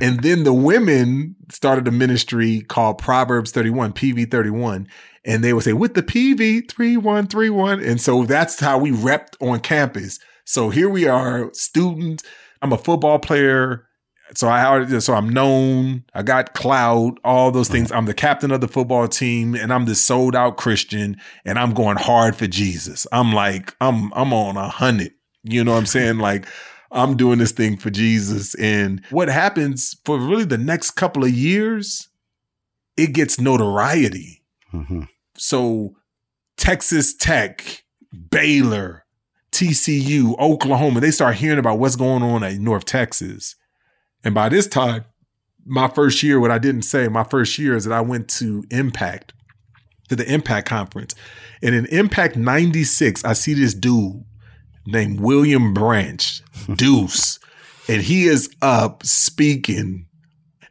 and 0.02 0.22
then 0.22 0.44
the 0.44 0.54
women 0.54 1.36
started 1.50 1.88
a 1.88 1.92
ministry 1.92 2.62
called 2.62 2.98
Proverbs 2.98 3.52
31, 3.52 3.94
PV 3.94 4.30
31. 4.30 4.88
And 5.24 5.44
they 5.44 5.54
would 5.54 5.64
say, 5.64 5.74
with 5.74 5.94
the 5.94 6.04
PV 6.04 6.70
3131. 6.70 7.82
And 7.82 8.02
so 8.02 8.26
that's 8.26 8.60
how 8.60 8.80
we 8.80 8.92
repped 8.92 9.36
on 9.40 9.62
campus. 9.62 10.20
So 10.44 10.72
here 10.72 10.90
we 10.90 11.08
are, 11.08 11.50
students. 11.54 12.24
I'm 12.62 12.74
a 12.74 12.78
football 12.78 13.20
player 13.20 13.88
so 14.34 14.48
I 14.48 14.66
already, 14.66 15.00
so 15.02 15.14
I'm 15.14 15.30
known. 15.30 16.04
I 16.14 16.24
got 16.24 16.54
cloud, 16.54 17.20
all 17.24 17.52
those 17.52 17.68
things. 17.68 17.92
I'm 17.92 18.06
the 18.06 18.14
captain 18.14 18.52
of 18.52 18.62
the 18.62 18.68
football 18.68 19.08
team, 19.08 19.56
and 19.56 19.74
I'm 19.74 19.86
this 19.86 20.04
sold 20.04 20.36
out 20.36 20.58
Christian, 20.58 21.18
and 21.46 21.60
I'm 21.60 21.74
going 21.74 21.98
hard 21.98 22.36
for 22.36 22.48
Jesus. 22.48 23.06
I'm 23.12 23.34
like, 23.34 23.76
I'm 23.82 24.12
I'm 24.14 24.34
on 24.34 24.58
a 24.58 24.70
hundred. 24.70 25.14
You 25.44 25.64
know 25.64 25.72
what 25.72 25.80
I'm 25.80 25.86
saying? 25.86 26.20
Like, 26.20 26.46
I'm 26.92 27.16
doing 27.16 27.40
this 27.40 27.52
thing 27.52 27.78
for 27.78 27.90
Jesus. 27.90 28.54
And 28.56 29.02
what 29.10 29.28
happens 29.30 29.96
for 30.06 30.18
really 30.18 30.46
the 30.46 30.58
next 30.58 30.92
couple 30.92 31.24
of 31.24 31.32
years, 31.32 32.10
it 32.98 33.14
gets 33.14 33.40
notoriety. 33.40 34.44
Mm-hmm. 34.74 35.04
So 35.38 35.96
Texas 36.58 37.14
Tech, 37.16 37.84
Baylor, 38.30 39.06
TCU, 39.52 40.38
Oklahoma, 40.40 41.00
they 41.00 41.12
start 41.12 41.36
hearing 41.36 41.60
about 41.60 41.80
what's 41.80 41.96
going 41.96 42.24
on 42.24 42.44
at 42.44 42.60
North 42.60 42.86
Texas. 42.86 43.56
And 44.24 44.36
by 44.36 44.50
this 44.50 44.68
time, 44.68 45.06
my 45.66 45.88
first 45.88 46.24
year, 46.24 46.40
what 46.40 46.52
I 46.52 46.58
didn't 46.58 46.84
say, 46.84 47.08
my 47.08 47.24
first 47.24 47.58
year 47.58 47.76
is 47.76 47.86
that 47.86 47.94
I 47.94 48.02
went 48.02 48.28
to 48.30 48.64
Impact, 48.72 49.34
to 50.10 50.16
the 50.16 50.32
Impact 50.32 50.68
conference. 50.68 51.16
And 51.62 51.76
in 51.76 51.86
Impact 51.88 52.36
96, 52.36 53.24
I 53.24 53.34
see 53.34 53.54
this 53.54 53.74
dude 53.74 54.24
named 54.86 55.20
William 55.20 55.74
Branch, 55.74 56.42
Deuce, 56.76 57.40
and 57.88 58.02
he 58.02 58.26
is 58.26 58.50
up 58.62 59.06
speaking. 59.06 60.08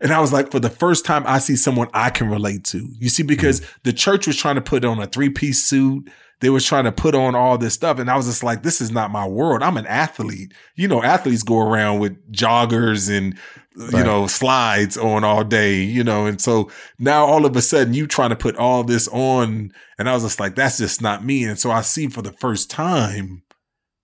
And 0.01 0.13
I 0.13 0.21
was 0.21 0.33
like, 0.33 0.51
for 0.51 0.61
the 0.61 0.71
first 0.71 1.05
time, 1.05 1.25
I 1.27 1.39
see 1.39 1.57
someone 1.57 1.89
I 1.93 2.11
can 2.11 2.31
relate 2.31 2.65
to. 2.65 2.89
You 2.99 3.09
see, 3.09 3.23
because 3.23 3.61
mm-hmm. 3.61 3.81
the 3.85 3.93
church 3.93 4.27
was 4.27 4.37
trying 4.37 4.55
to 4.55 4.63
put 4.63 4.85
on 4.85 4.99
a 4.99 5.07
three 5.07 5.29
piece 5.29 5.63
suit 5.63 6.09
they 6.41 6.51
was 6.51 6.65
trying 6.65 6.85
to 6.85 6.93
put 6.93 7.15
on 7.15 7.35
all 7.35 7.59
this 7.59 7.75
stuff. 7.75 7.99
And 7.99 8.11
I 8.11 8.17
was 8.17 8.27
just 8.27 8.43
like, 8.43 8.63
this 8.63 8.81
is 8.81 8.91
not 8.91 9.11
my 9.11 9.27
world. 9.27 9.63
I'm 9.63 9.77
an 9.77 9.87
athlete. 9.87 10.53
You 10.75 10.89
know, 10.89 11.03
athletes 11.03 11.43
go 11.43 11.61
around 11.61 12.01
with 12.01 12.33
joggers 12.33 13.15
and, 13.15 13.39
right. 13.77 13.93
you 13.93 14.05
know, 14.05 14.27
slides 14.27 14.97
on 14.97 15.23
all 15.23 15.45
day, 15.45 15.83
you 15.83 16.03
know. 16.03 16.27
And 16.27 16.41
so 16.41 16.71
now 16.99 17.27
all 17.27 17.45
of 17.45 17.55
a 17.57 17.63
sudden 17.63 17.95
you 17.95 18.07
trying 18.07 18.31
to 18.31 18.37
put 18.37 18.57
all 18.57 18.85
this 18.85 19.07
on. 19.09 19.73
And 19.99 20.09
I 20.09 20.15
was 20.15 20.23
just 20.23 20.41
like, 20.41 20.55
that's 20.55 20.79
just 20.79 21.03
not 21.03 21.25
me. 21.25 21.45
And 21.45 21.59
so 21.59 21.71
I 21.71 21.83
see 21.83 22.09
for 22.09 22.23
the 22.23 22.33
first 22.33 22.71
time, 22.71 23.43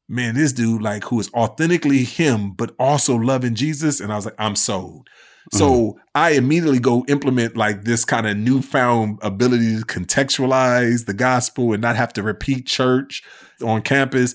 man, 0.08 0.34
this 0.34 0.52
dude, 0.52 0.82
like, 0.82 1.04
who 1.04 1.18
is 1.18 1.32
authentically 1.32 2.04
him, 2.04 2.52
but 2.52 2.74
also 2.78 3.16
loving 3.16 3.54
Jesus. 3.54 3.98
And 3.98 4.12
I 4.12 4.16
was 4.16 4.26
like, 4.26 4.36
I'm 4.38 4.56
sold. 4.56 5.08
So 5.52 5.70
mm-hmm. 5.70 5.98
I 6.14 6.30
immediately 6.30 6.80
go 6.80 7.04
implement 7.08 7.56
like 7.56 7.84
this 7.84 8.04
kind 8.04 8.26
of 8.26 8.36
newfound 8.36 9.18
ability 9.22 9.78
to 9.78 9.84
contextualize 9.84 11.06
the 11.06 11.14
gospel 11.14 11.72
and 11.72 11.82
not 11.82 11.96
have 11.96 12.12
to 12.14 12.22
repeat 12.22 12.66
church 12.66 13.22
on 13.62 13.82
campus. 13.82 14.34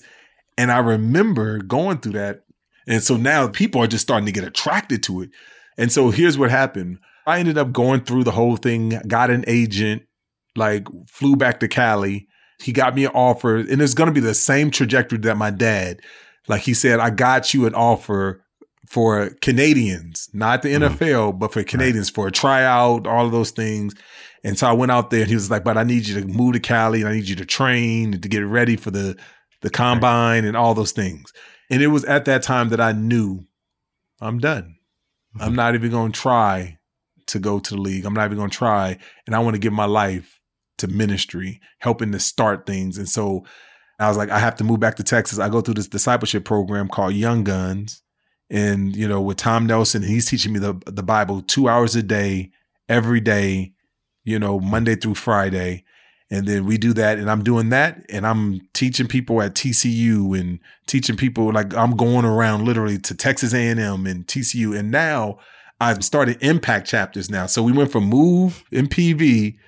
And 0.56 0.72
I 0.72 0.78
remember 0.78 1.58
going 1.58 1.98
through 1.98 2.12
that. 2.12 2.44
And 2.86 3.02
so 3.02 3.16
now 3.16 3.48
people 3.48 3.82
are 3.82 3.86
just 3.86 4.02
starting 4.02 4.26
to 4.26 4.32
get 4.32 4.44
attracted 4.44 5.02
to 5.04 5.22
it. 5.22 5.30
And 5.78 5.92
so 5.92 6.10
here's 6.10 6.38
what 6.38 6.50
happened. 6.50 6.98
I 7.26 7.38
ended 7.38 7.58
up 7.58 7.72
going 7.72 8.00
through 8.00 8.24
the 8.24 8.32
whole 8.32 8.56
thing, 8.56 9.00
got 9.06 9.30
an 9.30 9.44
agent, 9.46 10.02
like 10.56 10.86
flew 11.08 11.36
back 11.36 11.60
to 11.60 11.68
Cali. 11.68 12.26
He 12.60 12.72
got 12.72 12.94
me 12.94 13.04
an 13.04 13.12
offer, 13.12 13.56
and 13.56 13.82
it's 13.82 13.94
going 13.94 14.08
to 14.08 14.14
be 14.14 14.20
the 14.20 14.34
same 14.34 14.70
trajectory 14.70 15.18
that 15.18 15.36
my 15.36 15.50
dad. 15.50 16.00
Like 16.48 16.62
he 16.62 16.74
said, 16.74 17.00
I 17.00 17.10
got 17.10 17.54
you 17.54 17.66
an 17.66 17.74
offer 17.74 18.41
for 18.92 19.30
Canadians, 19.40 20.28
not 20.34 20.60
the 20.60 20.74
NFL, 20.74 20.98
mm-hmm. 20.98 21.38
but 21.38 21.50
for 21.50 21.64
Canadians 21.64 22.10
right. 22.10 22.14
for 22.14 22.26
a 22.28 22.30
tryout, 22.30 23.06
all 23.06 23.24
of 23.24 23.32
those 23.32 23.50
things. 23.50 23.94
And 24.44 24.58
so 24.58 24.66
I 24.66 24.72
went 24.74 24.92
out 24.92 25.08
there 25.08 25.20
and 25.20 25.30
he 25.30 25.34
was 25.34 25.50
like, 25.50 25.64
but 25.64 25.78
I 25.78 25.82
need 25.82 26.06
you 26.06 26.20
to 26.20 26.26
move 26.26 26.52
to 26.52 26.60
Cali 26.60 27.00
and 27.00 27.08
I 27.08 27.14
need 27.14 27.26
you 27.26 27.36
to 27.36 27.46
train 27.46 28.12
and 28.12 28.22
to 28.22 28.28
get 28.28 28.40
ready 28.40 28.76
for 28.76 28.90
the, 28.90 29.16
the 29.62 29.70
combine 29.70 30.42
right. 30.42 30.48
and 30.48 30.58
all 30.58 30.74
those 30.74 30.92
things. 30.92 31.32
And 31.70 31.82
it 31.82 31.86
was 31.86 32.04
at 32.04 32.26
that 32.26 32.42
time 32.42 32.68
that 32.68 32.82
I 32.82 32.92
knew 32.92 33.46
I'm 34.20 34.38
done. 34.38 34.76
Mm-hmm. 35.36 35.42
I'm 35.42 35.54
not 35.54 35.74
even 35.74 35.90
going 35.90 36.12
to 36.12 36.20
try 36.20 36.76
to 37.28 37.38
go 37.38 37.60
to 37.60 37.74
the 37.74 37.80
league. 37.80 38.04
I'm 38.04 38.12
not 38.12 38.26
even 38.26 38.36
going 38.36 38.50
to 38.50 38.58
try. 38.58 38.98
And 39.26 39.34
I 39.34 39.38
want 39.38 39.54
to 39.54 39.60
give 39.60 39.72
my 39.72 39.86
life 39.86 40.38
to 40.78 40.86
ministry, 40.86 41.62
helping 41.78 42.12
to 42.12 42.20
start 42.20 42.66
things. 42.66 42.98
And 42.98 43.08
so 43.08 43.46
I 43.98 44.08
was 44.08 44.18
like, 44.18 44.28
I 44.28 44.38
have 44.38 44.56
to 44.56 44.64
move 44.64 44.80
back 44.80 44.96
to 44.96 45.02
Texas. 45.02 45.38
I 45.38 45.48
go 45.48 45.62
through 45.62 45.74
this 45.74 45.88
discipleship 45.88 46.44
program 46.44 46.88
called 46.88 47.14
Young 47.14 47.42
Guns 47.42 48.01
and 48.52 48.94
you 48.94 49.08
know 49.08 49.20
with 49.20 49.38
Tom 49.38 49.66
Nelson, 49.66 50.02
he's 50.02 50.26
teaching 50.26 50.52
me 50.52 50.60
the 50.60 50.74
the 50.86 51.02
Bible 51.02 51.42
two 51.42 51.68
hours 51.68 51.96
a 51.96 52.02
day 52.02 52.52
every 52.88 53.18
day, 53.18 53.72
you 54.24 54.38
know, 54.38 54.60
Monday 54.60 54.94
through 54.94 55.14
Friday. 55.14 55.84
And 56.30 56.46
then 56.46 56.64
we 56.64 56.78
do 56.78 56.94
that, 56.94 57.18
and 57.18 57.30
I'm 57.30 57.42
doing 57.44 57.68
that, 57.70 58.06
and 58.08 58.26
I'm 58.26 58.62
teaching 58.72 59.06
people 59.06 59.42
at 59.42 59.54
TCU 59.54 60.38
and 60.38 60.60
teaching 60.86 61.14
people 61.14 61.52
like 61.52 61.74
I'm 61.74 61.94
going 61.94 62.24
around 62.24 62.64
literally 62.64 62.98
to 62.98 63.14
Texas 63.14 63.52
A&M 63.52 64.06
and 64.06 64.26
TCU, 64.26 64.78
and 64.78 64.90
now 64.90 65.38
I've 65.78 66.02
started 66.02 66.38
impact 66.40 66.86
chapters 66.86 67.28
now. 67.28 67.46
So 67.46 67.62
we 67.62 67.72
went 67.72 67.92
from 67.92 68.04
Move 68.04 68.64
and 68.72 68.88
PV 68.88 69.58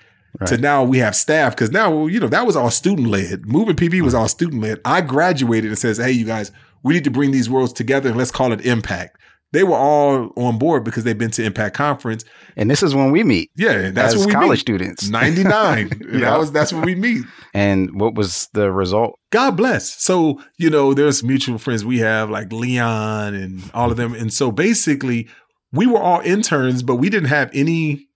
right. 0.41 0.47
to 0.49 0.57
now 0.57 0.85
we 0.85 0.99
have 0.99 1.15
staff 1.15 1.55
because 1.55 1.71
now 1.71 2.07
you 2.07 2.19
know 2.19 2.29
that 2.29 2.47
was 2.47 2.57
all 2.57 2.71
student 2.71 3.09
led. 3.09 3.47
Move 3.47 3.69
and 3.69 3.79
PV 3.79 4.01
was 4.01 4.15
all 4.15 4.29
student 4.29 4.63
led. 4.63 4.81
I 4.87 5.03
graduated 5.03 5.71
and 5.71 5.79
says, 5.79 5.99
hey, 5.99 6.13
you 6.13 6.25
guys, 6.25 6.51
we 6.85 6.95
need 6.95 7.05
to 7.05 7.11
bring 7.11 7.33
these 7.33 7.51
worlds 7.51 7.73
together 7.73 8.09
and 8.09 8.17
let's 8.17 8.31
call 8.31 8.53
it 8.53 8.65
impact 8.65 9.19
they 9.55 9.63
were 9.63 9.77
all 9.77 10.33
on 10.37 10.59
board 10.59 10.83
because 10.83 11.05
they've 11.05 11.17
been 11.17 11.31
to 11.31 11.45
Impact 11.45 11.77
Conference. 11.77 12.25
And 12.57 12.69
this 12.69 12.83
is 12.83 12.93
when 12.93 13.13
we 13.13 13.23
meet. 13.23 13.53
Yeah, 13.57 13.91
that's 13.91 14.17
when 14.17 14.27
we 14.27 14.33
college 14.33 14.51
meet. 14.51 14.59
students. 14.59 15.09
Ninety 15.11 15.45
nine. 15.45 15.93
yeah. 16.13 16.31
That 16.31 16.39
was 16.39 16.51
that's 16.51 16.73
when 16.73 16.83
we 16.83 16.97
meet. 16.97 17.25
And 17.55 18.01
what 18.01 18.17
was 18.17 18.49
the 18.53 18.73
result? 18.73 19.19
God 19.31 19.53
bless. 19.53 20.03
So 20.03 20.41
you 20.59 20.71
know, 20.71 20.93
there's 20.93 21.23
mutual 21.23 21.59
friends 21.59 21.85
we 21.85 22.01
have 22.01 22.31
like 22.31 22.53
Leon 22.53 23.35
and 23.35 23.63
all 23.73 23.93
of 23.93 23.97
them, 23.97 24.13
and 24.13 24.33
so 24.33 24.51
basically 24.51 25.29
we 25.73 25.87
were 25.87 26.01
all 26.01 26.21
interns, 26.21 26.83
but 26.83 26.97
we 26.97 27.09
didn't 27.09 27.29
have 27.29 27.51
any 27.55 28.09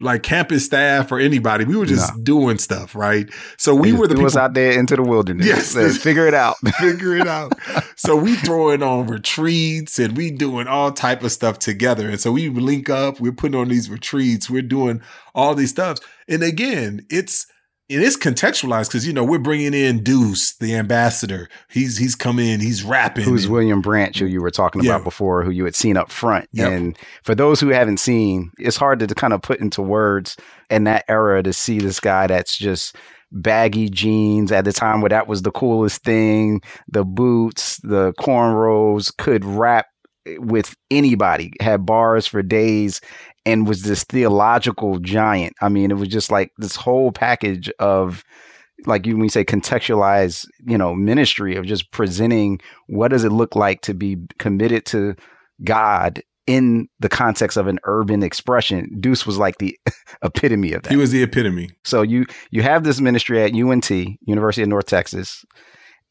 like 0.00 0.22
campus 0.22 0.64
staff 0.64 1.10
or 1.10 1.18
anybody. 1.18 1.64
We 1.64 1.76
were 1.76 1.86
just 1.86 2.16
no. 2.16 2.22
doing 2.22 2.58
stuff, 2.58 2.94
right? 2.94 3.28
So 3.56 3.74
we 3.74 3.92
were 3.92 4.06
the 4.06 4.14
people 4.14 4.24
was 4.24 4.36
out 4.36 4.54
there 4.54 4.78
into 4.78 4.96
the 4.96 5.02
wilderness. 5.02 5.46
Yes, 5.46 5.98
figure 5.98 6.26
it 6.26 6.34
out. 6.34 6.56
figure 6.78 7.16
it 7.16 7.26
out. 7.26 7.52
so 7.96 8.14
we 8.14 8.36
throwing 8.36 8.82
on 8.82 9.08
retreats 9.08 9.98
and 9.98 10.16
we 10.16 10.30
doing 10.30 10.68
all 10.68 10.92
type 10.92 11.22
of 11.22 11.32
stuff 11.32 11.58
together. 11.58 12.08
And 12.08 12.20
so 12.20 12.32
we 12.32 12.48
link 12.48 12.88
up. 12.88 13.20
We're 13.20 13.32
putting 13.32 13.58
on 13.58 13.68
these 13.68 13.90
retreats. 13.90 14.48
We're 14.48 14.62
doing 14.62 15.02
all 15.34 15.54
these 15.54 15.70
stuff. 15.70 15.98
And 16.28 16.42
again, 16.42 17.04
it's 17.10 17.46
it 17.88 18.02
is 18.02 18.16
contextualized 18.16 18.88
because 18.88 19.06
you 19.06 19.12
know 19.12 19.24
we're 19.24 19.38
bringing 19.38 19.72
in 19.72 20.02
Deuce, 20.02 20.54
the 20.56 20.74
ambassador. 20.74 21.48
He's 21.70 21.96
he's 21.96 22.14
come 22.14 22.38
in, 22.38 22.60
he's 22.60 22.84
rapping. 22.84 23.24
Who's 23.24 23.44
and, 23.44 23.52
William 23.52 23.80
Branch, 23.80 24.18
who 24.18 24.26
you 24.26 24.42
were 24.42 24.50
talking 24.50 24.82
yeah. 24.82 24.92
about 24.92 25.04
before, 25.04 25.42
who 25.42 25.50
you 25.50 25.64
had 25.64 25.74
seen 25.74 25.96
up 25.96 26.10
front. 26.10 26.48
Yep. 26.52 26.72
And 26.72 26.98
for 27.22 27.34
those 27.34 27.60
who 27.60 27.68
haven't 27.68 27.98
seen, 27.98 28.50
it's 28.58 28.76
hard 28.76 28.98
to, 28.98 29.06
to 29.06 29.14
kind 29.14 29.32
of 29.32 29.40
put 29.40 29.60
into 29.60 29.80
words 29.80 30.36
in 30.68 30.84
that 30.84 31.04
era 31.08 31.42
to 31.42 31.52
see 31.52 31.78
this 31.78 31.98
guy 31.98 32.26
that's 32.26 32.58
just 32.58 32.94
baggy 33.32 33.88
jeans 33.88 34.52
at 34.52 34.64
the 34.64 34.72
time 34.72 35.00
where 35.00 35.10
that 35.10 35.26
was 35.26 35.42
the 35.42 35.50
coolest 35.50 36.02
thing. 36.04 36.60
The 36.88 37.04
boots, 37.04 37.78
the 37.78 38.12
cornrows, 38.20 39.16
could 39.16 39.44
rap 39.44 39.86
with 40.36 40.76
anybody, 40.90 41.52
had 41.60 41.86
bars 41.86 42.26
for 42.26 42.42
days, 42.42 43.00
and 43.48 43.66
was 43.66 43.82
this 43.82 44.04
theological 44.04 44.98
giant. 44.98 45.54
I 45.62 45.70
mean, 45.70 45.90
it 45.90 45.94
was 45.94 46.08
just 46.08 46.30
like 46.30 46.52
this 46.58 46.76
whole 46.76 47.12
package 47.12 47.70
of 47.78 48.22
like 48.84 49.06
you 49.06 49.14
when 49.14 49.24
you 49.24 49.30
say 49.30 49.42
contextualize, 49.42 50.46
you 50.66 50.76
know, 50.76 50.94
ministry 50.94 51.56
of 51.56 51.64
just 51.64 51.90
presenting 51.90 52.60
what 52.88 53.08
does 53.08 53.24
it 53.24 53.32
look 53.32 53.56
like 53.56 53.80
to 53.82 53.94
be 53.94 54.18
committed 54.38 54.84
to 54.86 55.16
God 55.64 56.22
in 56.46 56.88
the 57.00 57.08
context 57.08 57.56
of 57.56 57.66
an 57.66 57.78
urban 57.84 58.22
expression. 58.22 58.94
Deuce 59.00 59.26
was 59.26 59.38
like 59.38 59.56
the 59.58 59.78
epitome 60.22 60.74
of 60.74 60.82
that. 60.82 60.90
He 60.90 60.96
was 60.96 61.10
the 61.10 61.22
epitome. 61.22 61.70
So 61.84 62.02
you 62.02 62.26
you 62.50 62.60
have 62.60 62.84
this 62.84 63.00
ministry 63.00 63.42
at 63.42 63.54
UNT, 63.54 63.90
University 63.90 64.62
of 64.62 64.68
North 64.68 64.86
Texas, 64.86 65.42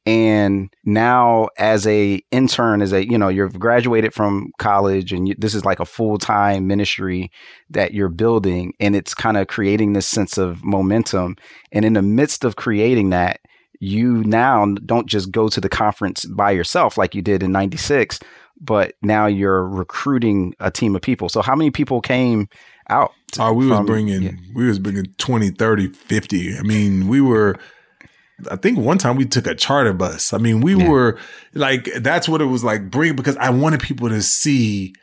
and 0.07 0.73
now 0.85 1.49
as 1.57 1.85
a 1.85 2.23
intern 2.31 2.81
as 2.81 2.93
a 2.93 3.05
you 3.05 3.17
know 3.17 3.27
you've 3.27 3.59
graduated 3.59 4.13
from 4.13 4.53
college 4.57 5.11
and 5.11 5.27
you, 5.27 5.35
this 5.37 5.53
is 5.53 5.65
like 5.65 5.81
a 5.81 5.85
full-time 5.85 6.65
ministry 6.65 7.29
that 7.69 7.93
you're 7.93 8.07
building 8.07 8.73
and 8.79 8.95
it's 8.95 9.13
kind 9.13 9.35
of 9.35 9.47
creating 9.47 9.91
this 9.91 10.07
sense 10.07 10.37
of 10.37 10.63
momentum. 10.63 11.35
And 11.73 11.83
in 11.83 11.91
the 11.91 12.01
midst 12.01 12.45
of 12.45 12.55
creating 12.55 13.09
that 13.09 13.41
you 13.81 14.23
now 14.23 14.65
don't 14.85 15.07
just 15.07 15.29
go 15.29 15.49
to 15.49 15.59
the 15.59 15.67
conference 15.67 16.23
by 16.23 16.51
yourself 16.51 16.97
like 16.97 17.13
you 17.13 17.21
did 17.21 17.43
in 17.43 17.51
96 17.51 18.19
but 18.59 18.93
now 19.01 19.27
you're 19.27 19.67
recruiting 19.67 20.55
a 20.59 20.71
team 20.71 20.95
of 20.95 21.01
people. 21.03 21.29
So 21.29 21.43
how 21.43 21.53
many 21.53 21.69
people 21.69 22.01
came 22.01 22.49
out 22.89 23.13
to, 23.33 23.43
oh 23.43 23.53
we 23.53 23.67
from, 23.67 23.79
was 23.79 23.85
bringing 23.85 24.23
yeah. 24.23 24.31
we 24.55 24.67
was 24.67 24.79
bringing 24.79 25.03
20 25.17 25.49
30 25.49 25.89
50 25.89 26.57
i 26.57 26.61
mean 26.61 27.09
we 27.09 27.19
were 27.19 27.57
I 28.51 28.55
think 28.55 28.77
one 28.77 28.97
time 28.97 29.15
we 29.15 29.25
took 29.25 29.47
a 29.47 29.55
charter 29.55 29.93
bus. 29.93 30.33
I 30.33 30.37
mean, 30.37 30.61
we 30.61 30.75
yeah. 30.75 30.89
were 30.89 31.19
like, 31.53 31.89
that's 31.97 32.29
what 32.29 32.41
it 32.41 32.45
was 32.45 32.63
like 32.63 32.91
bring 32.91 33.15
because 33.15 33.35
I 33.37 33.49
wanted 33.49 33.79
people 33.79 34.09
to 34.09 34.21
see 34.21 34.93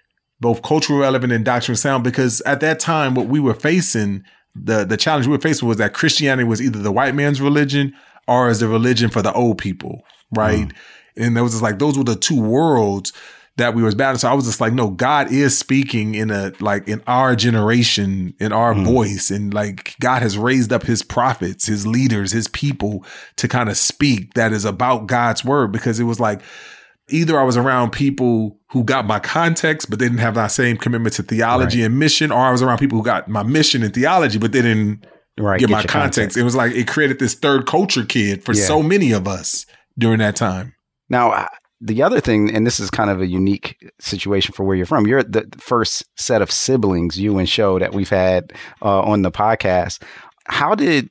both 0.41 0.63
cultural 0.63 1.01
relevant 1.01 1.33
and 1.33 1.45
doctrinal 1.45 1.77
sound 1.77 2.05
because 2.05 2.41
at 2.43 2.61
that 2.61 2.79
time, 2.79 3.15
what 3.15 3.27
we 3.27 3.41
were 3.41 3.55
facing, 3.55 4.23
the, 4.55 4.85
the 4.85 4.97
challenge 4.97 5.27
we 5.27 5.33
were 5.33 5.41
facing 5.41 5.67
was 5.67 5.79
that 5.79 5.95
Christianity 5.95 6.45
was 6.47 6.63
either 6.63 6.79
the 6.79 6.93
white 6.93 7.15
man's 7.15 7.41
religion 7.41 7.93
or 8.29 8.49
as 8.49 8.61
the 8.61 8.69
religion 8.69 9.11
for 9.11 9.23
the 9.23 9.33
old 9.33 9.59
people. 9.59 10.03
Right. 10.31 10.69
Mm. 10.69 10.77
And 11.17 11.37
there 11.37 11.43
was 11.43 11.53
just 11.53 11.63
like, 11.63 11.79
those 11.79 11.97
were 11.99 12.05
the 12.05 12.17
two 12.17 12.41
worlds 12.41 13.13
that 13.57 13.75
we 13.75 13.83
was 13.83 13.95
battling. 13.95 14.19
So 14.19 14.29
I 14.29 14.35
was 14.35 14.47
just 14.47 14.61
like, 14.61 14.73
no, 14.73 14.91
God 14.91 15.31
is 15.31 15.57
speaking 15.57 16.15
in 16.15 16.31
a 16.31 16.53
like 16.61 16.89
in 16.89 17.03
our 17.07 17.37
generation, 17.37 18.35
in 18.41 18.53
our 18.53 18.75
mm. 18.75 18.85
voice, 18.85 19.31
and 19.31 19.55
like 19.55 19.95
God 20.01 20.23
has 20.23 20.37
raised 20.37 20.73
up 20.73 20.83
His 20.83 21.03
prophets, 21.03 21.67
His 21.67 21.87
leaders, 21.87 22.33
His 22.33 22.49
people 22.49 23.05
to 23.37 23.47
kind 23.47 23.69
of 23.69 23.77
speak 23.77 24.35
that 24.35 24.53
is 24.53 24.65
about 24.65 25.07
God's 25.07 25.45
word. 25.45 25.71
Because 25.71 26.01
it 26.01 26.05
was 26.05 26.19
like 26.19 26.41
either 27.11 27.39
I 27.39 27.45
was 27.45 27.57
around 27.57 27.93
people 27.93 28.59
who 28.71 28.83
got 28.83 29.07
my 29.07 29.21
context, 29.21 29.89
but 29.89 29.99
they 29.99 30.07
didn't 30.07 30.19
have 30.19 30.35
that 30.35 30.49
same 30.49 30.77
commitment 30.77 31.15
to 31.17 31.23
theology 31.23 31.81
right. 31.81 31.87
and 31.87 31.99
mission, 31.99 32.33
or 32.33 32.41
I 32.41 32.51
was 32.51 32.63
around 32.63 32.79
people 32.79 32.99
who 32.99 33.05
got 33.05 33.29
my 33.29 33.45
mission 33.45 33.85
and 33.85 33.95
theology, 33.95 34.39
but 34.39 34.51
they 34.51 34.63
didn't 34.63 35.07
right, 35.39 35.61
get, 35.61 35.69
get 35.69 35.73
my 35.73 35.83
context. 35.83 35.93
context. 35.93 36.37
It 36.37 36.43
was 36.43 36.57
like 36.57 36.73
it 36.73 36.89
created 36.89 37.21
this 37.21 37.35
third 37.35 37.67
culture 37.67 38.05
kid 38.05 38.43
for 38.43 38.53
yeah. 38.53 38.65
so 38.65 38.83
many 38.83 39.13
of 39.13 39.29
us 39.29 39.65
during 39.97 40.19
that 40.19 40.35
time. 40.35 40.75
Now, 41.09 41.49
the 41.85 42.03
other 42.03 42.19
thing, 42.19 42.55
and 42.55 42.67
this 42.67 42.81
is 42.81 42.91
kind 42.91 43.11
of 43.11 43.21
a 43.21 43.27
unique 43.27 43.77
situation 44.01 44.55
for 44.55 44.65
where 44.65 44.75
you're 44.75 44.87
from, 44.87 45.07
you're 45.07 45.23
the 45.23 45.47
first 45.59 46.03
set 46.17 46.41
of 46.41 46.51
siblings, 46.51 47.21
you 47.21 47.37
and 47.37 47.47
Sho, 47.47 47.79
that 47.79 47.93
we've 47.93 48.09
had 48.09 48.55
uh, 48.81 49.03
on 49.03 49.21
the 49.21 49.31
podcast. 49.31 50.03
How 50.47 50.75
did 50.75 51.11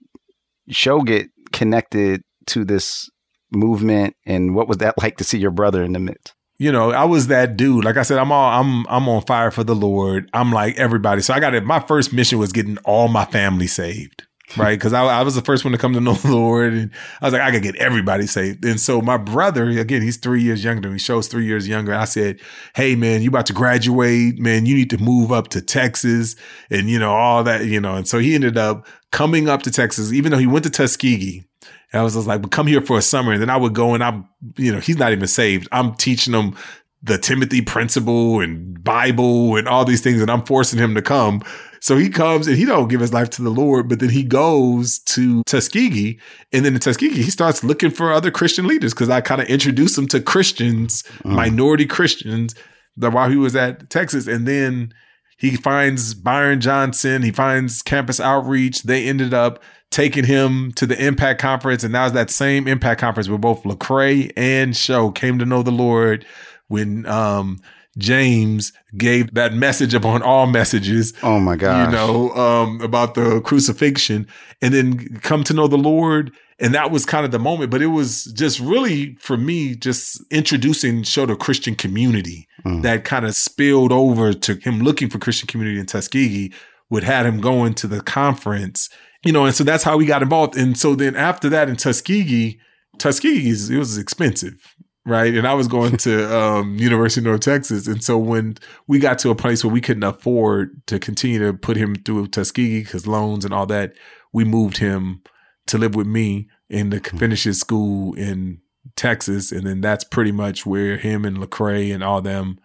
Sho 0.69 1.01
get 1.01 1.29
connected 1.51 2.23
to 2.47 2.65
this 2.65 3.07
movement, 3.51 4.15
and 4.25 4.55
what 4.55 4.67
was 4.67 4.77
that 4.77 4.97
like 5.01 5.17
to 5.17 5.23
see 5.23 5.37
your 5.37 5.51
brother 5.51 5.83
in 5.83 5.93
the 5.93 5.99
midst? 5.99 6.33
You 6.57 6.71
know, 6.71 6.91
I 6.91 7.03
was 7.03 7.27
that 7.27 7.55
dude. 7.55 7.85
Like 7.85 7.97
I 7.97 8.03
said, 8.03 8.17
I'm 8.17 8.31
all 8.31 8.49
I'm 8.49 8.87
I'm 8.87 9.07
on 9.07 9.21
fire 9.23 9.51
for 9.51 9.63
the 9.63 9.75
Lord. 9.75 10.29
I'm 10.33 10.51
like 10.51 10.77
everybody. 10.77 11.21
So 11.21 11.35
I 11.35 11.39
got 11.39 11.53
it. 11.53 11.65
My 11.65 11.81
first 11.81 12.13
mission 12.13 12.39
was 12.39 12.51
getting 12.51 12.77
all 12.79 13.07
my 13.09 13.25
family 13.25 13.67
saved 13.67 14.23
right? 14.57 14.77
Because 14.77 14.93
I, 14.93 15.03
I, 15.03 15.21
was 15.23 15.35
the 15.35 15.41
first 15.41 15.63
one 15.63 15.71
to 15.71 15.77
come 15.77 15.93
to 15.93 15.99
know 15.99 16.13
the 16.13 16.31
Lord, 16.31 16.73
and 16.73 16.91
I 17.21 17.25
was 17.25 17.33
like, 17.33 17.41
I 17.41 17.51
could 17.51 17.63
get 17.63 17.75
everybody 17.77 18.27
saved. 18.27 18.63
And 18.65 18.79
so 18.79 19.01
my 19.01 19.17
brother, 19.17 19.69
again, 19.69 20.01
he's 20.01 20.17
three 20.17 20.41
years 20.41 20.63
younger 20.63 20.89
me. 20.89 20.99
Sho's 20.99 21.27
three 21.27 21.45
years 21.45 21.67
younger. 21.67 21.93
I 21.93 22.05
said, 22.05 22.39
Hey, 22.75 22.95
man, 22.95 23.21
you 23.21 23.29
about 23.29 23.45
to 23.47 23.53
graduate, 23.53 24.39
man? 24.39 24.65
You 24.65 24.75
need 24.75 24.89
to 24.91 24.97
move 24.97 25.31
up 25.31 25.49
to 25.49 25.61
Texas, 25.61 26.35
and 26.69 26.89
you 26.89 26.99
know 26.99 27.11
all 27.11 27.43
that, 27.43 27.65
you 27.65 27.79
know. 27.79 27.95
And 27.95 28.07
so 28.07 28.19
he 28.19 28.35
ended 28.35 28.57
up 28.57 28.87
coming 29.11 29.49
up 29.49 29.63
to 29.63 29.71
Texas, 29.71 30.11
even 30.11 30.31
though 30.31 30.37
he 30.37 30.47
went 30.47 30.63
to 30.65 30.69
Tuskegee. 30.69 31.45
And 31.91 31.99
I 31.99 32.03
was 32.03 32.15
just 32.15 32.27
like, 32.27 32.41
but 32.41 32.51
come 32.51 32.67
here 32.67 32.81
for 32.81 32.97
a 32.97 33.01
summer. 33.01 33.33
And 33.33 33.41
then 33.41 33.51
I 33.51 33.57
would 33.57 33.73
go 33.73 33.93
and 33.93 34.03
I'm, 34.03 34.27
you 34.57 34.73
know, 34.73 34.79
he's 34.79 34.97
not 34.97 35.11
even 35.11 35.27
saved. 35.27 35.67
I'm 35.71 35.93
teaching 35.93 36.33
him 36.33 36.55
the 37.03 37.17
Timothy 37.19 37.61
principle 37.61 38.39
and 38.39 38.83
Bible 38.83 39.57
and 39.57 39.67
all 39.67 39.85
these 39.85 40.01
things. 40.01 40.19
And 40.19 40.31
I'm 40.31 40.43
forcing 40.43 40.79
him 40.79 40.95
to 40.95 41.01
come 41.01 41.43
so 41.83 41.97
he 41.97 42.07
comes 42.07 42.47
and 42.47 42.55
he 42.55 42.63
don't 42.63 42.87
give 42.87 43.01
his 43.01 43.11
life 43.11 43.29
to 43.31 43.41
the 43.41 43.49
Lord, 43.49 43.89
but 43.89 43.99
then 43.99 44.07
he 44.07 44.23
goes 44.23 44.99
to 44.99 45.43
Tuskegee, 45.43 46.17
and 46.53 46.63
then 46.63 46.75
in 46.75 46.79
Tuskegee 46.79 47.21
he 47.21 47.29
starts 47.29 47.61
looking 47.61 47.91
for 47.91 48.13
other 48.13 48.31
Christian 48.31 48.67
leaders 48.67 48.93
because 48.93 49.09
I 49.09 49.19
kind 49.19 49.41
of 49.41 49.49
introduced 49.49 49.97
him 49.97 50.07
to 50.07 50.21
Christians, 50.21 51.03
mm. 51.25 51.35
minority 51.35 51.85
Christians, 51.85 52.55
that 52.95 53.11
while 53.11 53.29
he 53.29 53.35
was 53.35 53.53
at 53.57 53.89
Texas, 53.89 54.27
and 54.27 54.47
then 54.47 54.93
he 55.37 55.57
finds 55.57 56.13
Byron 56.13 56.61
Johnson, 56.61 57.21
he 57.21 57.31
finds 57.31 57.81
Campus 57.81 58.21
Outreach. 58.21 58.83
They 58.83 59.05
ended 59.05 59.33
up 59.33 59.61
taking 59.91 60.23
him 60.23 60.71
to 60.77 60.85
the 60.85 61.05
Impact 61.05 61.41
Conference, 61.41 61.83
and 61.83 61.91
now 61.91 62.05
it's 62.05 62.13
that 62.13 62.29
same 62.29 62.65
Impact 62.65 63.01
Conference 63.01 63.27
where 63.27 63.37
both 63.37 63.63
Lecrae 63.63 64.31
and 64.37 64.73
Sho 64.73 65.11
came 65.11 65.37
to 65.37 65.45
know 65.45 65.61
the 65.61 65.69
Lord 65.69 66.25
when 66.69 67.05
um 67.07 67.59
James 67.97 68.73
gave 68.97 69.33
that 69.33 69.53
message 69.53 69.93
upon 69.93 70.21
all 70.23 70.47
messages. 70.47 71.13
Oh 71.21 71.39
my 71.39 71.55
God. 71.55 71.85
You 71.85 71.91
know, 71.91 72.31
um, 72.31 72.81
about 72.81 73.13
the 73.13 73.41
crucifixion 73.41 74.27
and 74.61 74.73
then 74.73 75.19
come 75.19 75.43
to 75.43 75.53
know 75.53 75.67
the 75.67 75.77
Lord. 75.77 76.31
And 76.59 76.73
that 76.73 76.91
was 76.91 77.05
kind 77.05 77.25
of 77.25 77.31
the 77.31 77.39
moment, 77.39 77.71
but 77.71 77.81
it 77.81 77.87
was 77.87 78.25
just 78.25 78.59
really 78.59 79.15
for 79.15 79.37
me, 79.37 79.75
just 79.75 80.23
introducing 80.31 81.03
Sho 81.03 81.25
the 81.25 81.35
Christian 81.35 81.75
community 81.75 82.47
mm. 82.65 82.81
that 82.83 83.03
kind 83.03 83.25
of 83.25 83.35
spilled 83.35 83.91
over 83.91 84.33
to 84.33 84.55
him 84.55 84.79
looking 84.79 85.09
for 85.09 85.17
Christian 85.17 85.47
community 85.47 85.79
in 85.79 85.85
Tuskegee, 85.85 86.53
would 86.89 87.03
had 87.03 87.25
him 87.25 87.41
going 87.41 87.73
to 87.75 87.87
the 87.87 88.01
conference, 88.01 88.89
you 89.25 89.31
know, 89.31 89.45
and 89.45 89.55
so 89.55 89.63
that's 89.63 89.83
how 89.83 89.97
we 89.97 90.05
got 90.05 90.21
involved. 90.21 90.55
And 90.55 90.77
so 90.77 90.95
then 90.95 91.15
after 91.15 91.49
that 91.49 91.69
in 91.69 91.75
Tuskegee, 91.75 92.59
Tuskegee, 92.99 93.49
it 93.49 93.77
was 93.77 93.97
expensive 93.97 94.75
right? 95.05 95.33
And 95.33 95.47
I 95.47 95.53
was 95.53 95.67
going 95.67 95.97
to 95.97 96.37
um, 96.37 96.75
University 96.77 97.21
of 97.21 97.25
North 97.25 97.41
Texas, 97.41 97.87
and 97.87 98.03
so 98.03 98.17
when 98.17 98.57
we 98.87 98.99
got 98.99 99.19
to 99.19 99.29
a 99.29 99.35
place 99.35 99.63
where 99.63 99.73
we 99.73 99.81
couldn't 99.81 100.03
afford 100.03 100.85
to 100.87 100.99
continue 100.99 101.39
to 101.39 101.53
put 101.53 101.77
him 101.77 101.95
through 101.95 102.27
Tuskegee 102.27 102.83
because 102.83 103.07
loans 103.07 103.45
and 103.45 103.53
all 103.53 103.65
that, 103.67 103.93
we 104.31 104.43
moved 104.43 104.77
him 104.77 105.21
to 105.67 105.77
live 105.77 105.95
with 105.95 106.07
me 106.07 106.49
and 106.69 106.91
to 106.91 106.97
Hmm. 106.97 107.17
finish 107.17 107.43
his 107.43 107.59
school 107.59 108.13
in 108.15 108.59
Texas, 108.95 109.51
and 109.51 109.65
then 109.65 109.81
that's 109.81 110.03
pretty 110.03 110.31
much 110.31 110.65
where 110.65 110.97
him 110.97 111.25
and 111.25 111.37
Lecrae 111.37 111.93
and 111.93 112.03
all 112.03 112.21
them 112.21 112.59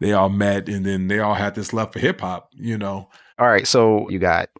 they 0.00 0.12
all 0.12 0.28
met, 0.28 0.68
and 0.68 0.84
then 0.84 1.06
they 1.08 1.20
all 1.20 1.34
had 1.34 1.54
this 1.54 1.72
love 1.72 1.92
for 1.92 1.98
hip 2.00 2.20
hop, 2.20 2.50
you 2.52 2.76
know. 2.76 3.08
All 3.38 3.46
right, 3.48 3.66
so 3.66 4.08
you 4.10 4.18
got 4.18 4.50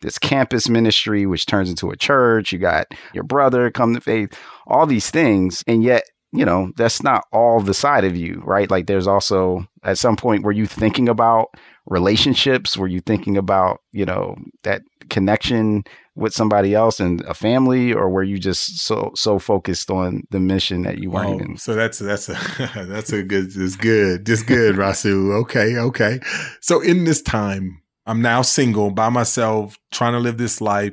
this 0.00 0.18
campus 0.18 0.68
ministry, 0.68 1.26
which 1.26 1.46
turns 1.46 1.70
into 1.70 1.90
a 1.90 1.96
church. 1.96 2.52
You 2.52 2.58
got 2.58 2.86
your 3.14 3.24
brother 3.24 3.70
come 3.70 3.94
to 3.94 4.00
faith, 4.00 4.38
all 4.66 4.86
these 4.86 5.10
things, 5.10 5.64
and 5.66 5.82
yet 5.82 6.04
you 6.32 6.44
know 6.44 6.72
that's 6.76 7.02
not 7.02 7.24
all 7.32 7.60
the 7.60 7.74
side 7.74 8.04
of 8.04 8.16
you, 8.16 8.42
right? 8.44 8.70
Like 8.70 8.86
there's 8.86 9.06
also 9.06 9.66
at 9.82 9.98
some 9.98 10.16
point 10.16 10.44
were 10.44 10.52
you 10.52 10.66
thinking 10.66 11.08
about 11.08 11.48
relationships? 11.86 12.76
Were 12.76 12.88
you 12.88 13.00
thinking 13.00 13.36
about 13.36 13.80
you 13.92 14.04
know 14.04 14.36
that 14.62 14.82
connection 15.10 15.84
with 16.14 16.34
somebody 16.34 16.74
else 16.74 17.00
and 17.00 17.20
a 17.22 17.34
family, 17.34 17.92
or 17.92 18.08
were 18.10 18.22
you 18.22 18.38
just 18.38 18.78
so 18.80 19.10
so 19.14 19.38
focused 19.38 19.90
on 19.90 20.22
the 20.30 20.40
mission 20.40 20.82
that 20.82 20.98
you 20.98 21.10
weren't 21.10 21.30
Oh, 21.30 21.34
even? 21.36 21.56
so 21.56 21.74
that's 21.74 21.98
that's 21.98 22.28
a 22.28 22.38
that's 22.88 23.12
a 23.12 23.22
good 23.22 23.50
it's 23.54 23.76
good 23.76 24.26
just 24.26 24.46
good 24.46 24.76
Rasool 24.76 25.32
okay 25.42 25.76
okay 25.78 26.20
so 26.60 26.80
in 26.80 27.04
this 27.04 27.22
time 27.22 27.80
I'm 28.06 28.20
now 28.20 28.42
single 28.42 28.90
by 28.90 29.08
myself 29.10 29.78
trying 29.92 30.12
to 30.14 30.18
live 30.18 30.36
this 30.38 30.60
life 30.60 30.92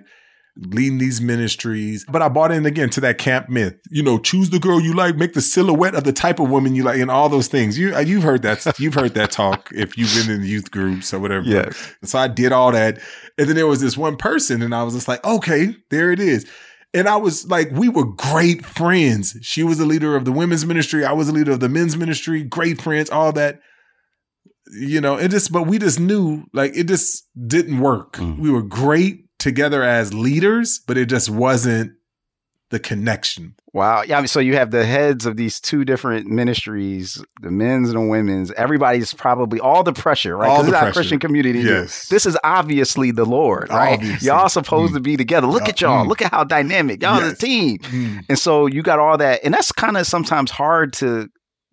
leading 0.67 0.97
these 0.97 1.21
ministries 1.21 2.05
but 2.09 2.21
I 2.21 2.29
bought 2.29 2.51
in 2.51 2.65
again 2.65 2.89
to 2.91 3.01
that 3.01 3.17
camp 3.17 3.49
myth 3.49 3.75
you 3.89 4.03
know 4.03 4.19
choose 4.19 4.49
the 4.49 4.59
girl 4.59 4.81
you 4.81 4.93
like 4.93 5.15
make 5.15 5.33
the 5.33 5.41
silhouette 5.41 5.95
of 5.95 6.03
the 6.03 6.13
type 6.13 6.39
of 6.39 6.49
woman 6.49 6.75
you 6.75 6.83
like 6.83 6.99
and 6.99 7.09
all 7.09 7.29
those 7.29 7.47
things 7.47 7.77
you 7.77 7.95
uh, 7.95 7.99
you've 7.99 8.23
heard 8.23 8.41
that 8.41 8.79
you've 8.79 8.93
heard 8.93 9.13
that 9.13 9.31
talk 9.31 9.69
if 9.75 9.97
you've 9.97 10.13
been 10.15 10.35
in 10.35 10.45
youth 10.45 10.71
groups 10.71 11.13
or 11.13 11.19
whatever 11.19 11.45
Yeah, 11.45 11.69
so 12.03 12.19
I 12.19 12.27
did 12.27 12.51
all 12.51 12.71
that. 12.71 12.99
And 13.37 13.47
then 13.47 13.55
there 13.55 13.67
was 13.67 13.81
this 13.81 13.97
one 13.97 14.17
person, 14.17 14.61
and 14.61 14.73
I 14.73 14.83
was 14.83 14.93
just 14.93 15.07
like, 15.07 15.23
okay, 15.25 15.75
there 15.89 16.11
it 16.11 16.19
is. 16.19 16.45
And 16.93 17.07
I 17.07 17.17
was 17.17 17.47
like, 17.47 17.69
we 17.71 17.87
were 17.87 18.05
great 18.05 18.65
friends. 18.65 19.37
She 19.41 19.63
was 19.63 19.77
the 19.77 19.85
leader 19.85 20.15
of 20.15 20.25
the 20.25 20.31
women's 20.31 20.65
ministry. 20.65 21.05
I 21.05 21.11
was 21.11 21.27
the 21.27 21.33
leader 21.33 21.51
of 21.51 21.59
the 21.59 21.69
men's 21.69 21.95
ministry. 21.95 22.43
Great 22.43 22.81
friends, 22.81 23.09
all 23.09 23.31
that. 23.33 23.59
You 24.71 25.01
know, 25.01 25.15
it 25.15 25.29
just, 25.29 25.51
but 25.51 25.63
we 25.63 25.79
just 25.79 25.99
knew 25.99 26.45
like 26.53 26.75
it 26.75 26.87
just 26.87 27.27
didn't 27.47 27.79
work. 27.79 28.13
Mm. 28.13 28.39
We 28.39 28.51
were 28.51 28.61
great 28.61 29.25
together 29.39 29.83
as 29.83 30.13
leaders, 30.13 30.79
but 30.85 30.97
it 30.97 31.07
just 31.07 31.29
wasn't 31.29 31.93
the 32.69 32.79
connection. 32.79 33.55
Wow. 33.73 34.03
Yeah. 34.03 34.17
I 34.17 34.21
mean, 34.21 34.27
so 34.27 34.39
you 34.39 34.53
have 34.55 34.69
the 34.69 34.85
heads 34.85 35.25
of 35.25 35.37
these 35.37 35.59
two 35.59 35.83
different 35.83 36.27
ministries, 36.27 37.23
the 37.41 37.49
men's 37.49 37.89
and 37.89 37.97
the 37.97 38.07
women's. 38.07 38.51
Everybody's 38.51 39.11
probably 39.11 39.59
all 39.59 39.81
the 39.81 39.93
pressure, 39.93 40.37
right? 40.37 40.47
All 40.49 40.57
the 40.57 40.63
it's 40.65 40.71
not 40.71 40.77
a 40.77 40.85
pressure. 40.85 40.93
Christian 40.99 41.19
community. 41.19 41.59
Yes. 41.61 42.09
This 42.09 42.27
is 42.27 42.37
obviously 42.43 43.09
the 43.09 43.25
Lord, 43.25 43.69
right? 43.69 43.93
Obviously. 43.93 44.27
Y'all 44.27 44.49
supposed 44.49 44.91
Mm. 44.91 44.97
to 44.97 45.01
be 45.01 45.17
together. 45.17 45.47
Look 45.47 45.63
Yeah. 45.63 45.69
at 45.69 45.81
y'all. 45.81 46.05
Mm. 46.05 46.09
Look 46.09 46.21
at 46.21 46.29
how 46.31 46.43
dynamic. 46.43 47.01
Y'all 47.01 47.19
Yes. 47.19 47.31
the 47.31 47.37
team. 47.47 47.77
Mm. 47.79 48.25
And 48.29 48.37
so 48.37 48.67
you 48.67 48.83
got 48.83 48.99
all 48.99 49.17
that. 49.17 49.39
And 49.43 49.51
that's 49.53 49.71
kind 49.71 49.97
of 49.97 50.05
sometimes 50.05 50.51
hard 50.51 50.93
to 50.93 51.27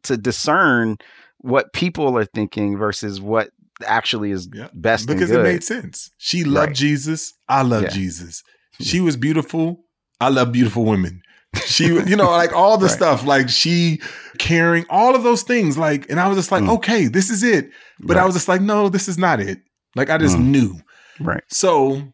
to 0.04 0.16
discern 0.16 0.96
what 1.38 1.72
people 1.74 2.16
are 2.16 2.24
thinking 2.24 2.78
versus 2.78 3.20
what 3.20 3.50
actually 3.84 4.30
is 4.30 4.48
Yeah. 4.52 4.68
best 4.74 5.06
because 5.06 5.30
it 5.30 5.42
made 5.42 5.62
sense. 5.64 6.10
She 6.18 6.44
loved 6.44 6.68
Right. 6.68 6.76
Jesus. 6.76 7.34
I 7.48 7.62
love 7.62 7.82
Yeah. 7.84 7.88
Jesus. 7.90 8.42
She 8.80 9.00
was 9.00 9.16
beautiful. 9.16 9.84
I 10.20 10.28
love 10.28 10.52
beautiful 10.52 10.84
women. 10.84 11.22
She, 11.64 11.86
you 11.86 12.16
know, 12.16 12.30
like 12.30 12.52
all 12.54 12.76
the 12.76 12.86
Right. 12.88 12.94
stuff, 12.94 13.24
like 13.24 13.48
she 13.48 14.00
caring, 14.38 14.84
all 14.90 15.14
of 15.14 15.22
those 15.22 15.42
things. 15.42 15.78
Like, 15.78 16.08
and 16.10 16.20
I 16.20 16.28
was 16.28 16.36
just 16.36 16.52
like, 16.52 16.62
Mm. 16.64 16.74
okay, 16.76 17.06
this 17.06 17.30
is 17.30 17.42
it. 17.42 17.70
But 18.00 18.18
I 18.18 18.24
was 18.26 18.34
just 18.34 18.48
like, 18.48 18.60
no, 18.60 18.88
this 18.90 19.08
is 19.08 19.16
not 19.16 19.40
it. 19.40 19.60
Like, 19.94 20.10
I 20.10 20.18
just 20.18 20.36
Mm. 20.36 20.44
knew. 20.48 20.80
right. 21.20 21.42
So, 21.48 22.12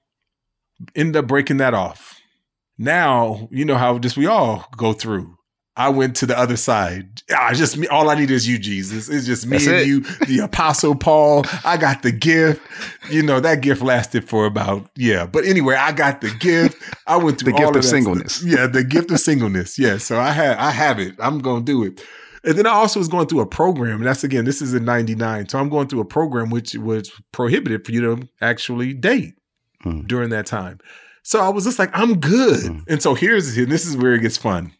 end 0.95 1.17
up 1.17 1.27
breaking 1.27 1.57
that 1.57 1.75
off. 1.75 2.21
Now, 2.79 3.49
you 3.51 3.65
know 3.65 3.77
how 3.77 3.99
just 3.99 4.17
we 4.17 4.27
all 4.27 4.69
go 4.77 4.93
through. 4.93 5.37
I 5.77 5.89
went 5.89 6.17
to 6.17 6.27
the 6.27 6.39
other 6.39 6.57
side. 6.59 7.23
Ah, 7.35 7.51
just 7.55 7.79
me. 7.79 7.87
All 7.87 8.11
I 8.11 8.15
need 8.15 8.31
is 8.31 8.47
you, 8.47 8.59
Jesus. 8.59 9.09
It's 9.09 9.25
just 9.25 9.47
me 9.47 9.53
That's 9.57 9.67
and 9.67 9.77
it. 9.77 9.87
you, 9.87 10.01
the 10.27 10.41
Apostle 10.45 10.95
Paul. 10.95 11.45
I 11.65 11.77
got 11.79 12.03
the 12.03 12.13
gift. 12.13 12.61
You 13.11 13.23
know 13.23 13.41
that 13.41 13.63
gift 13.63 13.81
lasted 13.81 14.29
for 14.29 14.45
about 14.45 14.91
yeah. 14.97 15.25
But 15.25 15.45
anyway, 15.47 15.77
I 15.77 15.93
got 15.93 16.21
the 16.21 16.31
gift. 16.31 16.77
I 17.07 17.17
went 17.17 17.39
through 17.39 17.53
The 17.53 17.59
gift 17.59 17.63
all 17.63 17.69
of 17.77 17.83
that 17.83 17.89
singleness. 17.89 18.35
stuff. 18.35 18.49
Yeah, 18.51 18.67
the 18.67 18.85
gift 18.85 19.11
of 19.11 19.21
singleness. 19.21 19.79
Yeah. 19.79 19.97
So 19.97 20.19
I 20.21 20.31
have 20.31 20.59
I 20.59 20.71
have 20.71 20.99
it. 20.99 21.15
I'm 21.19 21.39
gonna 21.39 21.65
do 21.65 21.85
it. 21.85 22.03
And 22.45 22.59
then 22.59 22.67
I 22.67 22.71
also 22.71 22.99
was 22.99 23.09
going 23.09 23.29
through 23.29 23.41
a 23.41 23.47
program, 23.47 23.99
and 23.99 24.07
that's 24.07 24.25
again, 24.25 24.45
this 24.45 24.61
is 24.61 24.75
in 24.75 24.85
'99. 24.85 25.49
So 25.49 25.59
I'm 25.59 25.69
going 25.71 25.89
through 25.89 26.01
a 26.01 26.05
program 26.05 26.51
which 26.51 26.75
was 26.75 27.11
prohibited 27.33 27.87
for 27.87 27.93
you 27.93 28.01
to 28.17 28.29
actually 28.41 28.93
date 28.95 29.35
Mm. 29.85 30.07
during 30.07 30.31
that 30.31 30.47
time. 30.47 30.79
So 31.25 31.41
I 31.41 31.49
was 31.49 31.65
just 31.65 31.79
like, 31.79 31.91
I'm 31.93 32.21
good. 32.21 32.61
Mm. 32.61 32.85
And 32.89 33.03
so 33.03 33.15
here's 33.15 33.57
and 33.57 33.69
this 33.73 33.85
is 33.87 33.97
where 33.97 34.13
it 34.15 34.21
gets 34.21 34.37
fun. 34.37 34.73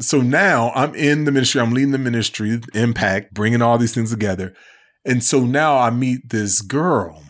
So 0.00 0.20
now 0.20 0.70
I'm 0.74 0.94
in 0.94 1.24
the 1.24 1.32
ministry, 1.32 1.60
I'm 1.60 1.72
leading 1.72 1.90
the 1.90 1.98
ministry, 1.98 2.60
impact, 2.74 3.34
bringing 3.34 3.62
all 3.62 3.78
these 3.78 3.94
things 3.94 4.10
together. 4.10 4.54
And 5.04 5.24
so 5.24 5.40
now 5.40 5.78
I 5.78 5.90
meet 5.90 6.30
this 6.30 6.60
girl. 6.60 7.22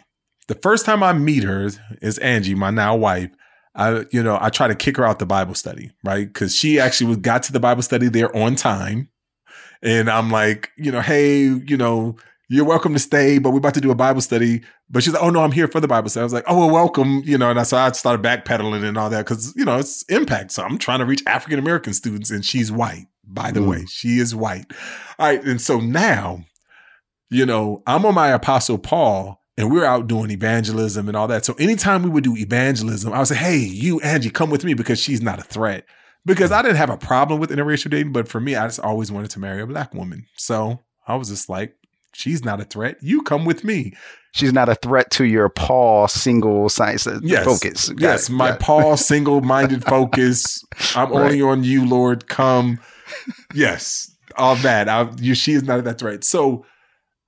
The 0.48 0.54
first 0.54 0.84
time 0.84 1.02
I 1.02 1.12
meet 1.12 1.44
her 1.44 1.68
is 2.02 2.18
Angie, 2.18 2.54
my 2.54 2.70
now 2.70 2.96
wife. 2.96 3.30
I, 3.74 4.04
you 4.10 4.22
know, 4.22 4.38
I 4.40 4.50
try 4.50 4.66
to 4.66 4.74
kick 4.74 4.96
her 4.96 5.04
out 5.04 5.18
the 5.18 5.26
Bible 5.26 5.54
study, 5.54 5.92
right? 6.02 6.26
Because 6.26 6.54
she 6.54 6.80
actually 6.80 7.14
got 7.16 7.42
to 7.44 7.52
the 7.52 7.60
Bible 7.60 7.82
study 7.82 8.08
there 8.08 8.34
on 8.36 8.56
time. 8.56 9.08
And 9.82 10.10
I'm 10.10 10.30
like, 10.30 10.70
you 10.76 10.90
know, 10.90 11.00
hey, 11.00 11.42
you 11.44 11.76
know, 11.76 12.16
you're 12.48 12.64
welcome 12.64 12.92
to 12.94 12.98
stay, 12.98 13.38
but 13.38 13.50
we're 13.50 13.58
about 13.58 13.74
to 13.74 13.80
do 13.80 13.90
a 13.90 13.94
Bible 13.94 14.20
study. 14.20 14.62
But 14.90 15.02
she's 15.02 15.12
like, 15.12 15.22
oh 15.22 15.30
no, 15.30 15.42
I'm 15.42 15.52
here 15.52 15.68
for 15.68 15.80
the 15.80 15.88
Bible 15.88 16.08
study. 16.08 16.22
I 16.22 16.24
was 16.24 16.32
like, 16.32 16.44
oh 16.46 16.56
well, 16.58 16.70
welcome, 16.70 17.22
you 17.24 17.36
know. 17.36 17.50
And 17.50 17.60
I 17.60 17.62
so 17.64 17.76
I 17.76 17.92
started 17.92 18.24
backpedaling 18.24 18.84
and 18.84 18.96
all 18.96 19.10
that 19.10 19.24
because 19.26 19.54
you 19.54 19.64
know 19.64 19.78
it's 19.78 20.02
impact. 20.04 20.50
So 20.52 20.62
I'm 20.62 20.78
trying 20.78 21.00
to 21.00 21.04
reach 21.04 21.22
African 21.26 21.58
American 21.58 21.92
students, 21.92 22.30
and 22.30 22.44
she's 22.44 22.72
white. 22.72 23.06
By 23.24 23.50
the 23.50 23.60
Mm. 23.60 23.68
way, 23.68 23.84
she 23.86 24.18
is 24.18 24.34
white. 24.34 24.64
All 25.18 25.26
right, 25.28 25.44
and 25.44 25.60
so 25.60 25.78
now, 25.80 26.44
you 27.30 27.44
know, 27.44 27.82
I'm 27.86 28.06
on 28.06 28.14
my 28.14 28.28
Apostle 28.28 28.78
Paul, 28.78 29.42
and 29.58 29.70
we're 29.70 29.84
out 29.84 30.06
doing 30.06 30.30
evangelism 30.30 31.08
and 31.08 31.16
all 31.16 31.28
that. 31.28 31.44
So 31.44 31.52
anytime 31.58 32.02
we 32.02 32.08
would 32.10 32.24
do 32.24 32.36
evangelism, 32.36 33.12
I 33.12 33.18
would 33.18 33.28
say, 33.28 33.34
hey, 33.36 33.58
you 33.58 34.00
Angie, 34.00 34.30
come 34.30 34.48
with 34.48 34.64
me 34.64 34.72
because 34.72 34.98
she's 34.98 35.20
not 35.20 35.38
a 35.38 35.42
threat. 35.42 35.84
Because 36.24 36.50
I 36.50 36.62
didn't 36.62 36.76
have 36.76 36.90
a 36.90 36.96
problem 36.96 37.40
with 37.40 37.50
interracial 37.50 37.90
dating, 37.90 38.12
but 38.12 38.28
for 38.28 38.40
me, 38.40 38.54
I 38.56 38.66
just 38.66 38.80
always 38.80 39.12
wanted 39.12 39.30
to 39.32 39.40
marry 39.40 39.60
a 39.62 39.66
black 39.66 39.94
woman. 39.94 40.26
So 40.36 40.80
I 41.06 41.14
was 41.16 41.28
just 41.28 41.48
like, 41.48 41.74
she's 42.12 42.44
not 42.44 42.60
a 42.60 42.64
threat. 42.64 42.96
You 43.00 43.22
come 43.22 43.44
with 43.44 43.62
me. 43.64 43.94
She's 44.32 44.52
not 44.52 44.68
a 44.68 44.74
threat 44.74 45.10
to 45.12 45.24
your 45.24 45.48
Paul 45.48 46.06
single 46.08 46.68
science 46.68 47.06
uh, 47.06 47.18
Yes. 47.22 47.44
focus. 47.44 47.88
Got 47.88 48.00
yes, 48.00 48.28
it. 48.28 48.32
my. 48.32 48.52
Paul 48.52 48.96
single 49.10 49.40
minded 49.40 49.84
focus. 49.84 50.62
I'm 50.94 51.10
Right. 51.10 51.20
only 51.22 51.42
on 51.42 51.64
you, 51.64 51.86
Lord. 51.88 52.28
Come. 52.28 52.78
Yes, 53.54 54.10
all 54.36 54.56
that. 54.56 54.88
I, 54.88 55.10
you, 55.18 55.34
she 55.34 55.52
is 55.52 55.62
not 55.62 55.82
that 55.84 55.98
threat. 55.98 56.24
So 56.24 56.64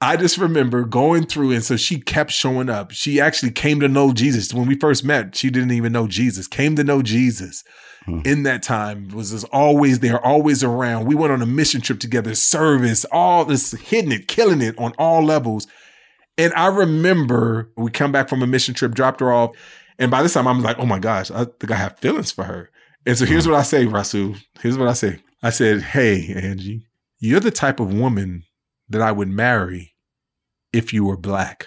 I 0.01 0.17
just 0.17 0.39
remember 0.39 0.85
going 0.85 1.27
through, 1.27 1.53
and 1.53 1.65
so 1.65 1.77
she 1.77 2.01
kept 2.01 2.31
showing 2.31 2.69
up. 2.71 2.91
She 2.93 3.21
actually 3.21 3.53
came 3.53 3.81
to 3.81 3.89
know 3.89 4.13
Jesus 4.13 4.53
when 4.55 4.67
we 4.67 4.75
first 4.79 5.05
met. 5.05 5.35
She 5.37 5.51
didn't 5.51 5.73
even 5.73 5.93
know 5.93 6.07
Jesus. 6.07 6.47
Came 6.47 6.77
to 6.77 6.85
know 6.85 7.03
Jesus 7.03 7.65
Hmm. 8.07 8.21
in 8.25 8.45
that 8.45 8.63
time. 8.63 9.09
Was 9.09 9.31
just 9.31 9.45
always 9.53 9.99
there, 10.01 10.25
always 10.25 10.65
around. 10.65 11.05
We 11.07 11.15
went 11.15 11.33
on 11.35 11.43
a 11.43 11.47
mission 11.47 11.83
trip 11.83 12.01
together, 12.01 12.35
service, 12.35 13.05
all 13.13 13.45
this, 13.45 13.73
hitting 13.73 14.13
it, 14.13 14.27
killing 14.27 14.63
it 14.63 14.75
on 14.79 14.93
all 14.99 15.23
levels. 15.23 15.67
And 16.41 16.55
I 16.55 16.69
remember 16.69 17.71
we 17.77 17.91
come 17.91 18.13
back 18.13 18.31
from 18.31 18.43
a 18.43 18.47
mission 18.47 18.73
trip, 18.73 18.95
dropped 18.95 19.21
her 19.21 19.31
off. 19.31 19.55
And 19.99 20.11
by 20.11 20.23
this 20.23 20.33
time, 20.33 20.49
I'm 20.49 20.63
like, 20.63 20.79
oh 20.79 20.87
my 20.87 20.99
gosh, 20.99 21.31
I 21.31 21.45
think 21.45 21.71
I 21.71 21.75
have 21.75 21.99
feelings 21.99 22.33
for 22.33 22.45
her. 22.45 22.71
And 23.05 23.19
so 23.19 23.27
here's 23.27 23.43
mm-hmm. 23.45 23.53
what 23.53 23.61
I 23.61 23.63
say, 23.63 23.85
Rasool. 23.85 24.41
Here's 24.63 24.79
what 24.79 24.89
I 24.89 24.95
say. 24.95 25.19
I 25.43 25.51
said, 25.51 25.83
hey, 25.83 26.33
Angie, 26.35 26.87
you're 27.19 27.41
the 27.41 27.51
type 27.51 27.79
of 27.79 27.93
woman 27.93 28.45
that 28.89 29.03
I 29.03 29.13
would 29.13 29.29
marry 29.29 29.93
if 30.73 30.95
you 30.95 31.05
were 31.05 31.19
black. 31.19 31.67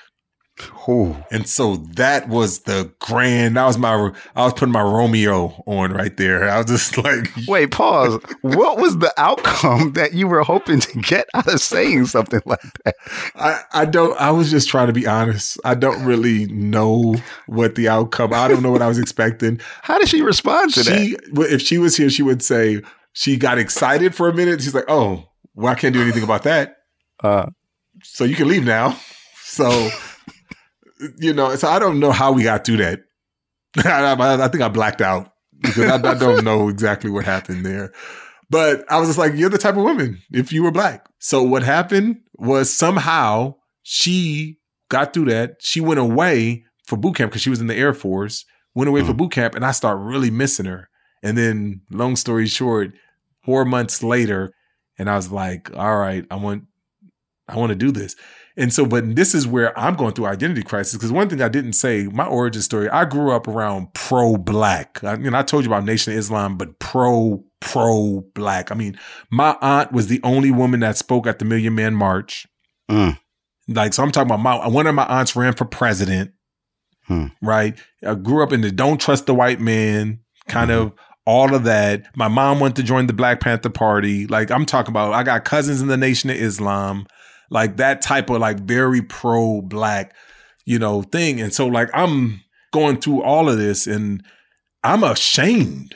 Ooh. 0.87 1.15
And 1.31 1.47
so 1.47 1.77
that 1.95 2.29
was 2.29 2.59
the 2.59 2.93
grand, 2.99 3.57
that 3.57 3.65
was 3.65 3.77
my, 3.77 4.11
I 4.35 4.43
was 4.43 4.53
putting 4.53 4.71
my 4.71 4.81
Romeo 4.81 5.63
on 5.65 5.91
right 5.93 6.15
there. 6.17 6.47
I 6.49 6.57
was 6.57 6.67
just 6.67 6.97
like, 7.03 7.29
Wait, 7.47 7.71
pause. 7.71 8.21
what 8.41 8.77
was 8.77 8.97
the 8.99 9.11
outcome 9.17 9.93
that 9.93 10.13
you 10.13 10.27
were 10.27 10.43
hoping 10.43 10.79
to 10.81 10.99
get 10.99 11.27
out 11.33 11.51
of 11.51 11.59
saying 11.59 12.05
something 12.05 12.41
like 12.45 12.61
that? 12.85 12.95
I, 13.35 13.61
I 13.73 13.85
don't, 13.85 14.19
I 14.21 14.31
was 14.31 14.51
just 14.51 14.69
trying 14.69 14.87
to 14.87 14.93
be 14.93 15.07
honest. 15.07 15.59
I 15.65 15.73
don't 15.73 16.03
really 16.05 16.45
know 16.47 17.15
what 17.47 17.75
the 17.75 17.89
outcome, 17.89 18.33
I 18.33 18.47
don't 18.47 18.61
know 18.61 18.71
what 18.71 18.81
I 18.83 18.87
was 18.87 18.99
expecting. 18.99 19.59
How 19.81 19.97
did 19.97 20.09
she 20.09 20.21
respond 20.21 20.73
to 20.75 20.83
that? 20.83 20.97
she 20.99 21.17
well, 21.31 21.51
if 21.51 21.61
she 21.61 21.77
was 21.77 21.97
here 21.97 22.09
she 22.09 22.21
would 22.23 22.43
say 22.43 22.81
she 23.13 23.37
got 23.37 23.57
excited 23.57 24.13
for 24.13 24.29
a 24.29 24.33
minute 24.33 24.61
she's 24.61 24.73
like 24.75 24.85
oh 24.87 25.27
well 25.55 25.71
i 25.71 25.75
can't 25.75 25.93
do 25.93 26.01
anything 26.01 26.23
about 26.23 26.43
that 26.43 26.77
Uh, 27.21 27.47
so 28.03 28.23
you 28.23 28.35
can 28.35 28.47
leave 28.47 28.63
now 28.65 28.97
so 29.41 29.89
you 31.17 31.33
know 31.33 31.55
so 31.55 31.67
i 31.67 31.79
don't 31.79 31.99
know 31.99 32.11
how 32.11 32.31
we 32.31 32.43
got 32.43 32.65
through 32.65 32.77
that 32.77 33.01
I, 33.85 34.43
I- 34.43 34.47
think 34.47 34.63
i 34.63 34.69
blacked 34.69 35.01
out 35.01 35.29
because 35.61 35.85
I, 35.85 36.11
I 36.11 36.13
don't 36.15 36.43
know 36.43 36.67
exactly 36.69 37.09
what 37.09 37.25
happened 37.25 37.65
there 37.65 37.93
But 38.53 38.85
I 38.91 38.99
was 38.99 39.09
just 39.09 39.17
like, 39.17 39.33
you're 39.33 39.49
the 39.49 39.57
type 39.57 39.77
of 39.77 39.81
woman 39.83 40.21
if 40.31 40.53
you 40.53 40.61
were 40.61 40.69
black. 40.69 41.07
So 41.17 41.41
what 41.41 41.63
happened 41.63 42.17
was 42.35 42.71
somehow 42.71 43.55
she 43.81 44.59
got 44.89 45.11
through 45.11 45.25
that. 45.25 45.55
She 45.59 45.81
went 45.81 45.99
away 45.99 46.63
for 46.85 46.95
boot 46.95 47.15
camp 47.15 47.31
because 47.31 47.41
she 47.41 47.49
was 47.49 47.61
in 47.61 47.65
the 47.65 47.75
Air 47.75 47.95
Force, 47.95 48.45
went 48.75 48.89
away 48.89 49.01
mm. 49.01 49.07
for 49.07 49.15
boot 49.15 49.31
camp, 49.31 49.55
and 49.55 49.65
I 49.65 49.71
start 49.71 49.97
really 49.97 50.29
missing 50.29 50.67
her. 50.67 50.87
And 51.23 51.35
then, 51.35 51.81
long 51.89 52.15
story 52.15 52.45
short, 52.45 52.91
four 53.43 53.65
months 53.65 54.03
later, 54.03 54.53
and 54.99 55.09
I 55.09 55.15
was 55.15 55.31
like, 55.31 55.75
all 55.75 55.97
right, 55.97 56.23
I 56.29 56.35
want 56.35 56.65
I 57.47 57.57
want 57.57 57.71
to 57.71 57.75
do 57.75 57.91
this. 57.91 58.15
And 58.55 58.71
so, 58.71 58.85
but 58.85 59.15
this 59.15 59.33
is 59.33 59.47
where 59.47 59.77
I'm 59.77 59.95
going 59.95 60.13
through 60.13 60.27
identity 60.27 60.61
crisis 60.61 60.93
because 60.93 61.11
one 61.11 61.27
thing 61.27 61.41
I 61.41 61.49
didn't 61.49 61.73
say, 61.73 62.03
my 62.03 62.25
origin 62.25 62.61
story, 62.61 62.87
I 62.89 63.05
grew 63.05 63.31
up 63.31 63.47
around 63.47 63.93
pro 63.93 64.37
black. 64.37 65.03
I, 65.03 65.15
you 65.15 65.31
know, 65.31 65.39
I 65.39 65.43
told 65.43 65.63
you 65.63 65.71
about 65.71 65.85
Nation 65.85 66.13
of 66.13 66.19
Islam, 66.19 66.57
but 66.57 66.77
pro, 66.77 67.43
pro 67.59 68.23
black. 68.35 68.71
I 68.71 68.75
mean, 68.75 68.97
my 69.31 69.57
aunt 69.61 69.91
was 69.91 70.07
the 70.07 70.21
only 70.23 70.51
woman 70.51 70.81
that 70.81 70.97
spoke 70.97 71.25
at 71.25 71.39
the 71.39 71.45
Million 71.45 71.73
Man 71.73 71.95
March. 71.95 72.45
Mm. 72.91 73.17
Like, 73.67 73.93
so 73.93 74.03
I'm 74.03 74.11
talking 74.11 74.29
about 74.29 74.41
my, 74.41 74.67
one 74.67 74.85
of 74.85 74.93
my 74.93 75.05
aunts 75.05 75.35
ran 75.35 75.53
for 75.53 75.65
president, 75.65 76.31
hmm. 77.07 77.27
right? 77.41 77.79
I 78.05 78.13
grew 78.15 78.43
up 78.43 78.51
in 78.51 78.61
the 78.61 78.71
don't 78.71 78.99
trust 78.99 79.25
the 79.25 79.33
white 79.33 79.61
man 79.61 80.19
kind 80.47 80.69
mm-hmm. 80.69 80.87
of 80.87 80.93
all 81.25 81.55
of 81.55 81.63
that. 81.63 82.05
My 82.15 82.27
mom 82.27 82.59
went 82.59 82.75
to 82.75 82.83
join 82.83 83.07
the 83.07 83.13
Black 83.13 83.39
Panther 83.39 83.69
Party. 83.69 84.27
Like, 84.27 84.51
I'm 84.51 84.65
talking 84.65 84.91
about, 84.91 85.13
I 85.13 85.23
got 85.23 85.45
cousins 85.45 85.81
in 85.81 85.87
the 85.87 85.97
Nation 85.97 86.29
of 86.29 86.35
Islam 86.35 87.07
like 87.49 87.77
that 87.77 88.01
type 88.01 88.29
of 88.29 88.39
like 88.39 88.59
very 88.59 89.01
pro 89.01 89.61
black, 89.61 90.15
you 90.65 90.79
know, 90.79 91.01
thing. 91.01 91.41
And 91.41 91.53
so 91.53 91.67
like 91.67 91.89
I'm 91.93 92.41
going 92.71 92.97
through 92.97 93.23
all 93.23 93.49
of 93.49 93.57
this 93.57 93.87
and 93.87 94.23
I'm 94.83 95.03
ashamed. 95.03 95.95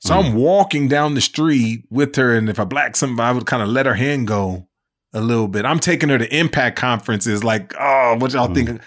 So 0.00 0.14
mm. 0.14 0.24
I'm 0.24 0.34
walking 0.34 0.88
down 0.88 1.14
the 1.14 1.20
street 1.20 1.84
with 1.90 2.16
her, 2.16 2.34
and 2.34 2.48
if 2.48 2.58
a 2.58 2.64
black 2.64 2.96
somebody, 2.96 3.28
I 3.28 3.32
would 3.32 3.44
kind 3.44 3.62
of 3.62 3.68
let 3.68 3.84
her 3.84 3.94
hand 3.94 4.26
go 4.26 4.66
a 5.12 5.20
little 5.20 5.48
bit. 5.48 5.66
I'm 5.66 5.78
taking 5.78 6.08
her 6.08 6.16
to 6.16 6.34
impact 6.34 6.78
conferences, 6.78 7.44
like, 7.44 7.74
oh, 7.78 8.16
what 8.18 8.32
y'all 8.32 8.48
mm. 8.48 8.54
think? 8.54 8.80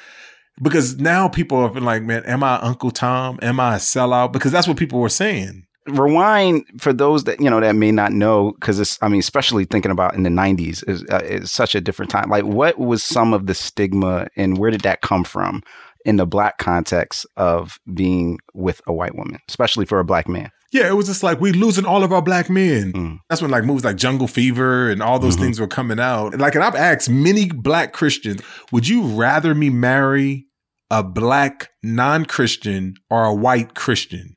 Because 0.61 0.97
now 0.97 1.27
people 1.27 1.61
have 1.61 1.73
been 1.73 1.85
like, 1.85 2.01
man, 2.01 2.25
am 2.25 2.43
I 2.43 2.59
Uncle 2.59 2.89
Tom? 2.91 3.37
Am 3.41 3.59
I 3.59 3.75
a 3.75 3.79
sellout? 3.79 4.31
Because 4.31 4.51
that's 4.51 4.67
what 4.67 4.77
people 4.77 4.99
were 4.99 5.09
saying 5.09 5.67
rewind 5.87 6.63
for 6.79 6.93
those 6.93 7.25
that 7.25 7.39
you 7.41 7.49
know 7.49 7.59
that 7.59 7.75
may 7.75 7.91
not 7.91 8.11
know 8.11 8.53
because 8.53 8.79
it's 8.79 8.97
i 9.01 9.07
mean 9.07 9.19
especially 9.19 9.65
thinking 9.65 9.91
about 9.91 10.15
in 10.15 10.23
the 10.23 10.29
90s 10.29 10.87
is, 10.87 11.03
uh, 11.11 11.21
is 11.23 11.51
such 11.51 11.75
a 11.75 11.81
different 11.81 12.09
time 12.09 12.29
like 12.29 12.45
what 12.45 12.79
was 12.79 13.03
some 13.03 13.33
of 13.33 13.47
the 13.47 13.53
stigma 13.53 14.27
and 14.37 14.57
where 14.57 14.71
did 14.71 14.81
that 14.81 15.01
come 15.01 15.23
from 15.23 15.61
in 16.05 16.15
the 16.15 16.25
black 16.25 16.57
context 16.57 17.25
of 17.37 17.79
being 17.93 18.37
with 18.53 18.81
a 18.87 18.93
white 18.93 19.15
woman 19.15 19.39
especially 19.49 19.85
for 19.85 19.99
a 19.99 20.05
black 20.05 20.27
man 20.27 20.49
yeah, 20.73 20.87
it 20.87 20.93
was 20.93 21.05
just 21.05 21.21
like 21.21 21.39
we 21.39 21.51
losing 21.51 21.85
all 21.85 22.03
of 22.03 22.11
our 22.11 22.21
black 22.21 22.49
men. 22.49 22.93
Mm. 22.93 23.19
That's 23.29 23.43
when 23.43 23.51
like 23.51 23.63
movies 23.63 23.85
like 23.85 23.95
Jungle 23.95 24.27
Fever 24.27 24.89
and 24.89 25.03
all 25.03 25.19
those 25.19 25.35
mm-hmm. 25.35 25.43
things 25.43 25.59
were 25.59 25.67
coming 25.67 25.99
out. 25.99 26.35
Like, 26.39 26.55
and 26.55 26.63
I've 26.63 26.75
asked 26.75 27.11
many 27.11 27.45
black 27.47 27.93
Christians, 27.93 28.41
would 28.71 28.87
you 28.87 29.03
rather 29.03 29.53
me 29.53 29.69
marry 29.69 30.47
a 30.89 31.03
black 31.03 31.69
non-Christian 31.83 32.95
or 33.11 33.23
a 33.23 33.33
white 33.33 33.75
Christian? 33.75 34.35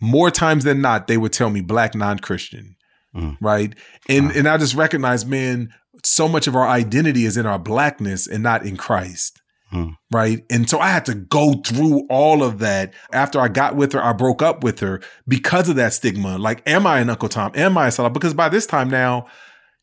More 0.00 0.30
times 0.30 0.64
than 0.64 0.80
not, 0.80 1.06
they 1.06 1.16
would 1.16 1.32
tell 1.32 1.50
me 1.50 1.60
black 1.60 1.94
non-Christian. 1.94 2.76
Mm. 3.14 3.36
Right. 3.40 3.74
And 4.08 4.26
wow. 4.26 4.32
and 4.36 4.48
I 4.48 4.56
just 4.58 4.74
recognize, 4.74 5.24
man, 5.24 5.70
so 6.04 6.28
much 6.28 6.46
of 6.46 6.54
our 6.54 6.68
identity 6.68 7.24
is 7.24 7.36
in 7.36 7.46
our 7.46 7.58
blackness 7.58 8.26
and 8.26 8.42
not 8.42 8.64
in 8.64 8.76
Christ. 8.76 9.40
Mm. 9.72 9.96
Right. 10.10 10.44
And 10.50 10.68
so 10.68 10.78
I 10.78 10.88
had 10.88 11.04
to 11.06 11.14
go 11.14 11.54
through 11.64 12.06
all 12.08 12.42
of 12.42 12.58
that. 12.60 12.94
After 13.12 13.40
I 13.40 13.48
got 13.48 13.76
with 13.76 13.92
her, 13.92 14.02
I 14.02 14.12
broke 14.12 14.42
up 14.42 14.62
with 14.62 14.80
her 14.80 15.00
because 15.26 15.68
of 15.68 15.76
that 15.76 15.92
stigma. 15.92 16.38
Like, 16.38 16.62
am 16.66 16.86
I 16.86 17.00
an 17.00 17.10
Uncle 17.10 17.28
Tom? 17.28 17.52
Am 17.54 17.76
I 17.76 17.88
a 17.88 17.90
Salah? 17.90 18.10
Because 18.10 18.34
by 18.34 18.48
this 18.48 18.66
time 18.66 18.88
now, 18.88 19.26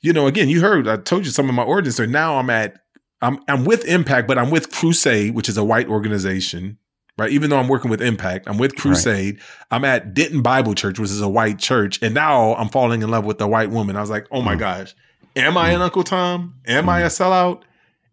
you 0.02 0.14
know, 0.14 0.28
again, 0.28 0.50
you 0.50 0.62
heard, 0.62 0.88
I 0.88 0.98
told 0.98 1.26
you 1.26 1.32
some 1.32 1.50
of 1.50 1.56
my 1.56 1.64
origins. 1.64 1.98
So 1.98 2.06
now 2.06 2.38
I'm 2.38 2.50
at, 2.50 2.78
I'm, 3.22 3.40
I'm 3.48 3.66
with 3.66 3.86
Impact, 3.86 4.28
but 4.28 4.38
I'm 4.38 4.50
with 4.50 4.72
Crusade, 4.72 5.36
which 5.36 5.50
is 5.50 5.58
a 5.58 5.64
white 5.64 5.88
organization 5.88 6.78
right? 7.18 7.32
Even 7.32 7.50
though 7.50 7.58
I'm 7.58 7.68
working 7.68 7.92
with 7.92 8.02
Impact, 8.02 8.48
I'm 8.48 8.58
with 8.58 8.76
Crusade. 8.76 9.36
Right. 9.36 9.44
I'm 9.72 9.86
at 9.86 10.14
Denton 10.14 10.42
Bible 10.42 10.76
Church, 10.76 11.00
which 11.00 11.12
is 11.12 11.22
a 11.22 11.30
white 11.30 11.60
church, 11.60 12.02
and 12.02 12.14
now 12.14 12.56
I'm 12.56 12.70
falling 12.70 13.02
in 13.02 13.10
love 13.10 13.26
with 13.26 13.40
a 13.42 13.48
white 13.48 13.70
woman. 13.70 13.96
I 13.96 14.02
was 14.02 14.10
like, 14.10 14.28
oh 14.32 14.42
my 14.42 14.56
mm. 14.56 14.60
gosh, 14.60 14.96
am 15.36 15.58
I 15.58 15.72
an 15.72 15.82
Uncle 15.82 16.04
Tom? 16.04 16.56
Am 16.68 16.86
mm. 16.86 16.90
I 16.90 17.02
a 17.02 17.08
sellout? 17.08 17.64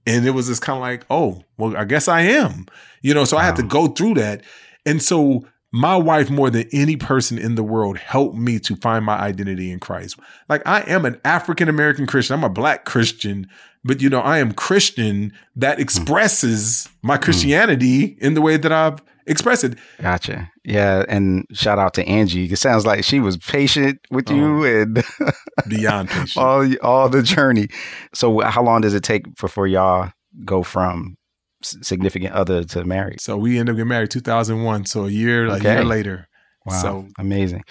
And 0.07 0.26
it 0.26 0.30
was 0.30 0.48
just 0.48 0.62
kind 0.62 0.76
of 0.76 0.80
like, 0.80 1.07
oh, 1.11 1.44
well, 1.59 1.76
I 1.76 1.84
guess 1.84 2.09
I 2.09 2.22
am. 2.22 2.66
You 3.03 3.14
know, 3.14 3.24
so 3.24 3.36
wow. 3.36 3.42
I 3.42 3.46
had 3.46 3.57
to 3.57 3.62
go 3.62 3.86
through 3.86 4.14
that. 4.14 4.42
And 4.84 5.00
so 5.00 5.46
my 5.72 5.96
wife, 5.96 6.28
more 6.28 6.50
than 6.50 6.68
any 6.72 6.96
person 6.96 7.38
in 7.38 7.55
the 7.55 7.62
world, 7.62 7.96
helped 7.96 8.36
me 8.36 8.59
to 8.61 8.76
find 8.76 9.05
my 9.05 9.18
identity 9.18 9.70
in 9.70 9.80
Christ. 9.80 10.18
Like 10.48 10.62
I 10.66 10.80
am 10.82 11.05
an 11.05 11.20
African 11.24 11.68
American 11.68 12.07
Christian. 12.07 12.34
I'm 12.34 12.44
a 12.44 12.50
black 12.50 12.84
Christian, 12.84 13.48
but 13.84 14.00
you 14.00 14.08
know, 14.08 14.20
I 14.20 14.38
am 14.38 14.52
Christian 14.52 15.32
that 15.56 15.76
hmm. 15.76 15.82
expresses 15.82 16.88
my 17.02 17.16
hmm. 17.16 17.22
Christianity 17.22 18.16
in 18.20 18.34
the 18.34 18.42
way 18.42 18.56
that 18.56 18.72
I've 18.72 19.02
expressed 19.26 19.64
it. 19.64 19.78
Gotcha. 20.00 20.50
Yeah, 20.64 21.04
and 21.08 21.44
shout 21.52 21.78
out 21.78 21.94
to 21.94 22.06
Angie. 22.06 22.44
It 22.44 22.58
sounds 22.58 22.86
like 22.86 23.04
she 23.04 23.20
was 23.20 23.36
patient 23.36 24.00
with 24.10 24.30
you 24.30 24.64
oh, 24.64 24.82
and 24.82 25.04
beyond 25.68 26.08
patient. 26.10 26.36
all 26.36 26.68
all 26.82 27.08
the 27.08 27.22
journey. 27.22 27.68
So, 28.14 28.40
how 28.40 28.62
long 28.62 28.80
does 28.80 28.94
it 28.94 29.02
take 29.02 29.34
before 29.36 29.66
y'all 29.66 30.12
go 30.44 30.62
from 30.62 31.16
significant 31.62 32.34
other 32.34 32.64
to 32.64 32.84
married? 32.84 33.20
So 33.20 33.36
we 33.36 33.58
ended 33.58 33.74
up 33.74 33.76
getting 33.76 33.88
married 33.88 34.10
2001. 34.10 34.86
So 34.86 35.06
a 35.06 35.10
year 35.10 35.48
okay. 35.48 35.68
a 35.68 35.74
year 35.74 35.84
later. 35.84 36.28
Wow, 36.64 36.80
so 36.80 37.08
amazing. 37.18 37.64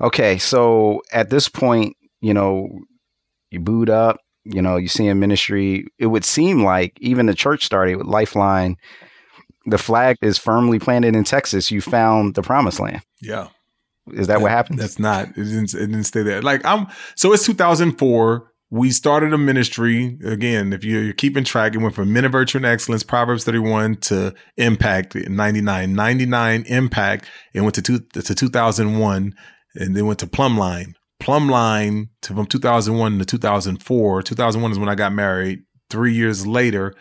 Okay, 0.00 0.38
so 0.38 1.02
at 1.12 1.30
this 1.30 1.48
point, 1.48 1.96
you 2.20 2.32
know, 2.32 2.68
you 3.50 3.58
boot 3.58 3.88
up 3.88 4.18
you 4.48 4.62
know, 4.62 4.76
you 4.76 4.88
see 4.88 5.06
in 5.06 5.20
ministry, 5.20 5.86
it 5.98 6.06
would 6.06 6.24
seem 6.24 6.64
like 6.64 6.96
even 7.00 7.26
the 7.26 7.34
church 7.34 7.64
started 7.64 7.96
with 7.96 8.06
Lifeline. 8.06 8.76
The 9.66 9.78
flag 9.78 10.16
is 10.22 10.38
firmly 10.38 10.78
planted 10.78 11.14
in 11.14 11.24
Texas. 11.24 11.70
You 11.70 11.80
found 11.82 12.34
the 12.34 12.42
promised 12.42 12.80
land. 12.80 13.02
Yeah. 13.20 13.48
Is 14.12 14.26
that, 14.26 14.34
that 14.34 14.40
what 14.40 14.50
happened? 14.50 14.78
That's 14.78 14.98
not. 14.98 15.28
It 15.28 15.44
didn't, 15.44 15.74
it 15.74 15.86
didn't 15.86 16.04
stay 16.04 16.22
there. 16.22 16.40
Like 16.40 16.64
I'm. 16.64 16.86
So 17.14 17.32
it's 17.34 17.44
2004. 17.44 18.50
We 18.70 18.90
started 18.90 19.32
a 19.32 19.38
ministry 19.38 20.18
again. 20.24 20.72
If 20.72 20.84
you're, 20.84 21.02
you're 21.02 21.12
keeping 21.14 21.44
track, 21.44 21.74
it 21.74 21.78
went 21.78 21.94
from 21.94 22.12
Men 22.12 22.24
of 22.24 22.32
Virtue 22.32 22.58
and 22.58 22.66
Excellence, 22.66 23.02
Proverbs 23.02 23.44
31 23.44 23.96
to 23.96 24.34
Impact 24.58 25.14
99, 25.14 25.94
99 25.94 26.64
Impact. 26.66 27.26
It 27.54 27.62
went 27.62 27.74
to 27.76 27.82
two, 27.82 28.00
to 28.12 28.34
2001, 28.34 29.34
and 29.74 29.96
then 29.96 30.06
went 30.06 30.18
to 30.18 30.26
Plumline. 30.26 30.94
Plumline 31.28 32.08
to, 32.22 32.34
from 32.34 32.46
2001 32.46 33.18
to 33.18 33.24
2004. 33.26 34.22
2001 34.22 34.72
is 34.72 34.78
when 34.78 34.88
I 34.88 34.94
got 34.94 35.12
married. 35.12 35.62
Three 35.90 36.14
years 36.14 36.46
later, 36.46 36.94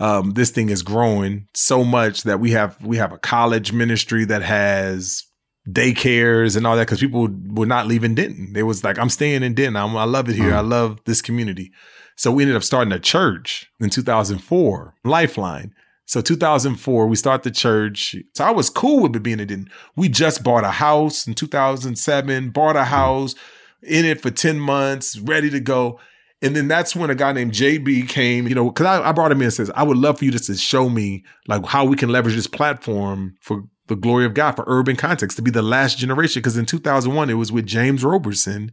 um, 0.00 0.32
this 0.32 0.50
thing 0.50 0.68
is 0.68 0.82
growing 0.82 1.46
so 1.54 1.84
much 1.84 2.24
that 2.24 2.40
we 2.40 2.50
have 2.52 2.76
we 2.84 2.96
have 2.96 3.12
a 3.12 3.18
college 3.18 3.72
ministry 3.72 4.24
that 4.24 4.42
has 4.42 5.24
daycares 5.68 6.56
and 6.56 6.66
all 6.66 6.74
that 6.74 6.86
because 6.86 6.98
people 6.98 7.28
were 7.50 7.66
not 7.66 7.86
leaving 7.86 8.16
Denton. 8.16 8.52
It 8.56 8.64
was 8.64 8.82
like 8.82 8.98
I'm 8.98 9.08
staying 9.08 9.44
in 9.44 9.54
Denton. 9.54 9.76
I'm, 9.76 9.96
i 9.96 10.04
love 10.04 10.28
it 10.28 10.34
here. 10.34 10.50
Mm. 10.50 10.56
I 10.56 10.60
love 10.60 10.98
this 11.04 11.22
community. 11.22 11.70
So 12.16 12.32
we 12.32 12.42
ended 12.42 12.56
up 12.56 12.64
starting 12.64 12.92
a 12.92 12.98
church 12.98 13.70
in 13.78 13.90
2004, 13.90 14.94
Lifeline. 15.04 15.72
So 16.12 16.20
2004, 16.20 17.06
we 17.06 17.16
start 17.16 17.42
the 17.42 17.50
church. 17.50 18.14
So 18.34 18.44
I 18.44 18.50
was 18.50 18.68
cool 18.68 19.00
with 19.00 19.16
it 19.16 19.22
being 19.22 19.40
a 19.40 19.46
Denton. 19.46 19.70
We 19.96 20.10
just 20.10 20.44
bought 20.44 20.62
a 20.62 20.70
house 20.70 21.26
in 21.26 21.32
2007, 21.32 22.50
bought 22.50 22.76
a 22.76 22.84
house 22.84 23.34
in 23.82 24.04
it 24.04 24.20
for 24.20 24.30
10 24.30 24.60
months, 24.60 25.18
ready 25.18 25.48
to 25.48 25.58
go. 25.58 25.98
And 26.42 26.54
then 26.54 26.68
that's 26.68 26.94
when 26.94 27.08
a 27.08 27.14
guy 27.14 27.32
named 27.32 27.52
JB 27.52 28.10
came, 28.10 28.46
you 28.46 28.54
know, 28.54 28.70
because 28.70 28.84
I, 28.84 29.08
I, 29.08 29.12
brought 29.12 29.32
him 29.32 29.38
in 29.38 29.44
and 29.44 29.54
says, 29.54 29.70
I 29.74 29.84
would 29.84 29.96
love 29.96 30.18
for 30.18 30.26
you 30.26 30.30
just 30.30 30.48
to 30.48 30.54
show 30.54 30.90
me 30.90 31.24
like 31.48 31.64
how 31.64 31.86
we 31.86 31.96
can 31.96 32.10
leverage 32.10 32.36
this 32.36 32.46
platform 32.46 33.38
for 33.40 33.64
the 33.86 33.96
glory 33.96 34.26
of 34.26 34.34
God 34.34 34.52
for 34.52 34.64
urban 34.66 34.96
context 34.96 35.38
to 35.38 35.42
be 35.42 35.50
the 35.50 35.62
last 35.62 35.96
generation. 35.96 36.40
Because 36.40 36.58
in 36.58 36.66
2001, 36.66 37.30
it 37.30 37.34
was 37.34 37.50
with 37.50 37.64
James 37.64 38.04
Roberson 38.04 38.70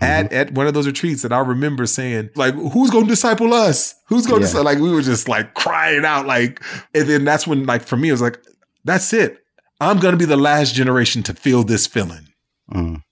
at, 0.00 0.26
mm-hmm. 0.26 0.34
at 0.34 0.52
one 0.52 0.66
of 0.66 0.74
those 0.74 0.86
retreats 0.86 1.22
that 1.22 1.32
I 1.32 1.38
remember 1.38 1.86
saying, 1.86 2.30
like, 2.34 2.54
who's 2.54 2.90
going 2.90 3.04
to 3.04 3.10
disciple 3.10 3.54
us? 3.54 3.94
Who's 4.06 4.26
going 4.26 4.42
to, 4.42 4.48
yeah. 4.48 4.60
like, 4.60 4.78
we 4.78 4.92
were 4.92 5.02
just 5.02 5.28
like 5.28 5.54
crying 5.54 6.04
out, 6.04 6.26
like, 6.26 6.62
and 6.94 7.08
then 7.08 7.24
that's 7.24 7.46
when, 7.46 7.64
like, 7.66 7.82
for 7.82 7.96
me, 7.96 8.08
it 8.08 8.12
was 8.12 8.22
like, 8.22 8.38
that's 8.84 9.12
it. 9.12 9.38
I'm 9.80 9.98
going 9.98 10.12
to 10.12 10.18
be 10.18 10.24
the 10.24 10.36
last 10.36 10.74
generation 10.74 11.22
to 11.24 11.34
feel 11.34 11.62
this 11.62 11.86
feeling. 11.86 12.28
Mm. 12.72 13.02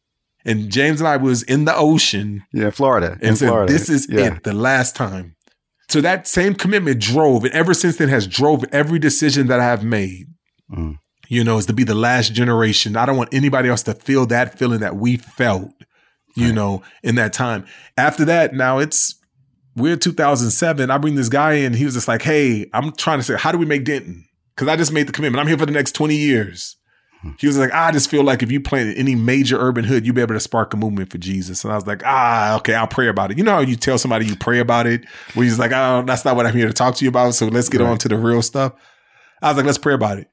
And 0.44 0.70
James 0.70 1.00
and 1.00 1.08
I 1.08 1.16
was 1.16 1.42
in 1.42 1.64
the 1.64 1.74
ocean. 1.74 2.44
Yeah, 2.52 2.70
Florida. 2.70 3.18
And 3.22 3.36
said, 3.36 3.48
Florida. 3.48 3.72
this 3.72 3.88
is 3.88 4.06
yeah. 4.10 4.34
it, 4.34 4.44
the 4.44 4.52
last 4.52 4.94
time. 4.94 5.36
So 5.88 6.00
that 6.00 6.26
same 6.26 6.54
commitment 6.54 7.00
drove, 7.00 7.44
and 7.44 7.52
ever 7.54 7.74
since 7.74 7.96
then 7.96 8.08
has 8.08 8.26
drove 8.26 8.64
every 8.72 8.98
decision 8.98 9.46
that 9.48 9.60
I 9.60 9.64
have 9.64 9.84
made. 9.84 10.26
Mm. 10.70 10.98
You 11.28 11.44
know, 11.44 11.56
is 11.56 11.66
to 11.66 11.72
be 11.72 11.84
the 11.84 11.94
last 11.94 12.34
generation. 12.34 12.96
I 12.96 13.06
don't 13.06 13.16
want 13.16 13.32
anybody 13.32 13.68
else 13.68 13.82
to 13.84 13.94
feel 13.94 14.26
that 14.26 14.58
feeling 14.58 14.80
that 14.80 14.96
we 14.96 15.16
felt 15.16 15.70
you 16.34 16.46
right. 16.46 16.54
know, 16.54 16.82
in 17.02 17.14
that 17.16 17.32
time. 17.32 17.66
After 17.96 18.24
that, 18.26 18.54
now 18.54 18.78
it's 18.78 19.14
we're 19.76 19.96
2007. 19.96 20.90
I 20.90 20.98
bring 20.98 21.14
this 21.14 21.28
guy 21.28 21.54
in. 21.54 21.74
He 21.74 21.84
was 21.84 21.94
just 21.94 22.08
like, 22.08 22.22
"Hey, 22.22 22.68
I'm 22.72 22.92
trying 22.92 23.18
to 23.18 23.24
say, 23.24 23.36
how 23.36 23.52
do 23.52 23.58
we 23.58 23.66
make 23.66 23.84
Denton? 23.84 24.24
Because 24.54 24.68
I 24.68 24.76
just 24.76 24.92
made 24.92 25.08
the 25.08 25.12
commitment. 25.12 25.40
I'm 25.40 25.48
here 25.48 25.58
for 25.58 25.66
the 25.66 25.72
next 25.72 25.92
20 25.92 26.16
years." 26.16 26.76
He 27.38 27.46
was 27.46 27.58
like, 27.58 27.72
I 27.72 27.90
just 27.90 28.10
feel 28.10 28.22
like 28.22 28.42
if 28.42 28.52
you 28.52 28.60
plant 28.60 28.98
any 28.98 29.14
major 29.14 29.58
urban 29.58 29.84
hood, 29.84 30.04
you'll 30.04 30.14
be 30.14 30.20
able 30.20 30.34
to 30.34 30.40
spark 30.40 30.74
a 30.74 30.76
movement 30.76 31.10
for 31.10 31.18
Jesus. 31.18 31.64
And 31.64 31.72
I 31.72 31.76
was 31.76 31.86
like, 31.86 32.02
ah, 32.04 32.56
okay, 32.56 32.74
I'll 32.74 32.86
pray 32.86 33.08
about 33.08 33.30
it. 33.30 33.38
You 33.38 33.44
know 33.44 33.52
how 33.52 33.60
you 33.60 33.76
tell 33.76 33.98
somebody 33.98 34.26
you 34.26 34.36
pray 34.36 34.58
about 34.58 34.86
it, 34.86 35.06
where 35.34 35.44
he's 35.44 35.58
like, 35.58 35.72
oh, 35.72 36.02
that's 36.06 36.24
not 36.24 36.36
what 36.36 36.46
I'm 36.46 36.54
here 36.54 36.66
to 36.66 36.72
talk 36.72 36.96
to 36.96 37.04
you 37.04 37.08
about. 37.08 37.34
So 37.34 37.46
let's 37.46 37.68
get 37.68 37.80
right. 37.80 37.90
on 37.90 37.98
to 37.98 38.08
the 38.08 38.16
real 38.16 38.42
stuff. 38.42 38.74
I 39.40 39.48
was 39.48 39.56
like, 39.56 39.66
let's 39.66 39.78
pray 39.78 39.94
about 39.94 40.18
it. 40.18 40.28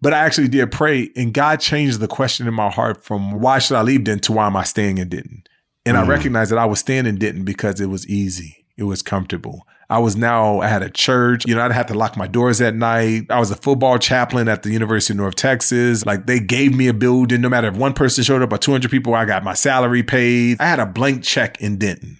But 0.00 0.12
I 0.12 0.18
actually 0.18 0.48
did 0.48 0.70
pray, 0.70 1.10
and 1.16 1.32
God 1.32 1.60
changed 1.60 2.00
the 2.00 2.08
question 2.08 2.46
in 2.46 2.54
my 2.54 2.70
heart 2.70 3.04
from 3.04 3.40
why 3.40 3.58
should 3.58 3.76
I 3.76 3.82
leave 3.82 4.04
Denton 4.04 4.22
to 4.22 4.32
why 4.32 4.46
am 4.46 4.56
I 4.56 4.64
staying 4.64 4.98
in 4.98 5.08
Denton? 5.08 5.44
And 5.84 5.96
mm. 5.96 6.00
I 6.00 6.06
recognized 6.06 6.50
that 6.50 6.58
I 6.58 6.66
was 6.66 6.80
staying 6.80 7.06
in 7.06 7.16
Denton 7.16 7.44
because 7.44 7.80
it 7.80 7.86
was 7.86 8.06
easy, 8.08 8.66
it 8.76 8.84
was 8.84 9.02
comfortable. 9.02 9.66
I 9.88 10.00
was 10.00 10.16
now, 10.16 10.60
I 10.60 10.66
had 10.66 10.82
a 10.82 10.90
church, 10.90 11.46
you 11.46 11.54
know, 11.54 11.62
I'd 11.62 11.70
have 11.70 11.86
to 11.86 11.94
lock 11.94 12.16
my 12.16 12.26
doors 12.26 12.60
at 12.60 12.74
night. 12.74 13.26
I 13.30 13.38
was 13.38 13.52
a 13.52 13.56
football 13.56 13.98
chaplain 13.98 14.48
at 14.48 14.64
the 14.64 14.70
University 14.70 15.12
of 15.12 15.18
North 15.18 15.36
Texas. 15.36 16.04
Like 16.04 16.26
they 16.26 16.40
gave 16.40 16.74
me 16.74 16.88
a 16.88 16.92
building. 16.92 17.40
No 17.40 17.48
matter 17.48 17.68
if 17.68 17.76
one 17.76 17.92
person 17.92 18.24
showed 18.24 18.42
up 18.42 18.52
or 18.52 18.58
200 18.58 18.90
people, 18.90 19.14
I 19.14 19.24
got 19.26 19.44
my 19.44 19.54
salary 19.54 20.02
paid. 20.02 20.60
I 20.60 20.66
had 20.66 20.80
a 20.80 20.86
blank 20.86 21.22
check 21.22 21.60
in 21.60 21.78
Denton. 21.78 22.18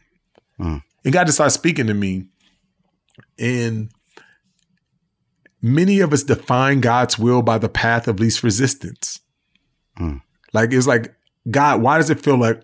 Mm. 0.60 0.82
And 1.04 1.12
God 1.12 1.24
just 1.24 1.38
started 1.38 1.50
speaking 1.50 1.88
to 1.88 1.94
me. 1.94 2.26
And 3.36 3.90
many 5.62 6.00
of 6.00 6.12
us 6.12 6.22
define 6.22 6.80
God's 6.80 7.18
will 7.18 7.42
by 7.42 7.58
the 7.58 7.68
path 7.68 8.08
of 8.08 8.20
least 8.20 8.42
resistance. 8.42 9.20
Mm. 9.98 10.22
Like 10.52 10.72
it's 10.72 10.86
like, 10.86 11.14
God, 11.50 11.82
why 11.82 11.98
does 11.98 12.10
it 12.10 12.20
feel 12.20 12.38
like 12.38 12.62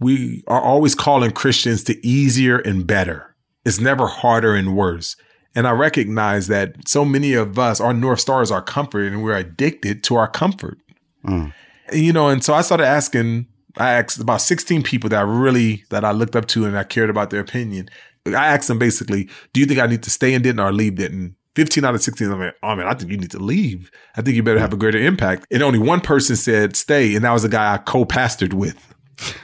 we 0.00 0.44
are 0.46 0.60
always 0.60 0.94
calling 0.94 1.30
Christians 1.32 1.84
to 1.84 2.06
easier 2.06 2.58
and 2.58 2.86
better? 2.86 3.34
It's 3.64 3.80
never 3.80 4.06
harder 4.06 4.54
and 4.54 4.76
worse. 4.76 5.16
And 5.54 5.66
I 5.66 5.70
recognize 5.70 6.48
that 6.48 6.88
so 6.88 7.04
many 7.04 7.32
of 7.34 7.58
us, 7.58 7.80
our 7.80 7.94
North 7.94 8.20
Star 8.20 8.42
is 8.42 8.50
our 8.50 8.62
comfort, 8.62 9.06
and 9.06 9.22
we're 9.22 9.36
addicted 9.36 10.02
to 10.04 10.16
our 10.16 10.28
comfort. 10.28 10.78
Mm. 11.24 11.52
You 11.92 12.12
know, 12.12 12.28
and 12.28 12.42
so 12.42 12.54
I 12.54 12.62
started 12.62 12.86
asking, 12.86 13.46
I 13.76 13.92
asked 13.92 14.18
about 14.20 14.40
16 14.40 14.82
people 14.82 15.10
that 15.10 15.20
I 15.20 15.22
really, 15.22 15.84
that 15.90 16.04
I 16.04 16.10
looked 16.10 16.34
up 16.34 16.46
to 16.46 16.64
and 16.64 16.76
I 16.76 16.84
cared 16.84 17.10
about 17.10 17.30
their 17.30 17.40
opinion. 17.40 17.88
I 18.26 18.48
asked 18.48 18.68
them 18.68 18.78
basically, 18.78 19.28
do 19.52 19.60
you 19.60 19.66
think 19.66 19.80
I 19.80 19.86
need 19.86 20.02
to 20.04 20.10
stay 20.10 20.34
in 20.34 20.42
Denton 20.42 20.64
or 20.64 20.72
leave 20.72 20.96
Denton? 20.96 21.36
15 21.54 21.84
out 21.84 21.94
of 21.94 22.02
16, 22.02 22.30
I'm 22.30 22.40
like, 22.40 22.56
oh 22.62 22.74
man, 22.74 22.86
I 22.86 22.94
think 22.94 23.10
you 23.10 23.16
need 23.16 23.30
to 23.30 23.38
leave. 23.38 23.90
I 24.16 24.22
think 24.22 24.36
you 24.36 24.42
better 24.42 24.58
have 24.58 24.72
a 24.72 24.76
greater 24.76 24.98
impact. 24.98 25.46
And 25.50 25.62
only 25.62 25.78
one 25.78 26.00
person 26.00 26.36
said 26.36 26.76
stay, 26.76 27.14
and 27.14 27.24
that 27.24 27.32
was 27.32 27.44
a 27.44 27.48
guy 27.48 27.74
I 27.74 27.78
co-pastored 27.78 28.54
with. 28.54 28.94